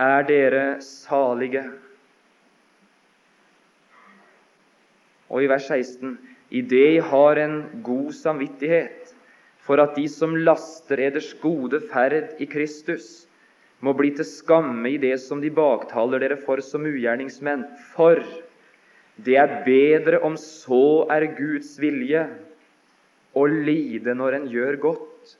er 0.00 0.26
dere 0.26 0.64
salige. 0.82 1.62
Og 5.30 5.46
i 5.46 5.48
vers 5.54 5.70
16.: 5.70 6.18
I 6.50 6.60
det 6.66 7.00
har 7.12 7.38
en 7.38 7.56
god 7.86 8.10
samvittighet 8.12 9.14
for 9.62 9.78
at 9.78 9.94
de 9.94 10.08
som 10.10 10.34
laster 10.34 10.98
eders 11.06 11.30
gode 11.38 11.78
ferd 11.94 12.42
i 12.42 12.50
Kristus, 12.50 13.28
må 13.80 13.94
bli 13.94 14.10
til 14.18 14.26
skamme 14.26 14.90
i 14.90 14.98
det 14.98 15.20
som 15.22 15.40
de 15.40 15.54
baktaler 15.54 16.18
dere 16.18 16.42
for 16.42 16.58
som 16.60 16.82
ugjerningsmenn. 16.90 17.68
For 17.94 18.18
det 19.24 19.36
er 19.40 19.56
bedre 19.66 20.20
om 20.26 20.36
så 20.40 21.06
er 21.12 21.28
Guds 21.36 21.74
vilje 21.80 22.24
å 23.36 23.46
lide 23.50 24.14
når 24.16 24.38
en 24.40 24.46
gjør 24.50 24.78
godt, 24.82 25.34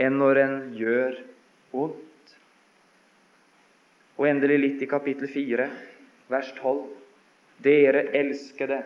enn 0.00 0.18
når 0.20 0.42
en 0.44 0.56
gjør 0.78 1.18
ondt. 1.72 2.36
Og 4.18 4.28
endelig 4.30 4.58
litt 4.62 4.82
i 4.82 4.90
kapittel 4.90 5.30
4, 5.30 5.68
vers 6.32 6.54
12. 6.58 6.86
Dere 7.62 8.06
elskede 8.14 8.82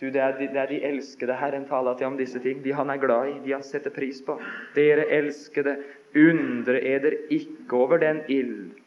du, 0.00 0.06
det 0.08 0.20
er, 0.24 0.32
de, 0.38 0.46
det 0.48 0.56
er 0.56 0.70
de 0.70 0.78
elskede 0.88 1.34
Herren 1.36 1.66
taler 1.68 1.96
til 1.98 2.08
om 2.08 2.14
disse 2.16 2.40
ting. 2.40 2.62
De 2.64 2.72
han 2.72 2.88
er 2.88 3.00
glad 3.02 3.28
i, 3.28 3.40
de 3.44 3.52
han 3.52 3.64
setter 3.64 3.92
pris 3.92 4.22
på. 4.24 4.38
Dere 4.72 5.04
elskede, 5.12 5.74
undre 6.16 6.80
eder 6.80 7.18
ikke 7.28 7.76
over 7.76 8.00
den 8.00 8.22
ild 8.32 8.78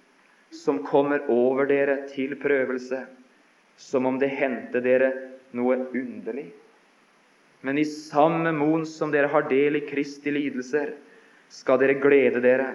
som 0.53 0.82
kommer 0.86 1.21
over 1.29 1.69
dere 1.69 1.99
til 2.10 2.34
prøvelse, 2.41 3.03
som 3.78 4.06
om 4.06 4.20
det 4.20 4.32
hendte 4.34 4.82
dere 4.84 5.12
noe 5.54 5.78
underlig. 5.94 6.52
men 7.64 7.78
i 7.78 7.86
samme 7.86 8.52
mon 8.52 8.86
som 8.86 9.12
dere 9.12 9.28
har 9.32 9.46
del 9.48 9.76
i 9.80 9.88
Kristi 9.88 10.32
lidelser, 10.32 10.90
skal 11.48 11.80
dere 11.80 11.94
glede 11.94 12.42
dere, 12.44 12.74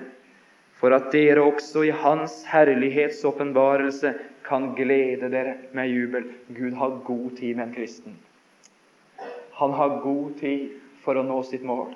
for 0.81 0.95
at 0.97 1.11
dere 1.13 1.43
også 1.45 1.83
i 1.85 1.91
Hans 1.91 2.39
herlighetsåpenbarelse 2.49 4.15
kan 4.49 4.71
glede 4.79 5.29
dere 5.29 5.59
med 5.77 5.93
jubel. 5.93 6.31
Gud 6.49 6.73
har 6.73 7.03
god 7.05 7.37
tid 7.37 7.57
med 7.57 7.67
en 7.67 7.75
kristen. 7.75 8.17
Han 9.61 9.77
har 9.77 10.01
god 10.01 10.39
tid 10.41 10.79
for 11.05 11.19
å 11.19 11.27
nå 11.27 11.43
sitt 11.45 11.67
mål. 11.67 11.93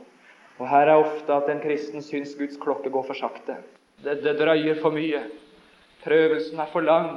Og 0.59 0.69
Her 0.69 0.91
er 0.91 1.01
ofte 1.01 1.33
at 1.33 1.49
en 1.49 1.62
kristen 1.62 2.05
syns 2.05 2.35
Guds 2.37 2.59
klokke 2.61 2.91
går 2.93 3.07
for 3.09 3.19
sakte. 3.19 3.57
Det, 4.03 4.19
det 4.21 4.37
drøyer 4.37 4.83
for 4.83 4.93
mye. 4.93 5.23
Prøvelsen 6.05 6.61
er 6.61 6.69
for 6.75 6.85
lang. 6.85 7.15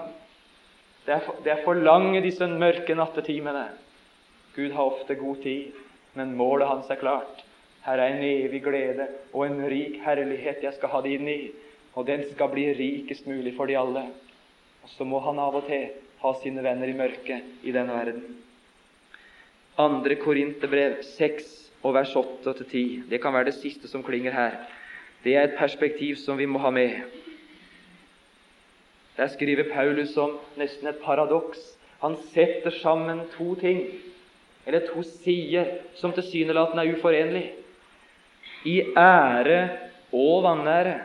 Det 1.05 1.13
er 1.13 1.25
for, 1.25 1.41
det 1.43 1.51
er 1.53 1.63
for 1.65 1.77
lange, 1.77 2.21
disse 2.23 2.47
mørke 2.49 2.95
nattetimene. 2.97 3.67
Gud 4.55 4.71
har 4.73 4.87
ofte 4.87 5.15
god 5.19 5.41
tid, 5.43 5.75
men 6.15 6.33
målet 6.37 6.67
hans 6.67 6.89
er 6.89 7.01
klart. 7.01 7.43
Her 7.85 8.01
er 8.01 8.15
en 8.15 8.23
evig 8.25 8.63
glede 8.65 9.07
og 9.33 9.45
en 9.45 9.59
rik 9.69 9.99
herlighet 10.01 10.63
jeg 10.63 10.73
skal 10.73 10.89
ha 10.89 11.01
det 11.05 11.17
inn 11.19 11.27
i, 11.29 11.41
og 11.93 12.07
den 12.07 12.23
skal 12.31 12.49
bli 12.49 12.71
rikest 12.73 13.27
mulig 13.29 13.53
for 13.57 13.69
de 13.69 13.77
alle. 13.77 14.07
Og 14.83 14.89
så 14.95 15.05
må 15.05 15.19
han 15.21 15.39
av 15.39 15.59
og 15.59 15.67
til 15.69 15.91
ha 16.23 16.31
sine 16.41 16.63
venner 16.65 16.89
i 16.89 16.97
mørket 16.97 17.67
i 17.67 17.73
denne 17.75 17.93
verden. 17.93 18.23
Andre 19.77 20.15
Korinterbrev 20.17 21.01
6 21.03 21.51
og 21.83 21.93
vers 21.97 22.15
8-10. 22.15 23.05
Det 23.11 23.19
kan 23.21 23.35
være 23.35 23.51
det 23.51 23.59
siste 23.59 23.91
som 23.91 24.03
klinger 24.03 24.33
her. 24.33 24.57
Det 25.23 25.35
er 25.35 25.49
et 25.49 25.57
perspektiv 25.59 26.15
som 26.21 26.39
vi 26.39 26.47
må 26.49 26.61
ha 26.63 26.71
med. 26.73 27.01
Der 29.15 29.32
skriver 29.32 29.69
Paulus 29.71 30.17
om 30.19 30.36
nesten 30.60 30.89
et 30.91 31.01
paradoks. 31.04 31.62
Han 32.01 32.17
setter 32.34 32.73
sammen 32.82 33.23
to 33.38 33.56
ting 33.60 33.86
eller 34.65 34.84
to 34.89 35.04
sider 35.06 35.78
som 35.95 36.13
tilsynelatende 36.15 36.84
er 36.84 36.97
uforenlig. 36.97 37.45
I 38.65 38.82
ære 38.97 39.60
og 40.15 40.41
vanære, 40.45 40.95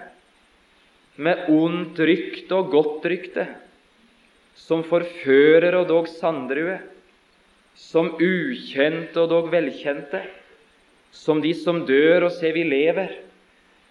med 1.21 1.51
ondt 1.53 1.99
rykte 2.01 2.57
og 2.57 2.71
godt 2.73 3.05
rykte, 3.13 3.45
som 4.57 4.85
forfører 4.87 5.77
og 5.77 5.89
dog 5.91 6.09
sanddrue, 6.09 6.79
som 7.77 8.15
ukjente 8.17 9.21
og 9.21 9.29
dog 9.29 9.51
velkjente, 9.53 10.23
som 11.13 11.43
de 11.43 11.53
som 11.57 11.83
dør 11.87 12.31
og 12.31 12.33
ser 12.33 12.55
vi 12.57 12.65
lever, 12.65 13.13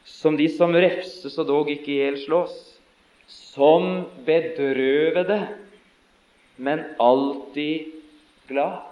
som 0.06 0.38
de 0.40 0.48
som 0.50 0.74
refses 0.74 1.38
og 1.38 1.48
dog 1.52 1.70
ikke 1.70 1.94
ihjelslås, 1.94 2.69
som 3.30 4.06
bedrøvede, 4.26 5.40
men 6.58 6.84
alltid 7.00 7.92
glad. 8.50 8.86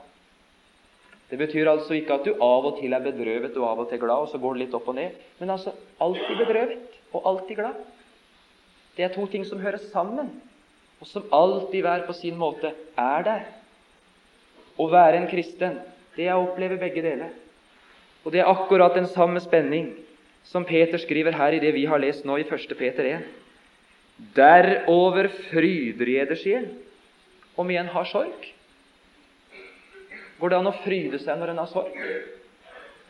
Det 1.30 1.40
betyr 1.42 1.68
altså 1.68 1.98
ikke 1.98 2.16
at 2.16 2.26
du 2.26 2.38
av 2.40 2.66
og 2.70 2.78
til 2.80 2.94
er 2.96 3.04
bedrøvet 3.04 3.58
og 3.58 3.66
av 3.68 3.82
og 3.84 3.90
til 3.90 4.00
glad, 4.00 4.24
og 4.24 4.30
så 4.32 4.40
går 4.40 4.56
det 4.56 4.64
litt 4.64 4.76
opp 4.78 4.88
og 4.88 4.96
ned. 4.96 5.16
Men 5.42 5.52
altså 5.58 5.74
alltid 6.00 6.38
bedrøvet 6.40 7.00
og 7.12 7.26
alltid 7.32 7.60
glad. 7.60 7.82
Det 8.96 9.06
er 9.06 9.14
to 9.14 9.26
ting 9.30 9.44
som 9.46 9.60
hører 9.62 9.82
sammen, 9.92 10.30
og 11.02 11.10
som 11.10 11.28
alltid 11.34 11.84
hver 11.84 12.06
på 12.08 12.16
sin 12.16 12.38
måte 12.40 12.72
er 12.98 13.26
der. 13.28 13.44
Å 14.78 14.88
være 14.90 15.20
en 15.20 15.30
kristen, 15.30 15.82
det 16.16 16.30
er 16.30 16.38
å 16.38 16.48
oppleve 16.48 16.80
begge 16.82 17.04
deler. 17.04 17.34
Og 18.24 18.32
det 18.34 18.42
er 18.42 18.50
akkurat 18.50 18.96
den 18.96 19.10
samme 19.10 19.42
spenning 19.44 19.92
som 20.48 20.66
Peter 20.66 20.98
skriver 21.02 21.36
her 21.36 21.58
i 21.58 21.62
det 21.62 21.74
vi 21.76 21.86
har 21.90 22.00
lest 22.00 22.26
nå 22.26 22.38
i 22.40 22.46
1. 22.48 22.74
Peter 22.80 23.06
1. 23.06 23.28
Derover 24.18 25.30
fryder 25.52 26.10
eder 26.10 26.40
sjel, 26.42 26.70
om 27.58 27.70
igjen 27.70 27.90
har 27.94 28.08
sorg. 28.10 28.48
Går 30.38 30.54
det 30.54 30.58
an 30.58 30.70
å 30.70 30.78
fryde 30.84 31.20
seg 31.22 31.38
når 31.38 31.54
en 31.54 31.62
har 31.62 31.70
sorg? 31.72 31.98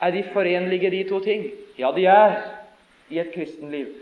Er 0.03 0.13
de 0.13 0.23
forenlige, 0.33 0.91
de 0.93 1.03
to 1.09 1.19
ting? 1.23 1.47
Ja, 1.79 1.91
de 1.95 2.05
er 2.11 2.37
i 3.11 3.19
et 3.21 3.31
kristenliv. 3.33 3.95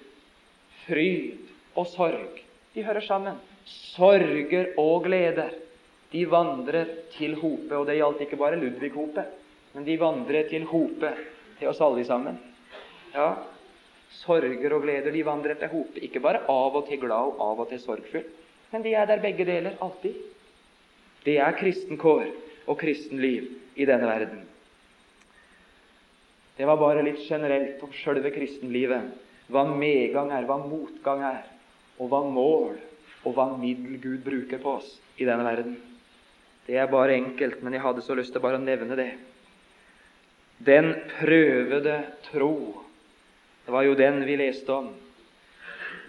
Fryd 0.85 1.45
og 1.77 1.87
sorg, 1.93 2.41
de 2.73 2.85
hører 2.85 3.05
sammen. 3.05 3.37
Sorger 3.95 4.73
og 4.81 5.05
gleder, 5.07 5.55
de 6.11 6.25
vandrer 6.29 6.89
til 7.15 7.33
hope. 7.39 7.71
Og 7.73 7.87
det 7.89 7.97
gjaldt 7.97 8.21
ikke 8.25 8.39
bare 8.39 8.59
Ludvig 8.61 8.91
Hope, 8.93 9.25
men 9.73 9.87
de 9.87 9.97
vandrer 10.01 10.49
til 10.49 10.67
hope 10.69 11.13
til 11.59 11.71
oss 11.71 11.81
alle 11.81 12.05
sammen. 12.05 12.37
Ja, 13.15 13.33
sorger 14.21 14.73
og 14.75 14.85
gleder, 14.85 15.11
de 15.11 15.25
vandrer 15.25 15.57
til 15.59 15.71
hope. 15.71 16.01
Ikke 16.01 16.21
bare 16.23 16.43
av 16.51 16.75
og 16.75 16.87
til 16.89 16.99
glad 17.01 17.35
og 17.35 17.43
av 17.43 17.63
og 17.65 17.69
til 17.69 17.81
sorgfull, 17.83 18.25
men 18.71 18.83
de 18.83 18.95
er 18.97 19.07
der 19.09 19.23
begge 19.23 19.45
deler, 19.47 19.77
alltid. 19.81 20.15
Det 21.25 21.37
er 21.41 21.57
kristen 21.57 21.97
kår 21.97 22.27
og 22.67 22.77
kristenliv 22.79 23.47
i 23.75 23.85
denne 23.87 24.07
verden. 24.09 24.43
Det 26.55 26.67
var 26.67 26.79
bare 26.79 27.03
litt 27.03 27.19
generelt 27.27 27.81
om 27.83 27.91
sjølve 27.93 28.31
kristenlivet. 28.31 29.11
Hva 29.51 29.65
medgang 29.67 30.31
er, 30.33 30.45
hva 30.47 30.57
motgang 30.63 31.23
er, 31.27 31.43
og 31.99 32.09
hva 32.11 32.21
mål 32.27 32.77
og 33.25 33.35
hva 33.35 33.49
middel 33.57 33.99
Gud 34.01 34.23
bruker 34.25 34.61
på 34.61 34.77
oss 34.79 34.95
i 35.17 35.27
denne 35.27 35.45
verden. 35.45 35.75
Det 36.65 36.77
er 36.81 36.89
bare 36.89 37.17
enkelt, 37.17 37.61
men 37.61 37.75
jeg 37.75 37.83
hadde 37.83 38.03
så 38.05 38.15
lyst 38.17 38.33
til 38.33 38.41
bare 38.41 38.57
å 38.57 38.63
nevne 38.63 38.97
det. 38.97 39.11
Den 40.65 40.93
prøvede 41.17 41.99
tro. 42.29 42.84
Det 43.65 43.71
var 43.71 43.83
jo 43.83 43.95
den 43.97 44.21
vi 44.25 44.37
leste 44.37 44.73
om. 44.73 44.91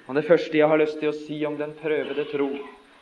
Og 0.07 0.15
Det 0.15 0.27
første 0.27 0.59
jeg 0.59 0.69
har 0.69 0.79
lyst 0.79 1.01
til 1.01 1.11
å 1.11 1.19
si 1.19 1.39
om 1.49 1.57
den 1.59 1.73
prøvede 1.81 2.27
tro, 2.31 2.51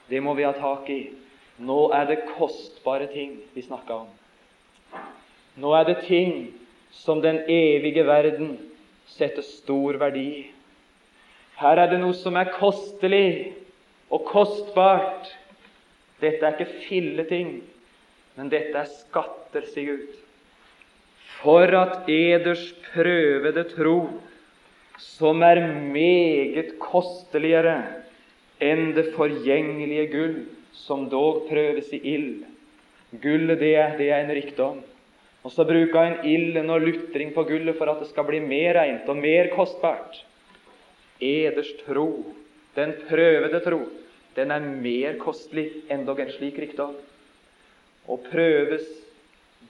det 0.09 0.21
må 0.23 0.35
vi 0.35 0.47
ha 0.47 0.53
tak 0.57 0.89
i. 0.91 1.11
Nå 1.59 1.91
er 1.95 2.07
det 2.09 2.25
kostbare 2.35 3.07
ting 3.13 3.37
vi 3.55 3.63
snakker 3.63 4.05
om. 4.05 5.03
Nå 5.61 5.75
er 5.79 5.85
det 5.91 6.07
ting 6.07 6.55
som 6.91 7.21
den 7.23 7.43
evige 7.51 8.07
verden 8.07 8.57
setter 9.11 9.43
stor 9.43 9.99
verdi 10.01 10.27
i. 10.41 10.45
Her 11.61 11.79
er 11.79 11.93
det 11.93 12.01
noe 12.03 12.17
som 12.19 12.35
er 12.39 12.51
kostelig 12.57 13.55
og 14.11 14.25
kostbart. 14.27 15.31
Dette 16.23 16.47
er 16.47 16.57
ikke 16.57 16.85
filleting, 16.89 17.57
men 18.35 18.51
dette 18.51 18.79
er 18.81 18.91
skatter, 18.91 19.67
sier 19.71 19.95
Gud. 19.95 20.15
For 21.43 21.69
at 21.79 22.09
eders 22.11 22.65
prøvede 22.93 23.67
tro, 23.75 23.99
som 25.01 25.43
er 25.43 25.61
meget 25.67 26.77
kosteligere 26.83 27.77
enn 28.63 28.93
det 28.95 29.11
forgjengelige 29.17 30.07
gull, 30.13 30.37
som 30.75 31.09
dog 31.11 31.47
prøves 31.49 31.91
i 31.95 32.01
ild. 32.15 32.45
Gullet, 33.23 33.59
det 33.61 33.75
det 33.99 34.11
er 34.11 34.25
en 34.25 34.35
rikdom. 34.35 34.83
Og 35.45 35.53
så 35.53 35.65
bruker 35.69 36.01
en 36.01 36.25
ilden 36.27 36.71
og 36.71 36.81
lutring 36.81 37.35
på 37.35 37.45
gullet 37.45 37.77
for 37.77 37.91
at 37.91 38.01
det 38.01 38.09
skal 38.09 38.25
bli 38.25 38.41
mer 38.41 38.79
reint 38.79 39.09
og 39.09 39.21
mer 39.21 39.51
kostbart. 39.55 40.23
Eders 41.21 41.71
tro, 41.85 42.35
den 42.75 42.95
prøvede 43.09 43.61
tro, 43.63 43.85
den 44.35 44.51
er 44.51 44.61
mer 44.61 45.19
kostelig 45.21 45.69
enn 45.93 46.07
dog 46.07 46.21
en 46.21 46.33
slik 46.33 46.59
rikdom. 46.59 46.95
Og 48.09 48.25
prøves 48.31 48.87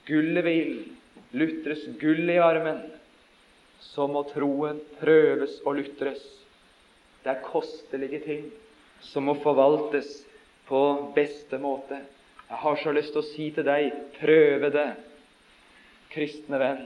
gullet 0.07 0.45
ved 0.45 0.61
ild, 0.61 0.85
lutres 1.35 1.85
gullet 2.01 2.37
i 2.37 2.43
armen, 2.43 2.81
så 3.93 4.07
må 4.11 4.25
troen 4.33 4.81
prøves 5.01 5.61
og 5.65 5.79
lutres. 5.79 6.23
Det 7.25 7.33
er 7.33 7.45
kostelige 7.45 8.21
ting 8.25 8.49
som 9.05 9.29
må 9.29 9.37
forvaltes 9.43 10.09
på 10.69 10.81
beste 11.17 11.59
måte. 11.61 12.01
Jeg 12.49 12.61
har 12.61 12.81
så 12.81 12.93
lyst 12.93 13.13
til 13.15 13.23
å 13.23 13.29
si 13.29 13.51
til 13.57 13.67
deg 13.67 13.93
prøve 14.19 14.71
det, 14.73 14.89
kristne 16.15 16.61
venn, 16.61 16.85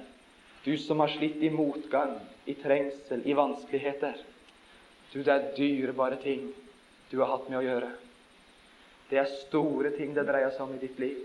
du 0.65 0.75
som 0.81 1.01
har 1.03 1.13
slitt 1.13 1.43
i 1.45 1.51
motgang, 1.53 2.17
i 2.49 2.55
trengsel, 2.59 3.23
i 3.29 3.37
vanskeligheter. 3.37 4.17
Du, 5.13 5.23
det 5.23 5.33
er 5.33 5.51
dyrebare 5.57 6.19
ting 6.23 6.49
du 7.11 7.19
har 7.21 7.33
hatt 7.33 7.49
med 7.49 7.61
å 7.61 7.65
gjøre. 7.65 7.91
Det 9.09 9.21
er 9.21 9.35
store 9.47 9.95
ting 9.97 10.13
det 10.17 10.27
dreier 10.29 10.53
seg 10.53 10.67
om 10.67 10.75
i 10.77 10.81
ditt 10.83 10.99
liv. 11.01 11.21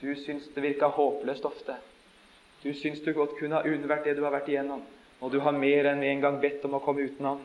Du 0.00 0.10
syns 0.20 0.50
det 0.52 0.64
virka 0.64 0.90
håpløst 0.92 1.46
ofte. 1.48 1.78
Du 2.64 2.72
syns 2.72 3.02
du 3.04 3.12
godt 3.12 3.36
kunne 3.36 3.58
ha 3.60 3.68
unnvært 3.68 4.06
det 4.08 4.16
du 4.16 4.22
har 4.24 4.32
vært 4.32 4.48
igjennom, 4.48 4.80
og 5.20 5.32
du 5.32 5.36
har 5.44 5.52
mer 5.52 5.90
enn 5.90 6.02
en 6.02 6.22
gang 6.22 6.38
bedt 6.40 6.64
om 6.64 6.78
å 6.78 6.80
komme 6.84 7.04
utenom. 7.04 7.42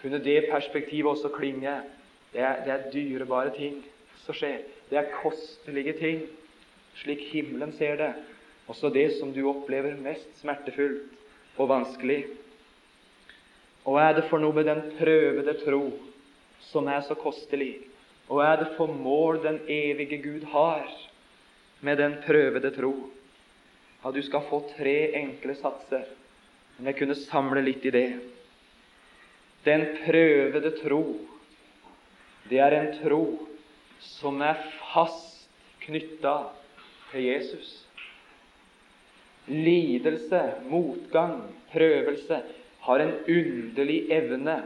Kunne 0.00 0.18
det 0.22 0.48
perspektivet 0.50 1.12
også 1.12 1.30
klinge 1.34 1.76
det 2.32 2.42
er, 2.42 2.58
det 2.66 2.72
er 2.74 2.88
dyrebare 2.92 3.52
ting 3.54 3.78
som 4.24 4.34
skjer. 4.34 4.64
Det 4.90 4.98
er 4.98 5.12
kostelige 5.22 5.94
ting, 6.00 6.24
slik 7.00 7.22
himmelen 7.30 7.72
ser 7.78 7.96
det. 8.00 8.10
Også 8.66 8.90
det 8.90 9.12
som 9.20 9.30
du 9.32 9.44
opplever 9.46 9.94
mest 10.02 10.26
smertefullt 10.42 11.56
og 11.56 11.70
vanskelig. 11.70 12.24
Og 13.86 13.94
hva 13.94 14.08
er 14.08 14.18
det 14.18 14.26
for 14.26 14.42
noe 14.42 14.54
med 14.56 14.66
den 14.66 14.82
prøvede 14.98 15.54
tro 15.62 15.84
som 16.66 16.90
er 16.90 17.06
så 17.06 17.14
kostelig? 17.14 17.76
Og 18.26 18.40
hva 18.40 18.50
er 18.52 18.64
det 18.64 18.72
for 18.74 18.90
mål 18.90 19.38
den 19.44 19.60
evige 19.70 20.18
Gud 20.24 20.48
har 20.50 20.90
med 21.86 22.02
den 22.02 22.18
prøvede 22.26 22.74
tro? 22.74 22.92
Ja, 24.06 24.12
du 24.12 24.22
skal 24.22 24.44
få 24.46 24.60
tre 24.76 25.16
enkle 25.18 25.56
satser. 25.58 26.04
Om 26.78 26.86
jeg 26.86 26.94
kunne 27.00 27.14
samle 27.18 27.58
litt 27.66 27.82
i 27.88 27.90
det. 27.90 28.10
Den 29.66 29.82
prøvede 30.04 30.70
tro 30.78 31.00
det 32.46 32.60
er 32.62 32.76
en 32.76 32.92
tro 33.00 33.24
som 33.98 34.38
er 34.46 34.62
fast 34.92 35.48
knytta 35.82 36.36
til 37.10 37.26
Jesus. 37.32 37.82
lidelse, 39.50 40.40
motgang, 40.70 41.42
prøvelse 41.74 42.40
har 42.86 43.02
en 43.02 43.12
underlig 43.26 44.00
evne 44.10 44.56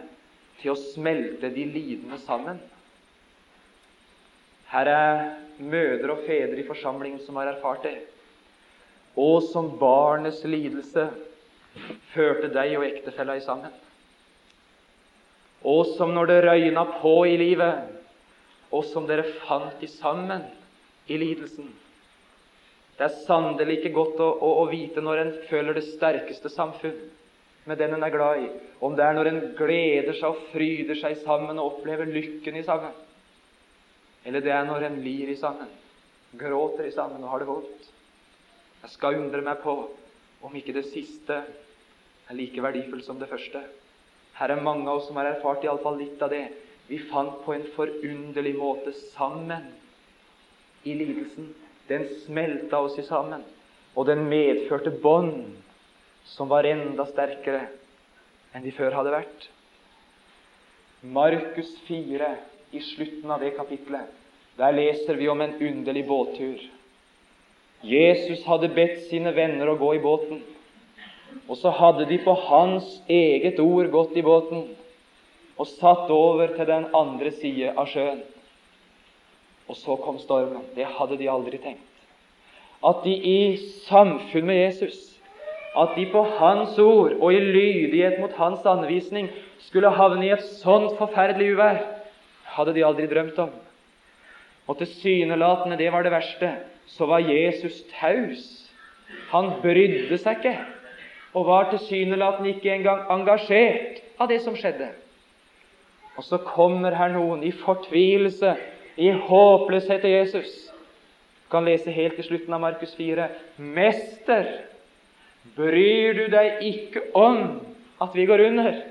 til 0.60 0.74
å 0.74 0.80
smelte 0.92 1.48
de 1.48 1.64
lidende 1.64 2.20
sammen. 2.28 2.60
Her 4.68 4.94
er 5.00 5.26
mødre 5.58 6.12
og 6.18 6.24
fedre 6.28 6.60
i 6.60 6.68
forsamlingen 6.68 7.24
som 7.24 7.40
har 7.40 7.56
erfart 7.56 7.88
det. 7.88 7.98
Og 9.18 9.42
som 9.50 9.72
barnets 9.78 10.42
lidelse 10.44 11.08
førte 12.14 12.50
deg 12.54 12.76
og 12.78 12.86
ektefella 12.86 13.36
i 13.38 13.44
sammen. 13.44 13.72
Og 15.66 15.94
som 15.96 16.14
når 16.14 16.30
det 16.30 16.38
røyna 16.44 16.84
på 17.00 17.14
i 17.28 17.36
livet, 17.40 17.96
og 18.70 18.86
som 18.86 19.06
dere 19.08 19.26
fant 19.42 19.82
i 19.82 19.88
sammen 19.90 20.44
i 21.10 21.18
lidelsen. 21.18 21.68
Det 22.96 23.06
er 23.08 23.22
sannelig 23.26 23.78
ikke 23.78 23.94
godt 23.96 24.20
å, 24.20 24.28
å, 24.30 24.50
å, 24.62 24.64
vite 24.70 25.02
når 25.02 25.22
en 25.22 25.30
føler 25.48 25.76
det 25.76 25.86
sterkeste 25.88 26.52
samfunn 26.52 26.98
med 27.68 27.80
den 27.80 27.94
en 27.96 28.04
er 28.04 28.12
glad 28.12 28.42
i, 28.44 28.48
om 28.84 28.94
det 28.96 29.04
er 29.04 29.16
når 29.16 29.30
en 29.30 29.40
gleder 29.56 30.16
seg 30.16 30.28
og 30.30 30.44
fryder 30.52 30.98
seg 31.00 31.18
sammen 31.24 31.58
og 31.58 31.74
opplever 31.74 32.08
lykken 32.08 32.56
i 32.56 32.64
sammen, 32.64 32.92
eller 34.24 34.44
det 34.44 34.52
er 34.52 34.68
når 34.68 34.86
en 34.88 34.98
lir 35.04 35.32
i 35.32 35.38
sammen, 35.40 35.68
gråter 36.40 36.88
i 36.88 36.94
sammen 36.94 37.24
og 37.24 37.32
har 37.34 37.42
det 37.42 37.48
vondt. 37.50 37.90
Jeg 38.80 38.94
skal 38.94 39.18
undre 39.20 39.42
meg 39.44 39.60
på 39.64 39.74
om 40.46 40.56
ikke 40.56 40.74
det 40.76 40.86
siste 40.88 41.36
er 41.42 42.36
like 42.36 42.62
verdifullt 42.64 43.04
som 43.04 43.18
det 43.20 43.28
første. 43.28 43.60
Her 44.38 44.54
er 44.54 44.62
mange 44.64 44.88
av 44.88 45.00
oss 45.00 45.08
som 45.10 45.18
har 45.20 45.28
erfart 45.28 45.64
iallfall 45.66 45.98
litt 46.00 46.22
av 46.24 46.32
det. 46.32 46.46
Vi 46.88 46.98
fant 47.10 47.42
på 47.44 47.54
en 47.54 47.66
forunderlig 47.74 48.54
måte 48.56 48.94
sammen 49.12 49.68
i 50.88 50.94
lidelsen. 50.96 51.52
Den 51.90 52.06
smelta 52.24 52.80
oss 52.86 52.96
i 52.98 53.04
sammen, 53.04 53.42
og 53.98 54.06
den 54.08 54.24
medførte 54.30 54.92
bånd 55.02 55.58
som 56.30 56.48
var 56.48 56.68
enda 56.68 57.04
sterkere 57.10 57.66
enn 58.54 58.64
de 58.64 58.72
før 58.74 58.94
hadde 58.96 59.12
vært. 59.14 59.48
Markus 61.02 61.70
4, 61.88 62.32
i 62.76 62.80
slutten 62.94 63.30
av 63.32 63.42
det 63.42 63.54
kapitlet, 63.56 64.06
der 64.56 64.74
leser 64.76 65.18
vi 65.18 65.28
om 65.32 65.40
en 65.42 65.56
underlig 65.58 66.04
båttur. 66.06 66.60
Jesus 67.82 68.42
hadde 68.44 68.72
bedt 68.76 69.06
sine 69.08 69.32
venner 69.36 69.70
å 69.70 69.78
gå 69.80 69.94
i 69.96 70.02
båten, 70.02 70.42
og 71.48 71.56
så 71.58 71.72
hadde 71.74 72.06
de 72.10 72.18
på 72.22 72.34
hans 72.48 72.88
eget 73.08 73.60
ord 73.62 73.88
gått 73.92 74.16
i 74.18 74.24
båten 74.26 74.66
og 75.60 75.68
satt 75.68 76.10
over 76.12 76.52
til 76.56 76.68
den 76.68 76.88
andre 76.96 77.32
side 77.36 77.72
av 77.76 77.88
sjøen. 77.90 78.22
Og 79.70 79.78
så 79.78 79.96
kom 80.02 80.18
stormen. 80.18 80.64
Det 80.74 80.86
hadde 80.96 81.18
de 81.20 81.28
aldri 81.30 81.60
tenkt. 81.62 81.86
At 82.82 83.04
de 83.04 83.12
i 83.12 83.40
samfunn 83.86 84.48
med 84.48 84.56
Jesus 84.56 85.10
at 85.76 85.94
de 85.94 86.06
på 86.10 86.24
Hans 86.38 86.78
ord 86.82 87.12
og 87.20 87.32
i 87.32 87.38
lydighet 87.38 88.18
mot 88.20 88.32
Hans 88.34 88.64
anvisning 88.66 89.28
skulle 89.62 89.92
havne 89.94 90.26
i 90.26 90.32
et 90.34 90.42
sånt 90.58 90.96
forferdelig 90.98 91.52
uvær, 91.54 91.78
hadde 92.56 92.74
de 92.74 92.84
aldri 92.84 93.06
drømt 93.10 93.38
om. 93.38 93.52
Og 94.66 94.78
tilsynelatende, 94.80 95.78
det 95.78 95.92
var 95.92 96.02
det 96.02 96.14
verste, 96.14 96.50
så 96.90 97.06
var 97.06 97.24
Jesus 97.24 97.82
taus. 97.94 98.46
Han 99.30 99.52
brydde 99.62 100.18
seg 100.18 100.40
ikke, 100.40 100.56
og 101.34 101.46
var 101.46 101.70
tilsynelatende 101.70 102.54
ikke 102.54 102.74
engang 102.74 103.06
engasjert 103.12 104.02
av 104.18 104.30
det 104.30 104.40
som 104.44 104.56
skjedde. 104.58 104.90
Og 106.18 106.26
så 106.26 106.40
kommer 106.42 106.94
her 106.98 107.12
noen 107.14 107.44
i 107.46 107.52
fortvilelse, 107.54 108.56
i 109.00 109.12
håpløshet 109.14 110.02
til 110.02 110.16
Jesus. 110.18 110.50
Du 111.46 111.54
kan 111.54 111.64
lese 111.64 111.94
helt 111.94 112.18
til 112.18 112.26
slutten 112.26 112.54
av 112.54 112.60
Markus 112.62 112.92
4. 112.98 113.28
Mester, 113.56 114.50
Bryr 115.56 116.14
du 116.14 116.26
deg 116.32 116.60
ikke 116.64 117.02
om 117.16 117.60
at 118.02 118.14
vi 118.14 118.26
går 118.28 118.42
under? 118.50 118.82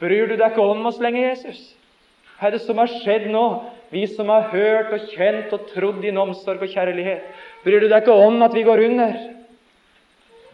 Bryr 0.00 0.26
du 0.26 0.34
deg 0.36 0.50
ikke 0.50 0.66
om 0.66 0.86
oss 0.90 0.98
lenger, 1.00 1.30
Jesus? 1.30 1.75
Hva 2.36 2.48
er 2.48 2.56
det 2.56 2.62
som 2.64 2.78
har 2.80 2.90
skjedd 2.90 3.28
nå, 3.32 3.44
vi 3.92 4.04
som 4.10 4.28
har 4.32 4.50
hørt 4.52 4.92
og 4.92 5.08
kjent 5.14 5.52
og 5.56 5.68
trodd 5.72 6.02
din 6.04 6.18
omsorg 6.20 6.62
og 6.62 6.72
kjærlighet? 6.72 7.24
Bryr 7.64 7.82
du 7.82 7.88
deg 7.88 8.02
ikke 8.02 8.16
om 8.26 8.42
at 8.44 8.54
vi 8.54 8.64
går 8.66 8.82
under? 8.88 9.14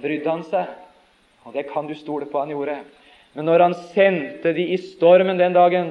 Brydde 0.03 0.31
han 0.31 0.45
seg? 0.49 0.77
Og 1.47 1.57
det 1.57 1.66
kan 1.73 1.88
du 1.88 1.95
stole 1.99 2.29
på 2.31 2.42
han 2.42 2.53
gjorde. 2.55 2.79
Men 3.35 3.49
når 3.49 3.66
han 3.66 3.79
sendte 3.95 4.53
de 4.55 4.68
i 4.75 4.79
stormen 4.92 5.40
den 5.40 5.57
dagen, 5.57 5.90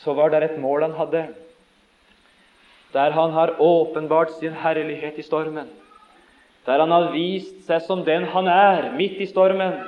så 0.00 0.14
var 0.16 0.32
det 0.32 0.42
et 0.46 0.62
mål 0.62 0.86
han 0.86 0.96
hadde. 0.96 1.26
Der 2.94 3.12
han 3.12 3.34
har 3.36 3.58
åpenbart 3.60 4.38
sin 4.38 4.56
herlighet 4.56 5.18
i 5.20 5.26
stormen 5.26 5.68
der 6.68 6.82
han 6.84 6.92
har 6.92 7.12
vist 7.14 7.62
seg 7.64 7.80
som 7.86 8.02
den 8.04 8.26
han 8.28 8.48
er, 8.52 8.90
midt 8.92 9.22
i 9.24 9.28
stormen, 9.30 9.78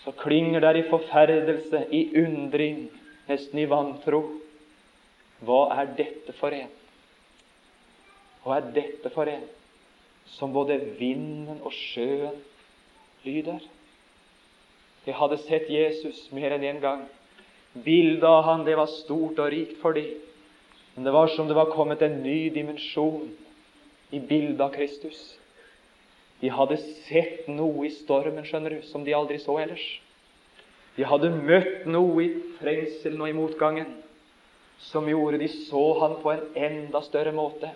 så 0.00 0.14
klinger 0.16 0.62
der 0.64 0.78
i 0.80 0.86
forferdelse, 0.88 1.82
i 1.92 2.06
undring, 2.22 2.86
nesten 3.28 3.60
i 3.60 3.68
vantro. 3.70 4.22
Hva 5.44 5.60
er 5.78 5.94
dette 5.98 6.34
for 6.40 6.54
en? 6.54 6.70
Hva 8.42 8.58
er 8.58 8.70
dette 8.74 9.12
for 9.14 9.30
en 9.30 9.44
som 10.34 10.52
både 10.52 10.76
vinden 10.98 11.60
og 11.62 11.74
sjøen 11.74 12.40
lyder? 13.24 13.62
De 15.04 15.14
hadde 15.16 15.38
sett 15.46 15.70
Jesus 15.72 16.26
mer 16.36 16.52
enn 16.56 16.66
én 16.66 16.76
en 16.76 16.82
gang. 16.82 17.04
Bildet 17.72 18.24
av 18.26 18.42
han, 18.44 18.64
det 18.66 18.76
var 18.76 18.90
stort 18.90 19.38
og 19.38 19.52
rikt 19.52 19.78
for 19.82 19.96
dem. 19.96 20.16
Men 20.94 21.06
det 21.06 21.14
var 21.14 21.30
som 21.30 21.46
det 21.48 21.56
var 21.56 21.70
kommet 21.70 22.02
en 22.02 22.22
ny 22.24 22.50
dimensjon 22.50 23.28
i 24.10 24.18
bildet 24.18 24.60
av 24.64 24.72
Kristus. 24.74 25.20
De 26.40 26.50
hadde 26.50 26.78
sett 27.06 27.46
noe 27.50 27.86
i 27.86 27.94
stormen 27.94 28.46
skjønner 28.46 28.76
du, 28.76 28.82
som 28.90 29.04
de 29.06 29.14
aldri 29.14 29.38
så 29.42 29.56
ellers. 29.62 29.86
De 30.98 31.06
hadde 31.06 31.30
møtt 31.30 31.84
noe 31.86 32.24
i 32.24 32.28
trengselen 32.58 33.20
og 33.22 33.30
i 33.30 33.36
motgangen 33.36 33.92
som 34.82 35.06
gjorde 35.06 35.38
de 35.38 35.46
så 35.68 35.84
han 36.00 36.16
på 36.22 36.32
en 36.32 36.42
enda 36.58 37.02
større 37.06 37.30
måte 37.34 37.70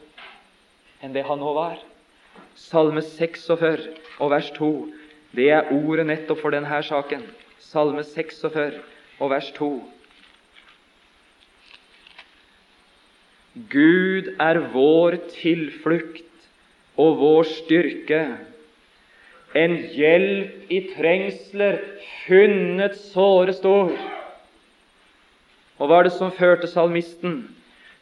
enn 1.03 1.15
det 1.15 1.23
han 1.29 1.39
nå 1.39 1.53
var. 1.55 1.79
Salme 2.59 3.03
46 3.03 3.87
og 4.19 4.31
vers 4.33 4.51
2, 4.59 4.71
det 5.39 5.49
er 5.55 5.71
ordet 5.75 6.07
nettopp 6.09 6.43
for 6.43 6.55
denne 6.55 6.83
saken. 6.87 7.23
Salme 7.63 8.03
46 8.07 8.81
og 9.23 9.31
vers 9.31 9.51
2. 9.59 9.71
Gud 13.73 14.33
er 14.41 14.63
vår 14.73 15.19
tilflukt 15.31 16.49
og 16.99 17.19
vår 17.21 17.51
styrke 17.51 18.23
en 19.55 19.77
hjelp 19.93 20.71
i 20.73 20.81
trengsler, 20.95 21.81
funnet 22.25 22.97
såre 23.11 23.55
stor. 23.57 23.93
Og 25.79 25.89
hva 25.89 26.01
er 26.01 26.09
det 26.09 26.15
som 26.17 26.33
førte 26.35 26.71
salmisten 26.71 27.43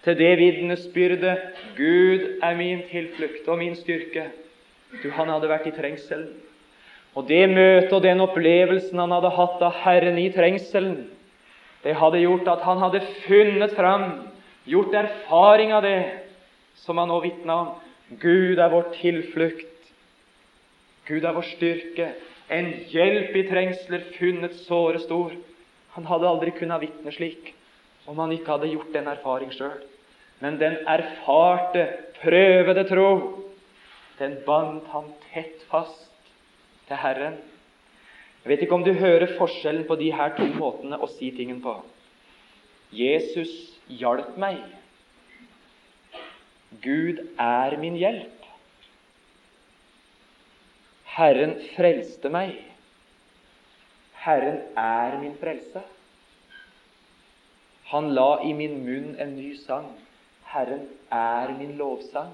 til 0.05 0.17
det 0.19 0.35
vitnesbyrdet 0.41 1.65
Gud 1.79 2.27
er 2.45 2.57
min 2.59 2.85
tilflukt 2.91 3.49
og 3.49 3.61
min 3.63 3.77
styrke? 3.79 4.29
Du, 5.03 5.11
han 5.15 5.31
hadde 5.31 5.51
vært 5.51 5.69
i 5.71 5.75
trengselen. 5.75 6.33
Og 7.19 7.27
det 7.27 7.43
møtet 7.51 7.95
og 7.95 8.03
den 8.05 8.23
opplevelsen 8.23 8.99
han 9.03 9.15
hadde 9.15 9.33
hatt 9.35 9.63
av 9.67 9.79
Herren 9.83 10.19
i 10.21 10.29
trengselen, 10.35 11.09
det 11.83 11.97
hadde 11.97 12.21
gjort 12.21 12.49
at 12.53 12.63
han 12.67 12.79
hadde 12.83 13.01
funnet 13.25 13.73
fram, 13.73 14.05
gjort 14.69 14.95
erfaring 14.95 15.73
av 15.73 15.83
det 15.87 16.01
som 16.83 16.99
han 17.01 17.09
nå 17.09 17.23
vitna 17.25 17.57
om. 17.57 17.71
Gud 18.21 18.59
er 18.59 18.73
vår 18.73 18.91
tilflukt 18.99 19.70
Gud 21.09 21.25
er 21.25 21.37
vår 21.37 21.47
styrke, 21.55 22.11
en 22.51 22.73
hjelp 22.91 23.37
i 23.39 23.47
trengsler, 23.49 24.05
funnet 24.19 24.57
såre 24.67 25.01
stor. 25.03 25.35
Han 25.95 26.07
hadde 26.11 26.29
aldri 26.29 26.55
kunnet 26.57 26.83
vitne 26.83 27.15
slik 27.15 27.55
om 28.11 28.19
han 28.19 28.33
ikke 28.35 28.57
hadde 28.57 28.71
gjort 28.73 28.95
den 28.95 29.09
erfaring 29.11 29.53
sjøl. 29.55 29.79
Men 30.41 30.57
den 30.59 30.79
erfarte, 30.89 31.87
prøvede 32.23 32.87
tro, 32.89 33.11
den 34.19 34.39
bandt 34.47 34.89
han 34.93 35.13
tett 35.31 35.63
fast 35.71 36.33
til 36.89 36.99
Herren. 36.99 37.39
Jeg 38.41 38.53
vet 38.55 38.65
ikke 38.65 38.79
om 38.79 38.85
du 38.85 38.95
hører 38.97 39.37
forskjellen 39.37 39.85
på 39.89 39.99
de 40.01 40.11
her 40.17 40.33
to 40.37 40.47
måtene 40.57 40.97
å 40.97 41.09
si 41.13 41.29
tingen 41.37 41.61
på. 41.65 41.77
Jesus 42.91 43.53
hjalp 44.01 44.39
meg. 44.41 44.63
Gud 46.83 47.21
er 47.39 47.77
min 47.83 47.99
hjelp. 48.01 48.40
Herren 51.21 51.59
frelste 51.75 52.31
meg. 52.33 52.55
Herren 54.25 54.63
er 54.81 55.19
min 55.21 55.35
frelse. 55.37 55.83
Han 57.91 58.09
la 58.17 58.39
i 58.47 58.55
min 58.57 58.79
munn 58.87 59.19
en 59.21 59.35
ny 59.37 59.51
sang. 59.61 59.91
Herren 60.49 60.87
er 61.13 61.53
min 61.59 61.77
lovsang. 61.77 62.33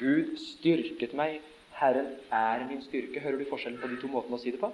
Gud 0.00 0.38
styrket 0.40 1.12
meg. 1.20 1.42
Herren 1.76 2.14
er 2.32 2.64
min 2.70 2.80
styrke. 2.86 3.20
Hører 3.20 3.42
du 3.42 3.50
forskjellen 3.52 3.80
på 3.82 3.92
de 3.92 4.00
to 4.00 4.08
måtene 4.08 4.40
å 4.40 4.40
si 4.40 4.56
det 4.56 4.62
på? 4.64 4.72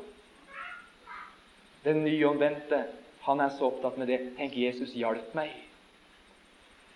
Den 1.83 2.05
nyomvendte, 2.07 2.85
han 3.27 3.43
er 3.43 3.51
så 3.59 3.73
opptatt 3.73 3.99
med 3.99 4.15
det. 4.15 4.23
Tenk, 4.39 4.55
Jesus 4.55 4.95
hjalp 4.95 5.35
meg. 5.35 5.51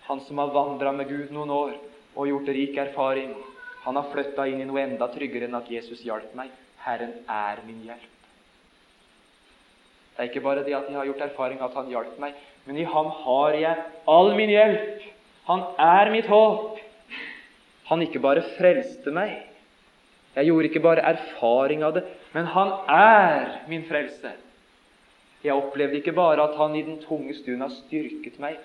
Han 0.07 0.23
som 0.23 0.39
har 0.39 0.55
vandra 0.55 0.95
med 0.95 1.11
Gud 1.11 1.35
noen 1.35 1.51
år 1.51 1.79
og 2.15 2.31
gjort 2.31 2.55
rik 2.55 2.79
erfaring. 2.79 3.35
Han 3.85 3.97
har 3.97 4.09
flytta 4.13 4.45
inn 4.47 4.61
i 4.61 4.67
noe 4.69 4.81
enda 4.83 5.07
tryggere 5.09 5.47
enn 5.49 5.57
at 5.57 5.69
Jesus 5.71 6.03
hjalp 6.05 6.35
meg. 6.37 6.51
Herren 6.85 7.13
er 7.29 7.61
min 7.65 7.81
hjelp. 7.85 8.09
Det 10.11 10.25
er 10.25 10.29
ikke 10.29 10.43
bare 10.45 10.65
det 10.65 10.75
at 10.77 10.89
jeg 10.89 10.97
har 10.99 11.07
gjort 11.07 11.23
erfaring 11.25 11.61
at 11.63 11.77
han 11.77 11.89
hjalp 11.89 12.17
meg, 12.21 12.35
men 12.67 12.77
i 12.77 12.85
ham 12.85 13.07
har 13.23 13.55
jeg 13.57 13.85
all 14.11 14.33
min 14.37 14.51
hjelp. 14.53 15.07
Han 15.47 15.63
er 15.81 16.11
mitt 16.13 16.27
håp. 16.29 16.77
Han 17.89 18.03
ikke 18.05 18.21
bare 18.23 18.43
frelste 18.57 19.13
meg. 19.13 19.39
Jeg 20.35 20.47
gjorde 20.47 20.69
ikke 20.69 20.83
bare 20.83 21.07
erfaring 21.11 21.81
av 21.83 21.97
det, 21.97 22.05
men 22.35 22.45
han 22.53 22.69
er 22.87 23.57
min 23.67 23.83
frelse. 23.89 24.31
Jeg 25.43 25.57
opplevde 25.57 25.97
ikke 25.97 26.13
bare 26.15 26.43
at 26.45 26.55
han 26.59 26.75
i 26.77 26.85
den 26.85 27.01
tunge 27.01 27.33
stund 27.35 27.65
har 27.65 27.73
styrket 27.73 28.37
meg, 28.39 28.59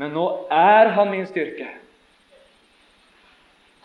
men 0.00 0.14
nå 0.16 0.24
er 0.50 0.94
han 0.96 1.12
min 1.12 1.28
styrke. 1.28 1.68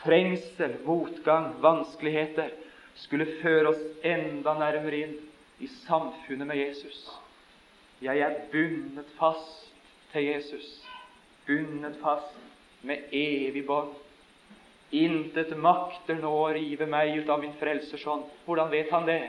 Trengsel, 0.03 0.77
motgang, 0.85 1.53
vanskeligheter 1.61 2.51
skulle 2.97 3.29
føre 3.41 3.71
oss 3.71 3.81
enda 4.05 4.53
nærmere 4.57 5.03
inn 5.05 5.15
i 5.63 5.69
samfunnet 5.85 6.47
med 6.47 6.59
Jesus. 6.61 6.99
Jeg 8.01 8.21
er 8.21 8.35
bundet 8.51 9.09
fast 9.17 9.71
til 10.13 10.27
Jesus, 10.29 10.67
bundet 11.47 11.97
fast 12.01 12.35
med 12.85 13.09
evig 13.11 13.65
bånd. 13.65 13.95
Intet 14.95 15.51
makter 15.59 16.19
nå 16.21 16.29
å 16.31 16.51
rive 16.55 16.87
meg 16.87 17.17
ut 17.17 17.29
av 17.33 17.41
min 17.43 17.55
frelsers 17.59 18.05
hånd. 18.07 18.27
Hvordan 18.45 18.69
vet 18.71 18.93
han 18.93 19.07
det? 19.09 19.21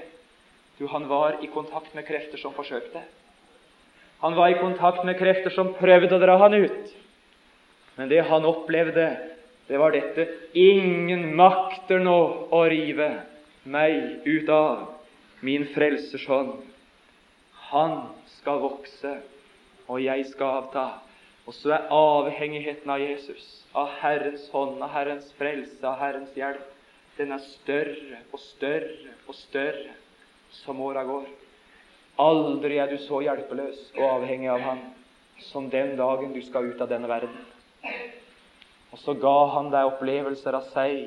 Du, 0.78 0.86
han 0.86 1.08
var 1.10 1.40
i 1.42 1.48
kontakt 1.50 1.96
med 1.96 2.06
krefter 2.06 2.38
som 2.38 2.54
forsøkte. 2.54 3.02
Han 4.22 4.36
var 4.36 4.52
i 4.52 4.58
kontakt 4.60 5.04
med 5.06 5.18
krefter 5.18 5.50
som 5.54 5.72
prøvde 5.78 6.14
å 6.14 6.22
dra 6.22 6.36
han 6.44 6.54
ut. 6.54 6.94
Men 7.98 8.10
det 8.10 8.22
han 8.28 8.46
opplevde, 8.46 9.08
det 9.68 9.78
var 9.78 9.92
dette 9.92 10.26
Ingen 10.56 11.34
makter 11.36 12.00
nå 12.00 12.18
å 12.50 12.62
rive 12.70 13.08
meg 13.68 14.24
ut 14.24 14.48
av 14.48 14.86
min 15.44 15.66
frelsers 15.74 16.24
hånd. 16.28 16.54
Han 17.68 17.98
skal 18.38 18.62
vokse, 18.64 19.12
og 19.86 20.00
jeg 20.00 20.24
skal 20.32 20.62
avta. 20.62 20.86
Og 21.48 21.56
så 21.56 21.74
er 21.76 21.92
avhengigheten 21.92 22.90
av 22.92 23.00
Jesus, 23.00 23.44
av 23.76 23.92
Herrens 24.00 24.48
hånd, 24.52 24.80
av 24.82 24.92
Herrens 24.92 25.28
frelse, 25.38 25.80
av 25.84 26.00
Herrens 26.00 26.34
hjelp, 26.36 26.64
den 27.18 27.32
er 27.34 27.44
større 27.44 28.22
og 28.32 28.40
større 28.40 29.14
og 29.26 29.36
større 29.36 29.94
som 30.62 30.80
åra 30.80 31.04
går. 31.08 31.26
Aldri 32.18 32.78
er 32.80 32.90
du 32.90 32.98
så 33.04 33.20
hjelpeløs 33.24 33.80
og 33.96 34.04
avhengig 34.06 34.50
av 34.52 34.64
Han 34.64 34.84
som 35.50 35.68
den 35.70 35.96
dagen 35.96 36.32
du 36.34 36.40
skal 36.42 36.72
ut 36.72 36.80
av 36.82 36.90
denne 36.90 37.08
verden. 37.10 37.36
Og 38.98 39.04
så 39.04 39.14
ga 39.14 39.36
Han 39.54 39.70
deg 39.70 39.92
opplevelser 39.92 40.56
av 40.58 40.64
seg 40.74 41.06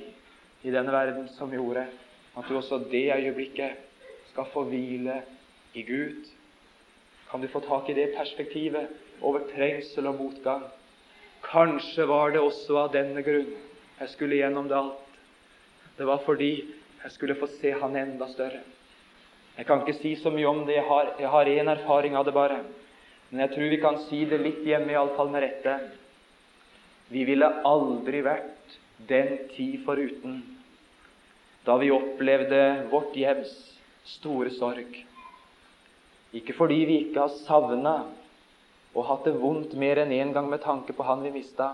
i 0.63 0.71
denne 0.71 0.93
verden 0.93 1.27
som 1.35 1.51
gjorde 1.51 1.83
at 2.39 2.47
du 2.47 2.55
også 2.55 2.77
det 2.87 3.09
øyeblikket 3.11 3.81
skal 4.31 4.47
få 4.53 4.63
hvile 4.69 5.17
i 5.75 5.83
Gud. 5.83 6.29
Kan 7.27 7.41
du 7.43 7.49
få 7.51 7.59
tak 7.59 7.89
i 7.91 7.95
det 7.97 8.13
perspektivet 8.15 8.87
over 9.21 9.43
trengsel 9.51 10.07
og 10.07 10.21
motgang. 10.21 10.63
Kanskje 11.43 12.07
var 12.07 12.31
det 12.31 12.39
også 12.39 12.79
av 12.85 12.93
denne 12.95 13.23
grunn 13.27 13.51
jeg 13.99 14.09
skulle 14.15 14.39
gjennom 14.39 14.71
det 14.71 14.79
alt. 14.79 15.17
Det 15.97 16.07
var 16.07 16.23
fordi 16.23 16.53
jeg 17.03 17.11
skulle 17.11 17.35
få 17.35 17.51
se 17.59 17.75
Han 17.75 17.95
enda 17.99 18.27
større. 18.31 18.63
Jeg 19.57 19.67
kan 19.67 19.83
ikke 19.83 19.99
si 19.99 20.15
så 20.15 20.31
mye 20.31 20.47
om 20.47 20.63
det. 20.65 20.79
Jeg 20.79 21.27
har, 21.27 21.45
én 21.45 21.67
erfaring 21.67 22.15
av 22.15 22.25
det 22.25 22.33
bare. 22.33 22.63
Men 23.29 23.43
jeg 23.43 23.51
tror 23.51 23.69
vi 23.69 23.81
kan 23.81 23.99
si 24.07 24.23
det 24.25 24.39
litt 24.39 24.63
hjemme, 24.63 24.93
iallfall 24.93 25.29
med 25.29 25.43
rette. 25.43 25.75
Vi 27.11 27.25
ville 27.27 27.47
aldri 27.67 28.21
vært 28.23 28.77
den 29.09 29.33
tid 29.51 29.81
foruten 29.85 30.41
da 31.65 31.75
vi 31.77 31.91
opplevde 31.93 32.61
vårt 32.89 33.17
hjems 33.19 33.51
store 34.15 34.49
sorg. 34.55 34.95
Ikke 36.33 36.55
fordi 36.55 36.79
vi 36.87 36.97
ikke 37.05 37.25
har 37.25 37.33
savna 37.43 37.95
og 38.95 39.07
hatt 39.07 39.27
det 39.27 39.35
vondt 39.39 39.75
mer 39.79 40.01
enn 40.01 40.13
én 40.15 40.29
en 40.29 40.35
gang 40.35 40.47
med 40.49 40.63
tanke 40.63 40.95
på 40.95 41.05
han 41.05 41.23
vi 41.25 41.33
mista. 41.35 41.73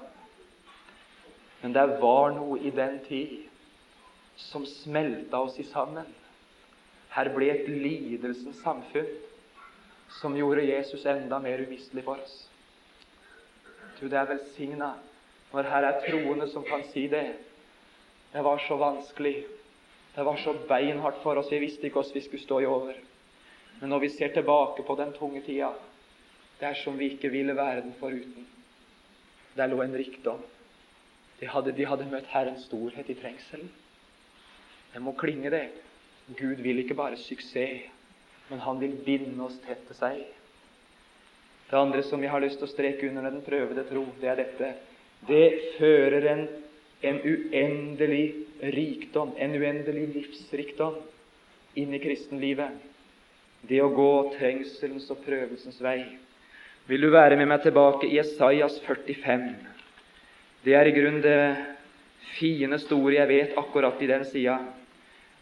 Men 1.61 1.73
det 1.73 1.85
var 2.01 2.33
noe 2.35 2.57
i 2.59 2.73
den 2.73 2.99
tid 3.05 3.45
som 4.37 4.65
smelta 4.69 5.39
oss 5.41 5.57
i 5.61 5.65
sammen. 5.69 6.05
Her 7.13 7.29
ble 7.33 7.49
et 7.53 7.69
lidelsens 7.69 8.59
samfunn 8.65 9.09
som 10.19 10.35
gjorde 10.37 10.65
Jesus 10.65 11.05
enda 11.09 11.39
mer 11.41 11.61
umistelig 11.65 12.03
for 12.05 12.21
oss. 12.21 12.35
Du, 13.97 14.05
det 14.05 14.17
er 14.17 14.29
velsigna 14.29 14.91
når 15.53 15.69
her 15.71 15.87
er 15.87 16.01
troende 16.05 16.47
som 16.51 16.65
kan 16.67 16.83
si 16.91 17.07
det. 17.11 17.27
Det 18.33 18.43
var 18.43 18.59
så 18.67 18.75
vanskelig. 18.77 19.45
Det 20.15 20.25
var 20.25 20.37
så 20.41 20.53
beinhardt 20.67 21.21
for 21.23 21.39
oss. 21.39 21.51
Vi 21.51 21.61
visste 21.63 21.87
ikke 21.87 22.01
hvordan 22.01 22.17
vi 22.17 22.25
skulle 22.25 22.43
stå 22.43 22.59
i 22.59 22.65
over. 22.65 22.99
Men 23.79 23.89
når 23.89 23.99
vi 23.99 24.09
ser 24.09 24.33
tilbake 24.33 24.83
på 24.83 24.95
den 24.95 25.13
tunge 25.13 25.41
tida, 25.45 25.71
det 26.59 26.67
er 26.67 26.79
som 26.83 26.97
vi 26.97 27.11
ikke 27.13 27.29
ville 27.29 27.55
være 27.55 27.81
den 27.81 27.93
foruten. 27.99 28.47
Der 29.57 29.67
lå 29.67 29.81
en 29.81 29.97
rikdom. 29.97 30.41
De 31.39 31.47
hadde, 31.47 31.71
de 31.77 31.85
hadde 31.85 32.09
møtt 32.09 32.31
Herrens 32.33 32.65
storhet 32.65 33.09
i 33.09 33.17
trengselen. 33.17 33.69
Det 34.93 35.01
må 35.01 35.13
klinge, 35.13 35.51
det. 35.53 35.69
Gud 36.37 36.63
vil 36.65 36.81
ikke 36.81 36.97
bare 36.97 37.17
suksess, 37.17 37.85
men 38.49 38.59
han 38.59 38.79
vil 38.81 38.97
binde 39.05 39.43
oss 39.45 39.59
tett 39.63 39.85
til 39.87 39.95
seg. 39.95 40.23
Det 41.69 41.77
andre 41.77 42.01
som 42.03 42.23
jeg 42.23 42.31
har 42.31 42.41
lyst 42.41 42.57
til 42.61 42.67
å 42.67 42.71
streke 42.71 43.09
under 43.09 43.29
den 43.29 43.43
prøvede 43.45 43.85
tro, 43.89 44.05
det 44.21 44.29
er 44.31 44.39
dette. 44.39 44.71
Det 45.25 45.75
fører 45.77 46.27
en, 46.31 46.43
en 47.01 47.19
uendelig 47.25 48.25
rikdom, 48.61 49.33
en 49.37 49.55
uendelig 49.57 50.05
livsrikdom, 50.13 50.99
inn 51.77 51.93
i 51.93 52.01
kristenlivet. 52.01 52.77
Det 53.67 53.81
å 53.81 53.89
gå 53.93 54.11
trengselens 54.37 55.09
og 55.13 55.23
prøvelsens 55.25 55.81
vei. 55.81 56.03
Vil 56.87 57.03
du 57.03 57.09
være 57.11 57.35
med 57.35 57.49
meg 57.49 57.65
tilbake 57.65 58.07
i 58.07 58.19
Esaias 58.21 58.77
45? 58.85 59.49
Det 60.63 60.75
er 60.77 60.87
i 60.87 60.93
grunnen 60.95 61.23
det 61.25 61.39
fine 62.37 62.77
store 62.79 63.17
jeg 63.17 63.29
vet 63.31 63.57
akkurat 63.59 64.01
i 64.01 64.09
den 64.09 64.23
sida. 64.27 64.59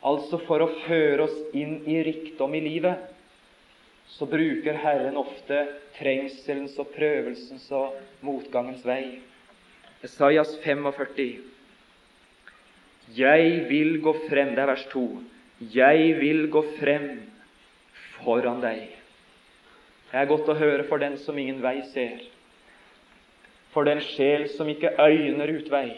Altså 0.05 0.39
for 0.45 0.61
å 0.61 0.71
føre 0.85 1.27
oss 1.27 1.37
inn 1.57 1.79
i 1.89 1.99
rikdom 2.05 2.53
i 2.57 2.63
livet, 2.65 3.11
så 4.15 4.27
bruker 4.29 4.77
Herren 4.79 5.17
ofte 5.17 5.63
trengselens 5.97 6.75
og 6.81 6.91
prøvelsens 6.93 7.65
og 7.73 7.95
motgangens 8.25 8.85
vei. 8.85 9.19
Esaias 10.03 10.51
45. 10.63 11.39
Jeg 13.15 13.69
vil 13.69 14.01
gå 14.01 14.13
frem, 14.25 14.55
det 14.55 14.63
er 14.63 14.71
vers 14.71 14.85
2. 14.91 15.05
Jeg 15.73 16.15
vil 16.19 16.47
gå 16.51 16.61
frem 16.79 17.09
foran 18.17 18.61
deg. 18.63 18.89
Det 20.11 20.21
er 20.21 20.29
godt 20.29 20.49
å 20.51 20.57
høre 20.57 20.85
for 20.89 21.01
den 21.01 21.17
som 21.21 21.37
ingen 21.39 21.61
vei 21.63 21.77
ser, 21.93 22.21
for 23.73 23.87
den 23.87 24.01
sjel 24.03 24.47
som 24.55 24.69
ikke 24.71 24.93
øyner 24.99 25.51
utvei. 25.57 25.89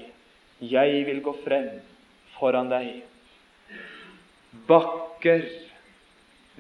Jeg 0.60 1.04
vil 1.06 1.22
gå 1.26 1.34
frem 1.44 1.70
foran 2.38 2.70
deg. 2.72 3.04
Bakker 4.68 5.44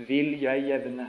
vil 0.07 0.35
jeg 0.41 0.67
jevne. 0.69 1.07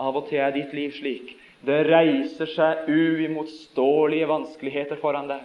Av 0.00 0.16
og 0.16 0.28
til 0.30 0.40
er 0.40 0.54
ditt 0.54 0.72
liv 0.72 0.94
slik. 0.96 1.34
Det 1.66 1.82
reiser 1.90 2.48
seg 2.54 2.86
uimotståelige 2.88 4.28
vanskeligheter 4.30 5.00
foran 5.02 5.28
deg. 5.28 5.42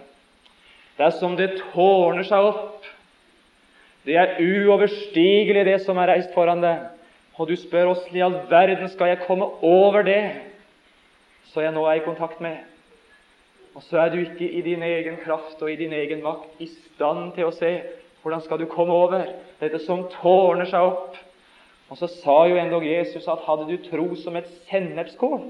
Det 0.96 1.04
er 1.04 1.16
som 1.18 1.36
det 1.36 1.50
tårner 1.72 2.24
seg 2.26 2.50
opp. 2.50 2.86
Det 4.06 4.16
er 4.16 4.36
uoverstigelig, 4.40 5.64
det 5.66 5.80
som 5.84 5.98
er 5.98 6.14
reist 6.14 6.34
foran 6.34 6.62
deg. 6.62 6.86
Og 7.36 7.50
du 7.50 7.56
spør 7.58 7.92
åssen 7.92 8.16
i 8.16 8.24
all 8.24 8.38
verden 8.48 8.88
skal 8.88 9.12
jeg 9.12 9.24
komme 9.26 9.48
over 9.66 10.06
det 10.06 10.20
så 11.56 11.62
jeg 11.64 11.72
nå 11.72 11.86
er 11.88 12.00
i 12.00 12.04
kontakt 12.04 12.40
med? 12.44 12.58
Og 13.76 13.84
så 13.84 14.02
er 14.02 14.10
du 14.12 14.18
ikke 14.20 14.44
i 14.44 14.60
din 14.64 14.82
egen 14.84 15.14
kraft 15.22 15.62
og 15.62 15.70
i 15.72 15.78
din 15.80 15.92
egen 15.96 16.20
makt 16.24 16.60
i 16.60 16.66
stand 16.68 17.30
til 17.36 17.48
å 17.48 17.54
se 17.56 17.70
hvordan 18.20 18.42
skal 18.44 18.60
du 18.60 18.66
komme 18.68 18.92
over 18.92 19.24
dette 19.60 19.80
som 19.84 20.02
tårner 20.18 20.68
seg 20.68 20.84
opp. 20.84 21.16
Og 21.88 21.96
så 21.96 22.10
sa 22.10 22.36
jo 22.50 22.58
endog 22.60 22.84
Jesus 22.84 23.28
at 23.30 23.44
hadde 23.46 23.68
du 23.70 23.76
tro 23.86 24.08
som 24.20 24.36
et 24.36 24.48
sennepskorn, 24.68 25.48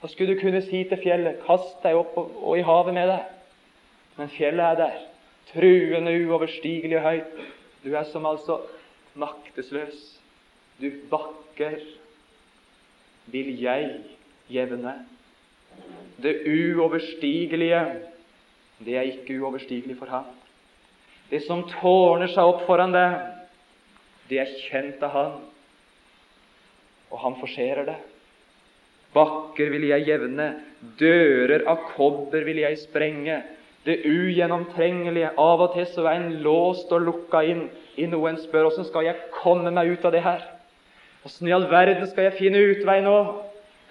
så 0.00 0.08
skulle 0.10 0.34
du 0.34 0.40
kunne 0.40 0.62
si 0.64 0.82
til 0.88 0.98
fjellet, 1.02 1.42
kast 1.44 1.78
deg 1.84 1.98
opp 2.00 2.16
og 2.18 2.54
i 2.58 2.64
havet 2.66 2.96
med 2.96 3.10
deg. 3.12 3.26
Men 4.18 4.30
fjellet 4.34 4.64
er 4.64 4.78
der, 4.80 4.98
truende, 5.52 6.14
uoverstigelig 6.26 7.00
høyt. 7.04 7.38
Du 7.84 7.92
er 7.96 8.06
som 8.10 8.26
altså 8.28 8.60
maktesløs 9.18 10.00
du 10.80 10.88
bakker, 11.10 11.76
vil 13.30 13.50
jeg 13.60 13.90
jevne. 14.50 14.94
Det 16.22 16.40
uoverstigelige, 16.48 17.80
det 18.84 18.96
er 18.96 19.08
ikke 19.12 19.36
uoverstigelig 19.40 19.96
for 19.98 20.10
ham. 20.12 20.30
Det 21.30 21.42
som 21.44 21.62
tårner 21.68 22.32
seg 22.32 22.48
opp 22.48 22.64
foran 22.66 22.94
deg, 22.96 23.18
det 24.30 24.40
er 24.42 24.56
kjent 24.66 25.04
av 25.06 25.14
han, 25.14 25.36
og 27.10 27.22
han 27.22 27.36
forserer 27.42 27.86
det. 27.86 27.98
Bakker 29.14 29.70
vil 29.72 29.88
jeg 29.90 30.06
jevne, 30.08 30.48
dører 30.98 31.66
av 31.70 31.84
kobber 31.92 32.44
vil 32.46 32.62
jeg 32.62 32.78
sprenge, 32.82 33.40
det 33.84 34.00
ugjennomtrengelige. 34.04 35.32
Av 35.40 35.62
og 35.64 35.74
til 35.74 35.86
så 35.88 36.06
er 36.06 36.18
en 36.18 36.32
låst 36.44 36.92
og 36.92 37.04
lukka 37.06 37.42
inn 37.48 37.66
i 38.00 38.08
noe 38.10 38.32
en 38.32 38.40
spør 38.40 38.70
åssen 38.70 38.88
skal 38.88 39.08
jeg 39.08 39.30
komme 39.40 39.72
meg 39.74 39.94
ut 39.94 40.04
av 40.04 40.14
det 40.14 40.24
her. 40.24 40.44
Åssen 41.26 41.48
i 41.48 41.54
all 41.56 41.68
verden 41.70 42.06
skal 42.08 42.28
jeg 42.28 42.38
finne 42.38 42.62
utvei 42.72 43.00
nå? 43.04 43.16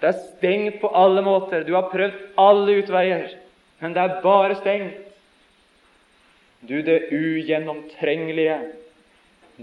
Det 0.00 0.08
er 0.10 0.20
stengt 0.22 0.80
på 0.80 0.90
alle 0.96 1.22
måter. 1.22 1.64
Du 1.66 1.74
har 1.76 1.90
prøvd 1.92 2.16
alle 2.40 2.78
utveier, 2.80 3.26
men 3.82 3.94
det 3.94 4.02
er 4.02 4.20
bare 4.24 4.56
stengt. 4.62 5.06
Du, 6.60 6.76
det 6.84 7.08
ugjennomtrengelige, 7.16 8.56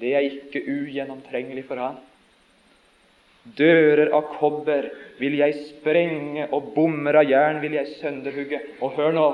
det 0.02 0.14
er 0.18 0.26
ikke 0.26 0.64
ugjennomtrengelig 0.66 1.68
for 1.68 1.82
Han. 1.82 2.00
Dører 3.58 4.10
av 4.18 4.32
kobber 4.40 4.90
vil 5.22 5.38
jeg 5.38 5.60
sprenge, 5.68 6.48
og 6.52 6.74
bommer 6.76 7.22
av 7.22 7.30
jern 7.30 7.62
vil 7.62 7.78
jeg 7.78 7.94
sønderhugge. 8.00 8.60
Og 8.82 8.98
hør 8.98 9.14
nå 9.16 9.28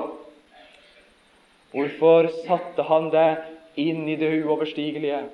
Hvorfor 1.74 2.28
satte 2.44 2.84
han 2.86 3.08
deg 3.10 3.80
inn 3.82 4.04
i 4.06 4.14
det 4.14 4.30
uoverstigelige? 4.44 5.24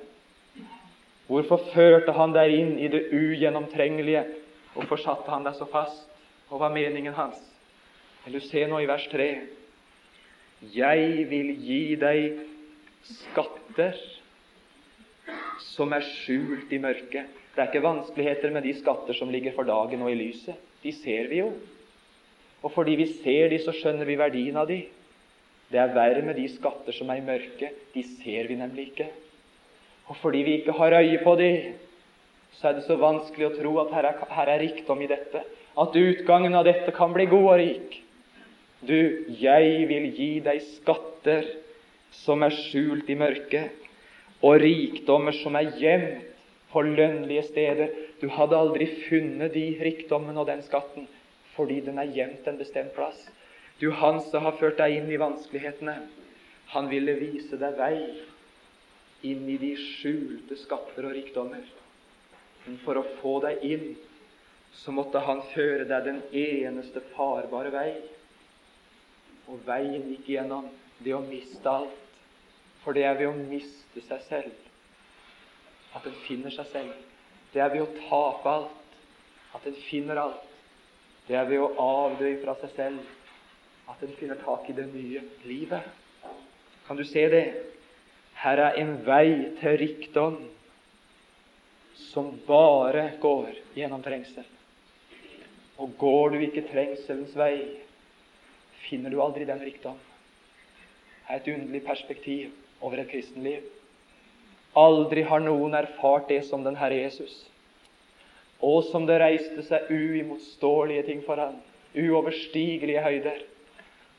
Hvorfor 1.29 1.61
førte 1.71 2.15
han 2.17 2.33
deg 2.33 2.53
inn 2.57 2.71
i 2.81 2.87
det 2.89 3.03
ugjennomtrengelige? 3.13 4.23
Hvorfor 4.73 4.97
satte 5.03 5.29
han 5.29 5.45
deg 5.45 5.53
så 5.59 5.67
fast? 5.69 6.07
Og 6.49 6.57
hva 6.57 6.71
er 6.71 6.79
meningen 6.79 7.13
hans? 7.13 7.37
Vil 8.25 8.39
du 8.39 8.43
se 8.43 8.63
nå 8.67 8.79
i 8.81 8.87
vers 8.89 9.05
3? 9.11 9.27
Jeg 10.73 11.27
vil 11.29 11.51
gi 11.61 11.83
deg 12.01 12.41
skatter 13.05 13.95
som 15.71 15.93
er 15.93 16.05
skjult 16.05 16.73
i 16.73 16.81
mørket. 16.81 17.37
Det 17.53 17.61
er 17.61 17.69
ikke 17.69 17.83
vanskeligheter 17.85 18.53
med 18.53 18.65
de 18.65 18.73
skatter 18.79 19.17
som 19.17 19.29
ligger 19.29 19.53
for 19.55 19.69
dagen 19.69 20.01
og 20.01 20.11
i 20.11 20.17
lyset. 20.17 20.57
De 20.81 20.93
ser 20.95 21.29
vi 21.29 21.41
jo. 21.41 21.51
Og 22.61 22.73
fordi 22.73 22.97
vi 22.97 23.07
ser 23.21 23.49
de, 23.53 23.61
så 23.61 23.73
skjønner 23.75 24.09
vi 24.09 24.17
verdien 24.19 24.57
av 24.57 24.69
de. 24.69 24.83
Det 25.71 25.79
er 25.79 25.93
verre 25.95 26.23
med 26.25 26.35
de 26.35 26.47
skatter 26.51 26.95
som 26.95 27.09
er 27.09 27.21
i 27.21 27.25
mørket. 27.25 27.77
De 27.93 28.03
ser 28.03 28.49
vi 28.49 28.57
nemlig 28.59 28.89
ikke. 28.91 29.07
Og 30.11 30.17
fordi 30.19 30.43
vi 30.43 30.57
ikke 30.59 30.75
har 30.75 30.97
øye 30.97 31.21
på 31.23 31.35
de, 31.39 31.51
så 32.59 32.69
er 32.69 32.77
det 32.77 32.85
så 32.87 32.97
vanskelig 32.99 33.47
å 33.47 33.55
tro 33.55 33.71
at 33.85 33.93
her 33.95 34.09
er, 34.09 34.23
her 34.35 34.51
er 34.51 34.63
rikdom 34.65 35.01
i 35.01 35.09
dette. 35.11 35.43
At 35.79 35.95
utgangen 35.95 36.55
av 36.57 36.67
dette 36.67 36.91
kan 36.95 37.13
bli 37.15 37.29
god 37.31 37.47
og 37.53 37.59
rik. 37.61 38.01
Du, 38.81 38.97
jeg 39.39 39.85
vil 39.87 40.09
gi 40.17 40.31
deg 40.43 40.59
skatter 40.65 41.47
som 42.11 42.43
er 42.43 42.51
skjult 42.51 43.07
i 43.09 43.15
mørket, 43.15 43.71
og 44.41 44.57
rikdommer 44.59 45.35
som 45.37 45.55
er 45.55 45.71
gjemt 45.79 46.27
på 46.73 46.83
lønnlige 46.83 47.45
steder. 47.47 47.93
Du 48.19 48.27
hadde 48.33 48.57
aldri 48.57 48.87
funnet 49.07 49.53
de 49.53 49.65
rikdommene 49.79 50.41
og 50.41 50.49
den 50.49 50.63
skatten 50.65 51.07
fordi 51.51 51.81
den 51.83 51.99
er 51.99 52.11
gjemt 52.15 52.45
en 52.47 52.57
bestemt 52.57 52.93
plass. 52.95 53.19
Du, 53.81 53.89
han 53.91 54.19
som 54.21 54.45
har 54.45 54.59
ført 54.61 54.77
deg 54.77 54.93
inn 54.93 55.07
i 55.09 55.17
vanskelighetene, 55.17 55.95
han 56.69 56.89
ville 56.91 57.15
vise 57.17 57.57
deg 57.57 57.79
vei 57.79 57.95
inn 59.25 59.47
i 59.49 59.55
de 59.57 59.71
skjulte 59.73 60.53
skatter 60.61 61.07
og 61.07 61.15
rikdommer. 61.17 61.63
Men 62.67 62.75
for 62.83 62.99
å 62.99 63.07
få 63.17 63.39
deg 63.41 63.63
inn, 63.65 63.87
så 64.83 64.93
måtte 64.93 65.23
han 65.25 65.41
føre 65.55 65.87
deg 65.89 66.05
den 66.05 66.19
eneste 66.37 67.01
farbare 67.15 67.71
vei. 67.73 67.89
Og 69.49 69.65
veien 69.65 70.05
gikk 70.11 70.29
gjennom 70.35 70.67
det 71.01 71.15
å 71.17 71.23
miste 71.25 71.73
alt. 71.73 71.97
For 72.83 72.93
det 72.93 73.07
er 73.09 73.17
ved 73.17 73.31
å 73.31 73.39
miste 73.49 74.03
seg 74.05 74.21
selv 74.27 75.97
at 75.97 76.05
en 76.07 76.21
finner 76.27 76.53
seg 76.53 76.69
selv. 76.69 76.93
Det 77.51 77.65
er 77.65 77.73
ved 77.73 77.83
å 77.83 78.05
tape 78.05 78.53
alt 78.59 79.57
at 79.57 79.65
en 79.67 79.81
finner 79.89 80.21
alt. 80.21 80.45
Det 81.25 81.35
er 81.41 81.49
ved 81.49 81.65
å 81.65 81.73
avdø 81.81 82.29
fra 82.45 82.55
seg 82.61 82.77
selv 82.77 83.17
at 83.89 84.03
en 84.03 84.15
finner 84.19 84.39
tak 84.45 84.69
i 84.69 84.75
det 84.77 84.87
nye 84.93 85.21
livet. 85.43 85.81
Kan 86.87 86.97
du 86.97 87.03
se 87.05 87.27
det? 87.29 87.45
Her 88.41 88.57
er 88.57 88.79
en 88.81 88.95
vei 89.05 89.53
til 89.59 89.77
rikdom 89.77 90.39
som 92.11 92.31
bare 92.47 93.11
går 93.21 93.51
gjennom 93.77 94.01
trengsel. 94.03 94.45
Og 95.81 95.93
går 95.97 96.33
du 96.33 96.41
ikke 96.45 96.65
trengselens 96.69 97.35
vei, 97.37 97.55
finner 98.87 99.13
du 99.13 99.21
aldri 99.23 99.45
den 99.47 99.61
rikdom. 99.63 99.99
Det 101.21 101.37
er 101.37 101.39
et 101.39 101.53
underlig 101.53 101.83
perspektiv 101.85 102.49
over 102.81 102.99
et 102.99 103.09
kristenliv. 103.11 103.63
Aldri 104.77 105.23
har 105.27 105.43
noen 105.43 105.75
erfart 105.77 106.27
det 106.31 106.41
som 106.47 106.63
den 106.65 106.75
Herre 106.79 106.97
Jesus. 107.03 107.33
Og 108.61 108.83
som 108.89 109.07
det 109.07 109.19
reiste 109.21 109.63
seg 109.67 109.89
uimotståelige 109.91 111.05
ting 111.07 111.23
for 111.25 111.39
ham, 111.39 111.57
uoverstigelige 111.95 113.03
høyder 113.03 113.41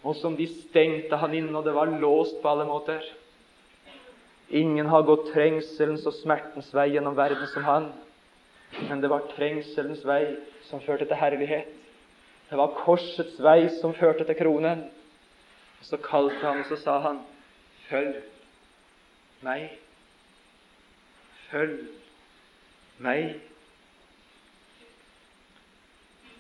og 0.03 0.17
som 0.19 0.37
de 0.37 0.47
stengte 0.51 1.19
han 1.19 1.35
inn, 1.35 1.51
og 1.55 1.65
det 1.65 1.75
var 1.77 1.91
låst 2.03 2.41
på 2.43 2.51
alle 2.51 2.67
måter. 2.67 3.05
Ingen 4.53 4.87
har 4.91 5.07
gått 5.07 5.31
trengselens 5.33 6.07
og 6.09 6.17
smertens 6.19 6.73
vei 6.75 6.91
gjennom 6.93 7.17
verden 7.17 7.47
som 7.55 7.65
han, 7.65 7.93
men 8.89 9.01
det 9.01 9.11
var 9.13 9.29
trengselens 9.37 10.03
vei 10.05 10.25
som 10.69 10.83
førte 10.83 11.07
til 11.07 11.21
herlighet. 11.21 11.71
Det 12.51 12.59
var 12.61 12.75
korsets 12.83 13.39
vei 13.41 13.71
som 13.79 13.95
førte 13.97 14.27
til 14.29 14.37
kronen. 14.37 14.85
Og 15.81 15.87
Så 15.89 15.97
kalte 15.97 16.45
han, 16.45 16.61
og 16.61 16.67
så 16.69 16.77
sa 16.77 16.99
han, 17.01 17.23
'Følg 17.89 18.23
meg. 19.43 19.71
Følg 21.51 21.89
meg.' 22.99 23.41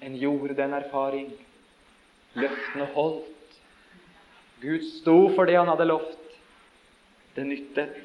En 0.02 0.16
gjorde 0.16 0.54
den 0.54 0.72
erfaring. 0.72 1.32
Løftene 2.34 2.84
holdt. 2.84 3.32
Gud 4.62 4.84
sto 4.84 5.16
for 5.34 5.46
det 5.46 5.58
han 5.58 5.68
hadde 5.68 5.88
lovt. 5.90 6.18
Det 7.34 7.44
nyttet. 7.44 7.98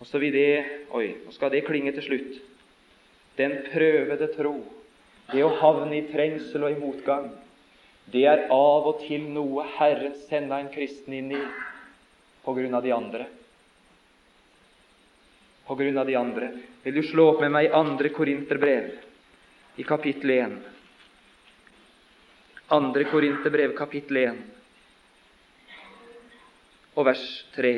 Og 0.00 0.08
så 0.08 0.18
vil 0.22 0.32
det 0.32 0.48
Oi, 0.94 1.10
nå 1.24 1.34
skal 1.34 1.52
det 1.52 1.66
klinge 1.66 1.92
til 1.96 2.06
slutt. 2.06 2.40
Den 3.36 3.58
prøvede 3.66 4.30
tro, 4.36 4.54
det 5.32 5.42
å 5.42 5.54
havne 5.58 5.96
i 5.98 6.04
trengsel 6.06 6.64
og 6.64 6.70
i 6.70 6.78
motgang, 6.78 7.32
det 8.12 8.22
er 8.30 8.44
av 8.52 8.86
og 8.90 9.00
til 9.02 9.24
noe 9.32 9.64
Herren 9.78 10.14
sender 10.28 10.60
en 10.60 10.70
kristen 10.70 11.16
inn 11.16 11.32
i 11.34 11.40
på 12.44 12.54
grunn 12.54 12.76
av 12.76 12.84
de 12.84 12.92
andre. 12.94 13.26
På 15.64 15.74
grunn 15.74 15.98
av 15.98 16.06
de 16.06 16.14
andre. 16.20 16.50
Vil 16.84 17.00
du 17.00 17.02
slå 17.08 17.30
opp 17.32 17.40
med 17.42 17.54
meg 17.56 17.70
i 17.70 17.74
andre 17.74 18.12
Korinterbrev, 18.14 18.90
i 19.80 19.86
kapittel 19.88 20.34
1? 20.36 20.58
Andre 22.76 23.08
Korinterbrev, 23.10 23.72
kapittel 23.74 24.20
1 24.28 24.44
og 26.94 27.08
vers 27.08 27.24
3. 27.56 27.74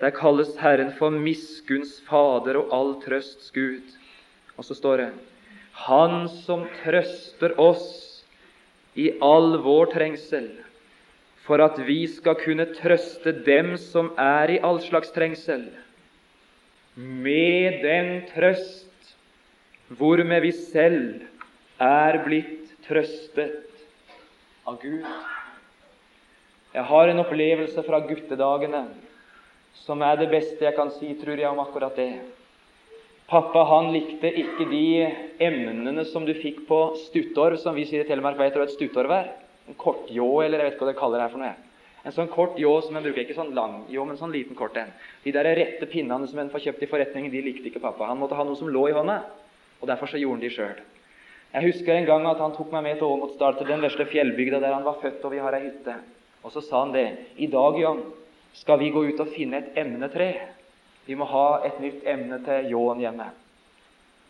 Der 0.00 0.12
kalles 0.12 0.56
Herren 0.60 0.92
for 0.98 1.14
miskunns 1.14 2.00
Fader 2.08 2.58
og 2.60 2.72
all 2.76 2.92
trøsts 3.04 3.50
Gud. 3.54 3.94
Og 4.56 4.64
så 4.64 4.76
står 4.76 5.00
det 5.02 5.10
Han 5.88 6.28
som 6.28 6.66
trøster 6.82 7.56
oss 7.58 7.86
i 8.94 9.10
all 9.22 9.58
vår 9.64 9.90
trengsel, 9.94 10.50
for 11.44 11.58
at 11.64 11.80
vi 11.86 12.04
skal 12.06 12.38
kunne 12.38 12.68
trøste 12.76 13.32
dem 13.46 13.74
som 13.80 14.12
er 14.20 14.54
i 14.54 14.60
all 14.62 14.78
slags 14.84 15.10
trengsel, 15.16 15.66
med 16.94 17.82
den 17.82 18.22
trøst 18.30 19.14
hvormed 19.98 20.46
vi 20.46 20.52
selv 20.54 21.24
er 21.82 22.20
blitt 22.24 22.70
trøstet 22.86 23.82
av 24.64 24.78
Gud. 24.80 25.02
Jeg 26.74 26.88
har 26.90 27.08
en 27.08 27.22
opplevelse 27.22 27.82
fra 27.86 28.00
guttedagene 28.02 28.80
som 29.84 30.00
er 30.02 30.16
det 30.18 30.30
beste 30.32 30.64
jeg 30.64 30.74
kan 30.74 30.90
si, 30.96 31.12
tror 31.20 31.38
jeg, 31.38 31.46
om 31.46 31.60
akkurat 31.62 31.94
det. 31.94 32.08
Pappa 33.30 33.62
han 33.70 33.92
likte 33.94 34.28
ikke 34.42 34.66
de 34.68 34.86
emnene 35.42 36.02
som 36.10 36.26
du 36.26 36.32
fikk 36.34 36.64
på 36.68 36.80
stuttorv, 37.06 37.60
som 37.62 37.76
vi 37.78 37.86
sier 37.86 38.02
i 38.02 38.08
Telemark. 38.08 38.36
Hva 38.40 38.48
du 38.50 38.58
hva 38.58 38.66
et 38.66 38.74
stuttorv 38.74 39.14
er? 39.14 39.30
En 39.70 39.78
kortjå, 39.78 40.26
eller 40.42 40.60
jeg 40.60 40.66
vet 40.66 40.74
ikke 40.74 40.84
hva 40.84 40.90
det 40.90 40.98
kaller 40.98 41.22
det 41.22 41.28
her 41.28 41.32
for 41.36 41.44
noe. 41.44 41.54
En 42.04 42.12
sånn 42.12 42.32
kort 42.32 42.58
ljå 42.60 42.72
som 42.84 42.98
en 42.98 43.06
bruker, 43.06 43.22
ikke 43.22 43.36
sånn 43.38 43.54
lang 43.56 43.76
ljå, 43.88 44.02
men 44.04 44.18
sånn 44.20 44.34
liten 44.34 44.58
kort 44.58 44.74
en. 44.76 44.90
De 45.24 45.32
der 45.32 45.46
rette 45.56 45.86
pinnene 45.88 46.26
som 46.28 46.42
en 46.42 46.50
får 46.52 46.66
kjøpt 46.66 46.82
i 46.84 46.88
forretningen, 46.90 47.32
de 47.32 47.44
likte 47.46 47.70
ikke 47.70 47.80
pappa. 47.80 48.10
Han 48.10 48.18
måtte 48.20 48.36
ha 48.36 48.44
noe 48.44 48.58
som 48.58 48.68
lå 48.68 48.82
i 48.90 48.96
hånda, 48.98 49.22
og 49.80 49.88
derfor 49.88 50.10
så 50.10 50.20
gjorde 50.20 50.42
han 50.42 50.44
de 50.44 50.52
sjøl. 50.52 50.82
Jeg 51.54 51.70
husker 51.70 51.94
en 51.94 52.10
gang 52.10 52.26
at 52.28 52.42
han 52.42 52.52
tok 52.58 52.74
meg 52.74 52.84
med 52.84 52.98
til 52.98 53.14
Åmotsdal, 53.14 53.56
til 53.56 53.70
den 53.70 53.86
vesle 53.86 54.04
fjellbygda 54.10 54.60
der 54.60 54.74
han 54.74 54.84
var 54.84 54.98
født, 55.00 55.22
og 55.24 55.32
vi 55.32 55.40
har 55.40 55.56
ei 55.56 55.68
hytte. 55.68 55.96
Og 56.44 56.52
så 56.52 56.60
sa 56.60 56.84
han 56.84 56.92
det. 56.92 57.06
I 57.36 57.48
dag, 57.50 57.78
Jan, 57.80 58.02
skal 58.54 58.78
vi 58.78 58.92
gå 58.92 59.04
ut 59.08 59.20
og 59.20 59.32
finne 59.34 59.62
et 59.62 59.78
emnetre. 59.80 60.28
Vi 61.08 61.16
må 61.16 61.26
ha 61.28 61.64
et 61.66 61.80
nytt 61.80 62.04
emne 62.08 62.38
til 62.44 62.70
ljåen 62.72 63.00
hjemme. 63.02 63.30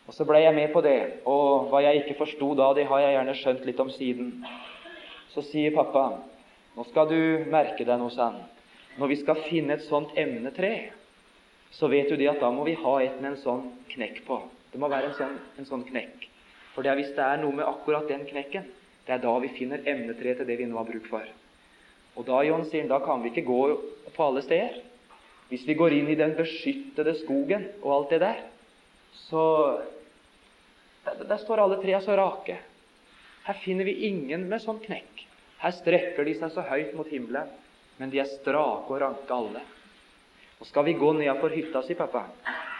Og 0.06 0.14
Så 0.14 0.26
ble 0.28 0.42
jeg 0.42 0.54
med 0.54 0.72
på 0.72 0.82
det. 0.84 1.24
Og 1.26 1.70
hva 1.70 1.82
jeg 1.82 2.02
ikke 2.02 2.18
forsto 2.22 2.52
da, 2.58 2.72
det 2.76 2.86
har 2.90 3.02
jeg 3.02 3.16
gjerne 3.16 3.36
skjønt 3.40 3.66
litt 3.66 3.80
om 3.80 3.90
siden. 3.90 4.32
Så 5.34 5.42
sier 5.42 5.74
pappa, 5.74 6.20
nå 6.76 6.84
skal 6.90 7.08
du 7.10 7.20
merke 7.50 7.86
deg 7.86 7.98
noe, 7.98 8.12
sann. 8.14 8.42
Når 8.98 9.10
vi 9.10 9.16
skal 9.22 9.40
finne 9.48 9.74
et 9.74 9.86
sånt 9.88 10.14
emnetre, 10.18 10.92
så 11.74 11.88
vet 11.90 12.10
du 12.10 12.16
det 12.20 12.30
at 12.30 12.42
da 12.42 12.52
må 12.54 12.66
vi 12.68 12.76
ha 12.78 12.98
et 13.02 13.16
med 13.18 13.32
en 13.32 13.40
sånn 13.40 13.64
knekk 13.90 14.22
på. 14.28 14.38
Det 14.70 14.78
må 14.78 14.90
være 14.90 15.10
en 15.10 15.16
sånn, 15.18 15.38
en 15.58 15.66
sånn 15.66 15.86
knekk. 15.88 16.28
For 16.74 16.86
det 16.86 16.92
er 16.92 17.00
hvis 17.00 17.14
det 17.16 17.24
er 17.24 17.40
noe 17.42 17.54
med 17.54 17.66
akkurat 17.66 18.06
den 18.10 18.22
knekken, 18.28 18.68
det 19.06 19.16
er 19.16 19.22
da 19.22 19.32
vi 19.42 19.50
finner 19.56 19.82
emnetre 19.82 20.36
til 20.38 20.46
det 20.46 20.58
vi 20.60 20.68
nå 20.70 20.78
har 20.78 20.86
bruk 20.86 21.08
for. 21.10 21.26
Og 22.14 22.26
da 22.28 22.42
John 22.46 22.64
sier, 22.68 22.86
da 22.88 23.00
kan 23.02 23.22
vi 23.22 23.32
ikke 23.32 23.46
gå 23.48 23.60
på 24.14 24.26
alle 24.26 24.42
steder. 24.44 24.78
Hvis 25.50 25.66
vi 25.68 25.76
går 25.76 25.96
inn 25.96 26.08
i 26.12 26.18
den 26.18 26.36
beskyttede 26.38 27.16
skogen 27.20 27.66
og 27.82 27.90
alt 27.98 28.14
det 28.14 28.20
der, 28.24 28.44
så 29.28 29.44
Der, 31.04 31.18
der 31.28 31.36
står 31.36 31.60
alle 31.60 31.76
trea 31.82 31.98
så 32.00 32.14
rake. 32.16 32.54
Her 33.44 33.56
finner 33.60 33.84
vi 33.84 34.06
ingen 34.08 34.46
med 34.48 34.62
sånn 34.62 34.78
knekk. 34.80 35.26
Her 35.60 35.74
strekker 35.76 36.24
de 36.24 36.32
seg 36.38 36.52
så 36.54 36.64
høyt 36.64 36.94
mot 36.96 37.10
himmelen, 37.12 37.50
men 37.98 38.08
de 38.08 38.22
er 38.22 38.30
strake 38.30 38.88
og 38.88 39.02
ranke 39.02 39.36
alle. 39.36 39.60
Og 40.60 40.66
Skal 40.66 40.86
vi 40.88 40.94
gå 40.96 41.10
nedafor 41.12 41.52
hytta 41.52 41.82
si, 41.84 41.92
pappa, 41.94 42.22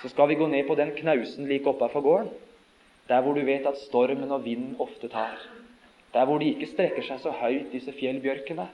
så 0.00 0.08
skal 0.08 0.30
vi 0.30 0.38
gå 0.40 0.48
ned 0.48 0.64
på 0.64 0.76
den 0.80 0.94
knausen 0.96 1.44
like 1.48 1.68
oppafor 1.68 2.00
gården. 2.00 2.32
Der 3.08 3.20
hvor 3.20 3.36
du 3.36 3.44
vet 3.44 3.66
at 3.68 3.76
stormen 3.84 4.32
og 4.32 4.44
vinden 4.46 4.76
ofte 4.80 5.08
tar. 5.12 5.36
Der 6.14 6.24
hvor 6.24 6.40
de 6.40 6.48
ikke 6.54 6.70
strekker 6.72 7.04
seg 7.04 7.20
så 7.20 7.34
høyt, 7.42 7.68
disse 7.72 7.92
fjellbjørkene, 7.92 8.70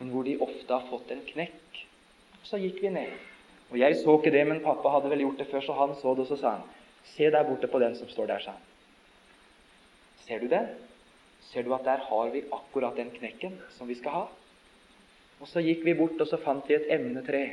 men 0.00 0.10
hvor 0.10 0.24
de 0.24 0.38
ofte 0.40 0.72
har 0.72 0.88
fått 0.88 1.12
en 1.12 1.22
knekk. 1.28 1.80
Så 2.48 2.58
gikk 2.58 2.80
vi 2.82 2.92
ned. 2.94 3.12
Og 3.70 3.78
Jeg 3.78 4.00
så 4.00 4.16
ikke 4.18 4.32
det, 4.34 4.46
men 4.48 4.62
pappa 4.64 4.96
hadde 4.96 5.10
vel 5.12 5.26
gjort 5.26 5.42
det 5.42 5.50
før, 5.52 5.62
så 5.62 5.76
han 5.78 5.94
så 6.00 6.14
det, 6.16 6.24
og 6.24 6.30
så 6.32 6.38
sa 6.40 6.54
han 6.58 6.68
Se 7.14 7.30
der 7.32 7.46
borte 7.48 7.68
på 7.70 7.78
den 7.80 7.94
som 7.96 8.08
står 8.08 8.26
der, 8.28 8.42
sa 8.44 8.56
han. 8.56 8.64
Ser 10.26 10.40
du 10.40 10.48
den? 10.48 10.66
Ser 11.50 11.64
du 11.64 11.72
at 11.74 11.84
der 11.84 12.02
har 12.04 12.30
vi 12.30 12.42
akkurat 12.52 12.96
den 12.96 13.10
knekken 13.14 13.56
som 13.76 13.88
vi 13.88 13.96
skal 13.98 14.16
ha? 14.16 14.24
Og 15.40 15.48
så 15.48 15.62
gikk 15.64 15.84
vi 15.84 15.96
bort, 15.96 16.20
og 16.20 16.28
så 16.28 16.36
fant 16.40 16.68
vi 16.68 16.76
et 16.76 16.90
emnetre. 16.92 17.44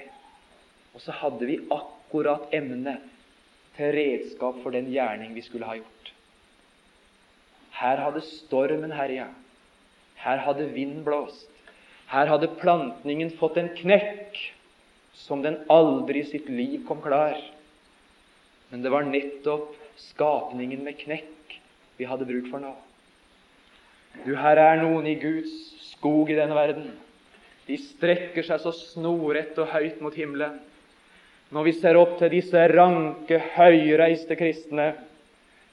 Og 0.94 1.04
så 1.04 1.16
hadde 1.16 1.48
vi 1.48 1.62
akkurat 1.72 2.52
emnet 2.56 3.06
til 3.78 3.94
redskap 3.96 4.60
for 4.64 4.76
den 4.76 4.90
gjerning 4.92 5.36
vi 5.36 5.46
skulle 5.46 5.68
ha 5.70 5.78
gjort. 5.80 6.12
Her 7.78 8.02
hadde 8.02 8.26
stormen 8.26 8.92
herja. 8.98 9.30
Her 10.18 10.42
hadde 10.44 10.72
vinden 10.74 11.06
blåst. 11.06 11.57
Her 12.08 12.30
hadde 12.32 12.54
plantningen 12.62 13.34
fått 13.40 13.58
en 13.60 13.74
knekk 13.76 14.38
som 15.18 15.42
den 15.44 15.60
aldri 15.72 16.22
i 16.24 16.30
sitt 16.30 16.48
liv 16.50 16.86
kom 16.88 17.02
klar. 17.04 17.36
Men 18.70 18.84
det 18.84 18.92
var 18.94 19.08
nettopp 19.08 19.74
skapningen 20.00 20.84
med 20.86 21.00
knekk 21.02 21.58
vi 21.98 22.08
hadde 22.08 22.28
bruk 22.30 22.48
for 22.52 22.64
nå. 22.64 22.76
Du, 24.26 24.36
her 24.38 24.60
er 24.62 24.80
noen 24.82 25.08
i 25.10 25.18
Guds 25.20 25.52
skog 25.92 26.32
i 26.32 26.38
denne 26.38 26.56
verden. 26.58 26.92
De 27.68 27.76
strekker 27.82 28.46
seg 28.46 28.62
så 28.64 28.72
snorrett 28.72 29.58
og 29.60 29.72
høyt 29.74 30.00
mot 30.02 30.16
himmelen. 30.16 30.60
Når 31.52 31.64
vi 31.68 31.74
ser 31.80 32.00
opp 32.00 32.18
til 32.20 32.32
disse 32.32 32.64
ranke, 32.72 33.40
høyreiste 33.56 34.36
kristne, 34.40 34.94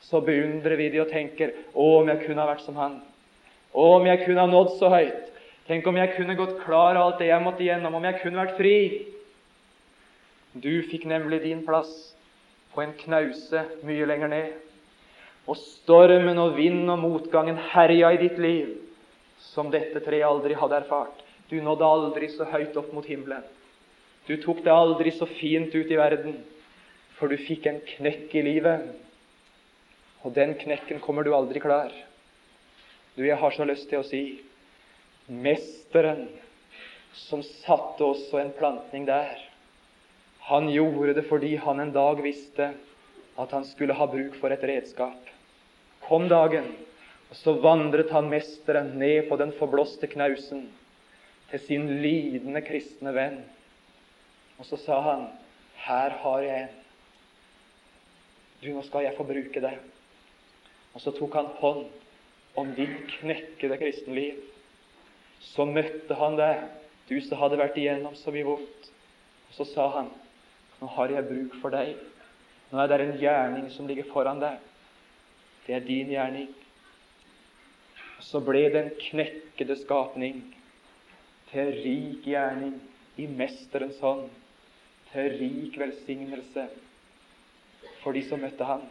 så 0.05 0.21
beundrer 0.23 0.77
vi 0.79 0.91
de 0.93 1.01
og 1.03 1.11
tenker 1.11 1.55
Å, 1.73 1.87
om 2.01 2.11
jeg 2.11 2.27
kunne 2.27 2.43
ha 2.43 2.51
vært 2.51 2.67
som 2.67 2.77
han. 2.79 2.99
Å, 3.73 3.87
om 3.99 4.07
jeg 4.07 4.23
kunne 4.25 4.45
ha 4.45 4.51
nådd 4.51 4.75
så 4.79 4.91
høyt. 4.93 5.31
Tenk 5.65 5.87
om 5.89 5.97
jeg 5.97 6.13
kunne 6.19 6.37
gått 6.37 6.59
klar 6.61 6.99
av 6.99 7.07
alt 7.07 7.23
det 7.23 7.31
jeg 7.31 7.45
måtte 7.45 7.65
igjennom. 7.65 7.95
Om 7.97 8.05
jeg 8.05 8.21
kunne 8.21 8.43
vært 8.43 8.59
fri. 8.59 8.77
Du 10.53 10.73
fikk 10.91 11.07
nemlig 11.09 11.41
din 11.47 11.65
plass 11.65 11.93
på 12.75 12.83
en 12.85 12.93
knause 13.01 13.65
mye 13.87 14.07
lenger 14.07 14.33
ned. 14.33 14.53
Og 15.49 15.57
stormen 15.61 16.39
og 16.41 16.57
vinden 16.59 16.93
og 16.93 17.01
motgangen 17.01 17.59
herja 17.73 18.13
i 18.15 18.21
ditt 18.21 18.39
liv 18.41 18.75
som 19.53 19.71
dette 19.73 20.01
treet 20.05 20.29
aldri 20.29 20.57
hadde 20.57 20.83
erfart. 20.83 21.21
Du 21.49 21.57
nådde 21.61 21.89
aldri 21.97 22.31
så 22.33 22.47
høyt 22.49 22.77
opp 22.81 22.93
mot 22.97 23.07
himmelen. 23.09 23.45
Du 24.25 24.37
tok 24.41 24.63
det 24.65 24.73
aldri 24.73 25.13
så 25.13 25.29
fint 25.29 25.75
ut 25.75 25.91
i 25.93 26.01
verden, 26.01 26.39
for 27.19 27.29
du 27.29 27.37
fikk 27.37 27.67
en 27.69 27.83
knekk 27.85 28.33
i 28.41 28.45
livet. 28.47 28.87
Og 30.25 30.33
den 30.37 30.55
knekken 30.57 31.03
kommer 31.05 31.25
du 31.25 31.35
aldri 31.37 31.61
klar. 31.61 31.93
Du, 33.15 33.23
jeg 33.27 33.37
har 33.37 33.53
så 33.53 33.67
lyst 33.69 33.91
til 33.91 34.01
å 34.01 34.07
si 34.09 34.23
Mesteren 35.27 36.27
som 37.15 37.43
satte 37.43 38.05
også 38.05 38.41
en 38.43 38.53
plantning 38.59 39.07
der, 39.09 39.39
han 40.45 40.69
gjorde 40.69 41.15
det 41.17 41.25
fordi 41.31 41.55
han 41.57 41.81
en 41.81 41.95
dag 41.95 42.21
visste 42.21 42.75
at 43.41 43.55
han 43.55 43.65
skulle 43.65 43.97
ha 43.97 44.07
bruk 44.11 44.37
for 44.37 44.53
et 44.53 44.65
redskap. 44.69 45.31
Kom 46.05 46.29
dagen, 46.29 46.67
og 47.31 47.39
så 47.39 47.55
vandret 47.63 48.13
han 48.13 48.29
mesteren 48.29 48.93
ned 49.01 49.31
på 49.31 49.39
den 49.41 49.55
forblåste 49.57 50.11
knausen 50.13 50.67
til 51.51 51.63
sin 51.65 51.89
lidende 52.03 52.61
kristne 52.67 53.15
venn. 53.17 53.41
Og 54.59 54.67
så 54.69 54.77
sa 54.77 55.01
han, 55.01 55.29
'Her 55.77 56.11
har 56.11 56.41
jeg 56.43 56.63
en. 56.63 56.69
Du, 58.63 58.69
nå 58.69 58.83
skal 58.83 59.05
jeg 59.05 59.17
få 59.17 59.25
bruke 59.25 59.61
det.' 59.61 59.79
Og 60.95 61.01
så 61.01 61.11
tok 61.11 61.35
han 61.35 61.47
hånd 61.47 61.87
om 62.57 62.75
ditt 62.75 63.09
knekkede 63.19 63.79
kristenliv. 63.79 64.35
Så 65.53 65.67
møtte 65.69 66.17
han 66.19 66.39
deg, 66.41 66.65
du 67.09 67.19
som 67.21 67.41
hadde 67.43 67.61
vært 67.61 67.77
igjennom 67.79 68.17
så 68.17 68.33
mye 68.35 68.47
vondt. 68.49 68.91
Og 69.51 69.59
så 69.59 69.67
sa 69.71 69.89
han, 69.99 70.11
nå 70.81 70.89
har 70.97 71.13
jeg 71.13 71.29
bruk 71.29 71.59
for 71.63 71.75
deg. 71.75 71.95
Nå 72.73 72.81
er 72.81 72.91
det 72.91 73.01
en 73.05 73.19
gjerning 73.21 73.69
som 73.71 73.87
ligger 73.89 74.09
foran 74.11 74.41
deg. 74.43 74.59
Det 75.67 75.77
er 75.77 75.85
din 75.87 76.11
gjerning. 76.13 76.49
Så 78.25 78.41
ble 78.45 78.65
den 78.73 78.91
knekkede 78.99 79.77
skapning 79.83 80.41
til 81.53 81.71
rik 81.85 82.27
gjerning 82.27 82.79
i 83.21 83.29
Mesterens 83.31 84.01
hånd, 84.03 84.27
til 85.13 85.31
rik 85.39 85.77
velsignelse 85.79 86.67
for 88.03 88.17
de 88.17 88.25
som 88.27 88.43
møtte 88.43 88.67
ham. 88.67 88.83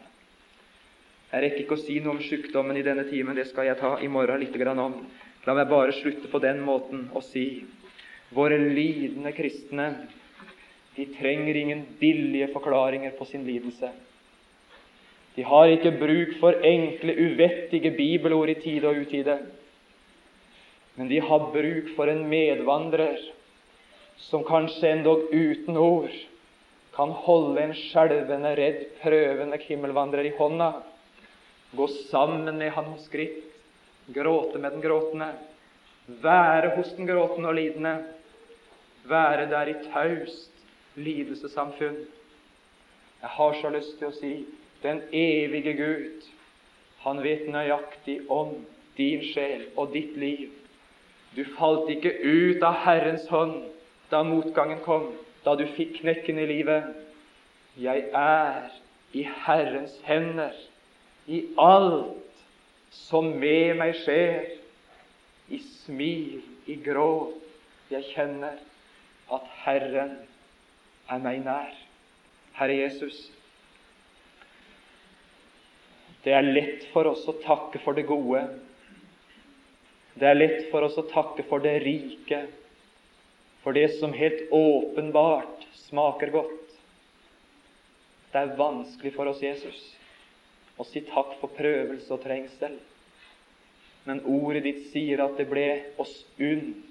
Jeg 1.34 1.42
rekker 1.44 1.64
ikke 1.64 1.76
å 1.76 1.82
si 1.82 1.98
noe 2.00 2.14
om 2.14 2.22
sykdommen 2.22 2.78
i 2.78 2.84
denne 2.86 3.04
timen, 3.10 3.36
det 3.36 3.48
skal 3.50 3.68
jeg 3.68 3.80
ta 3.80 3.96
i 4.00 4.08
morgen 4.08 4.40
litt 4.40 4.56
om. 4.70 5.00
La 5.44 5.54
meg 5.56 5.68
bare 5.68 5.92
slutte 5.92 6.30
på 6.32 6.40
den 6.40 6.62
måten 6.64 7.08
og 7.12 7.24
si 7.26 7.64
våre 8.34 8.56
lidende 8.58 9.32
kristne 9.36 9.88
de 10.96 11.06
trenger 11.16 11.56
ingen 11.58 11.84
billige 12.00 12.48
forklaringer 12.54 13.16
på 13.18 13.26
sin 13.28 13.44
lidelse. 13.46 13.90
De 15.34 15.42
har 15.42 15.66
ikke 15.68 15.96
bruk 15.98 16.36
for 16.38 16.54
enkle, 16.62 17.16
uvettige 17.18 17.90
bibelord 17.96 18.52
i 18.52 18.58
tide 18.62 18.88
og 18.88 19.00
utide. 19.02 19.38
Men 20.94 21.10
de 21.10 21.18
har 21.20 21.48
bruk 21.50 21.90
for 21.96 22.10
en 22.10 22.22
medvandrer 22.30 23.18
som 24.28 24.46
kanskje 24.46 24.92
endog 24.94 25.26
uten 25.34 25.76
ord 25.76 26.14
kan 26.94 27.10
holde 27.24 27.58
en 27.58 27.74
skjelvende, 27.74 28.52
redd, 28.54 28.84
prøvende 29.00 29.58
himmelvandrer 29.58 30.28
i 30.28 30.36
hånda, 30.38 30.70
gå 31.74 31.88
sammen 32.12 32.54
med 32.54 32.70
han 32.76 32.92
hos 32.92 33.08
skritt, 33.08 33.42
gråte 34.06 34.58
med 34.58 34.72
den 34.72 34.84
gråtende, 34.84 35.30
være 36.06 36.74
hos 36.76 36.92
den 36.96 37.08
gråtende 37.08 37.48
og 37.48 37.54
lidende, 37.54 37.94
være 39.04 39.48
der 39.50 39.70
i 39.72 39.74
taust 39.92 40.50
lidelsessamfunn. 40.94 41.96
Jeg 43.20 43.30
har 43.38 43.56
så 43.60 43.70
lyst 43.72 43.98
til 43.98 44.08
å 44.08 44.16
si 44.16 44.32
den 44.82 45.00
evige 45.12 45.72
Gud, 45.78 46.26
han 47.04 47.22
vet 47.24 47.48
nøyaktig 47.52 48.20
om 48.32 48.54
din 48.96 49.24
sjel 49.32 49.66
og 49.76 49.92
ditt 49.92 50.16
liv. 50.16 50.50
Du 51.36 51.44
falt 51.56 51.88
ikke 51.90 52.12
ut 52.20 52.62
av 52.62 52.84
Herrens 52.84 53.26
hånd 53.32 53.64
da 54.12 54.22
motgangen 54.24 54.80
kom, 54.84 55.10
da 55.44 55.56
du 55.58 55.64
fikk 55.76 55.98
knekken 56.02 56.38
i 56.38 56.46
livet. 56.48 56.92
Jeg 57.80 58.06
er 58.14 58.70
i 59.12 59.24
Herrens 59.44 59.96
hender 60.06 60.54
i 61.26 61.42
alt 61.60 62.23
som 62.94 63.32
med 63.40 63.74
meg 63.78 63.96
skjer, 64.02 64.52
i 65.52 65.60
smil, 65.84 66.42
i 66.70 66.76
gråt. 66.80 67.40
Jeg 67.92 68.06
kjenner 68.14 68.60
at 69.34 69.48
Herren 69.64 70.16
er 71.12 71.20
meg 71.22 71.42
nær. 71.44 71.74
Herre 72.54 72.76
Jesus, 72.78 73.18
det 76.24 76.32
er 76.32 76.46
lett 76.46 76.86
for 76.94 77.10
oss 77.10 77.26
å 77.28 77.34
takke 77.42 77.80
for 77.84 77.98
det 77.98 78.06
gode. 78.08 78.40
Det 80.14 80.28
er 80.30 80.38
lett 80.38 80.68
for 80.70 80.86
oss 80.86 80.96
å 80.96 81.04
takke 81.10 81.44
for 81.50 81.60
det 81.60 81.74
rike, 81.84 82.44
for 83.64 83.76
det 83.76 83.90
som 83.98 84.14
helt 84.16 84.46
åpenbart 84.54 85.66
smaker 85.88 86.32
godt. 86.32 86.78
Det 88.32 88.40
er 88.40 88.56
vanskelig 88.58 89.12
for 89.14 89.30
oss, 89.30 89.42
Jesus, 89.44 89.82
å 90.78 90.86
si 90.88 91.04
takk 91.06 91.36
for 91.40 91.54
prøvelse 91.54 92.10
og 92.14 92.22
trengsel. 92.24 92.78
Men 94.04 94.24
ordet 94.28 94.64
ditt 94.66 94.82
sier 94.92 95.22
at 95.24 95.38
det 95.38 95.46
ble 95.48 95.68
oss 96.02 96.12
unt 96.42 96.90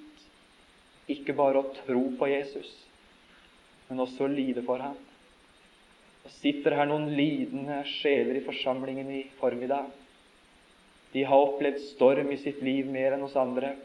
ikke 1.12 1.36
bare 1.36 1.60
å 1.60 1.74
tro 1.84 2.04
på 2.18 2.30
Jesus, 2.32 2.70
men 3.90 4.00
også 4.02 4.26
å 4.26 4.32
lide 4.32 4.64
for 4.66 4.82
ham. 4.82 4.96
Og 6.24 6.32
sitter 6.40 6.78
her 6.80 6.88
noen 6.88 7.10
lidende 7.18 7.82
sjeler 8.00 8.40
i 8.40 8.46
forsamlingen 8.46 9.10
i 9.12 9.24
formiddag. 9.42 9.92
De 11.14 11.26
har 11.28 11.50
opplevd 11.50 11.84
storm 11.92 12.32
i 12.34 12.40
sitt 12.42 12.64
liv 12.66 12.88
mer 12.90 13.14
enn 13.14 13.26
oss 13.28 13.36
andre. 13.38 13.76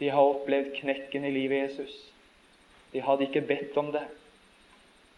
De 0.00 0.08
har 0.12 0.32
opplevd 0.32 0.72
knekken 0.80 1.28
i 1.28 1.34
livet 1.34 1.66
Jesus. 1.66 1.92
De 2.92 3.04
hadde 3.04 3.28
ikke 3.28 3.44
bedt 3.46 3.76
om 3.78 3.92
det, 3.92 4.06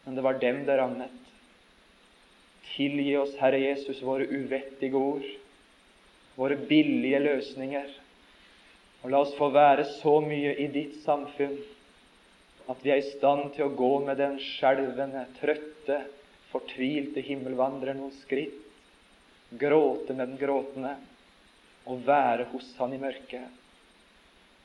men 0.04 0.18
det 0.18 0.26
var 0.26 0.42
dem 0.42 0.64
det 0.66 0.76
rammet. 0.80 1.27
Tilgi 2.74 3.16
oss, 3.18 3.34
Herre 3.40 3.58
Jesus, 3.62 4.02
våre 4.02 4.26
uvettige 4.28 4.96
ord, 4.98 5.24
våre 6.38 6.58
billige 6.68 7.18
løsninger. 7.24 7.88
Og 9.02 9.10
la 9.12 9.22
oss 9.22 9.34
få 9.38 9.50
være 9.54 9.86
så 9.98 10.18
mye 10.24 10.54
i 10.58 10.68
ditt 10.74 11.00
samfunn 11.04 11.58
at 12.68 12.80
vi 12.84 12.92
er 12.92 13.00
i 13.00 13.10
stand 13.14 13.54
til 13.54 13.64
å 13.64 13.74
gå 13.76 13.92
med 14.04 14.18
den 14.20 14.36
skjelvende, 14.42 15.24
trøtte, 15.38 16.02
fortvilte 16.52 17.22
himmelvandrer 17.24 17.96
noen 17.96 18.12
skritt, 18.20 18.58
gråte 19.60 20.12
med 20.12 20.34
den 20.34 20.40
gråtende 20.40 20.96
og 21.88 22.02
være 22.04 22.50
hos 22.52 22.68
Han 22.76 22.92
i 22.92 23.00
mørket. 23.00 23.48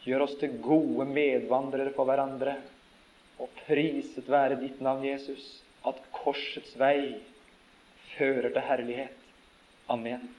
Gjør 0.04 0.26
oss 0.26 0.36
til 0.41 0.58
gode 0.60 1.06
medvandrere 1.08 1.93
for 1.95 2.10
hverandre, 2.10 2.58
og 3.39 3.51
priset 3.64 4.28
være 4.28 4.60
ditt 4.60 4.82
navn, 4.84 5.06
Jesus, 5.08 5.62
at 5.88 5.99
korsets 6.12 6.76
vei 6.80 7.16
fører 8.18 8.49
til 8.49 8.61
herlighet. 8.61 9.20
Amen. 9.89 10.30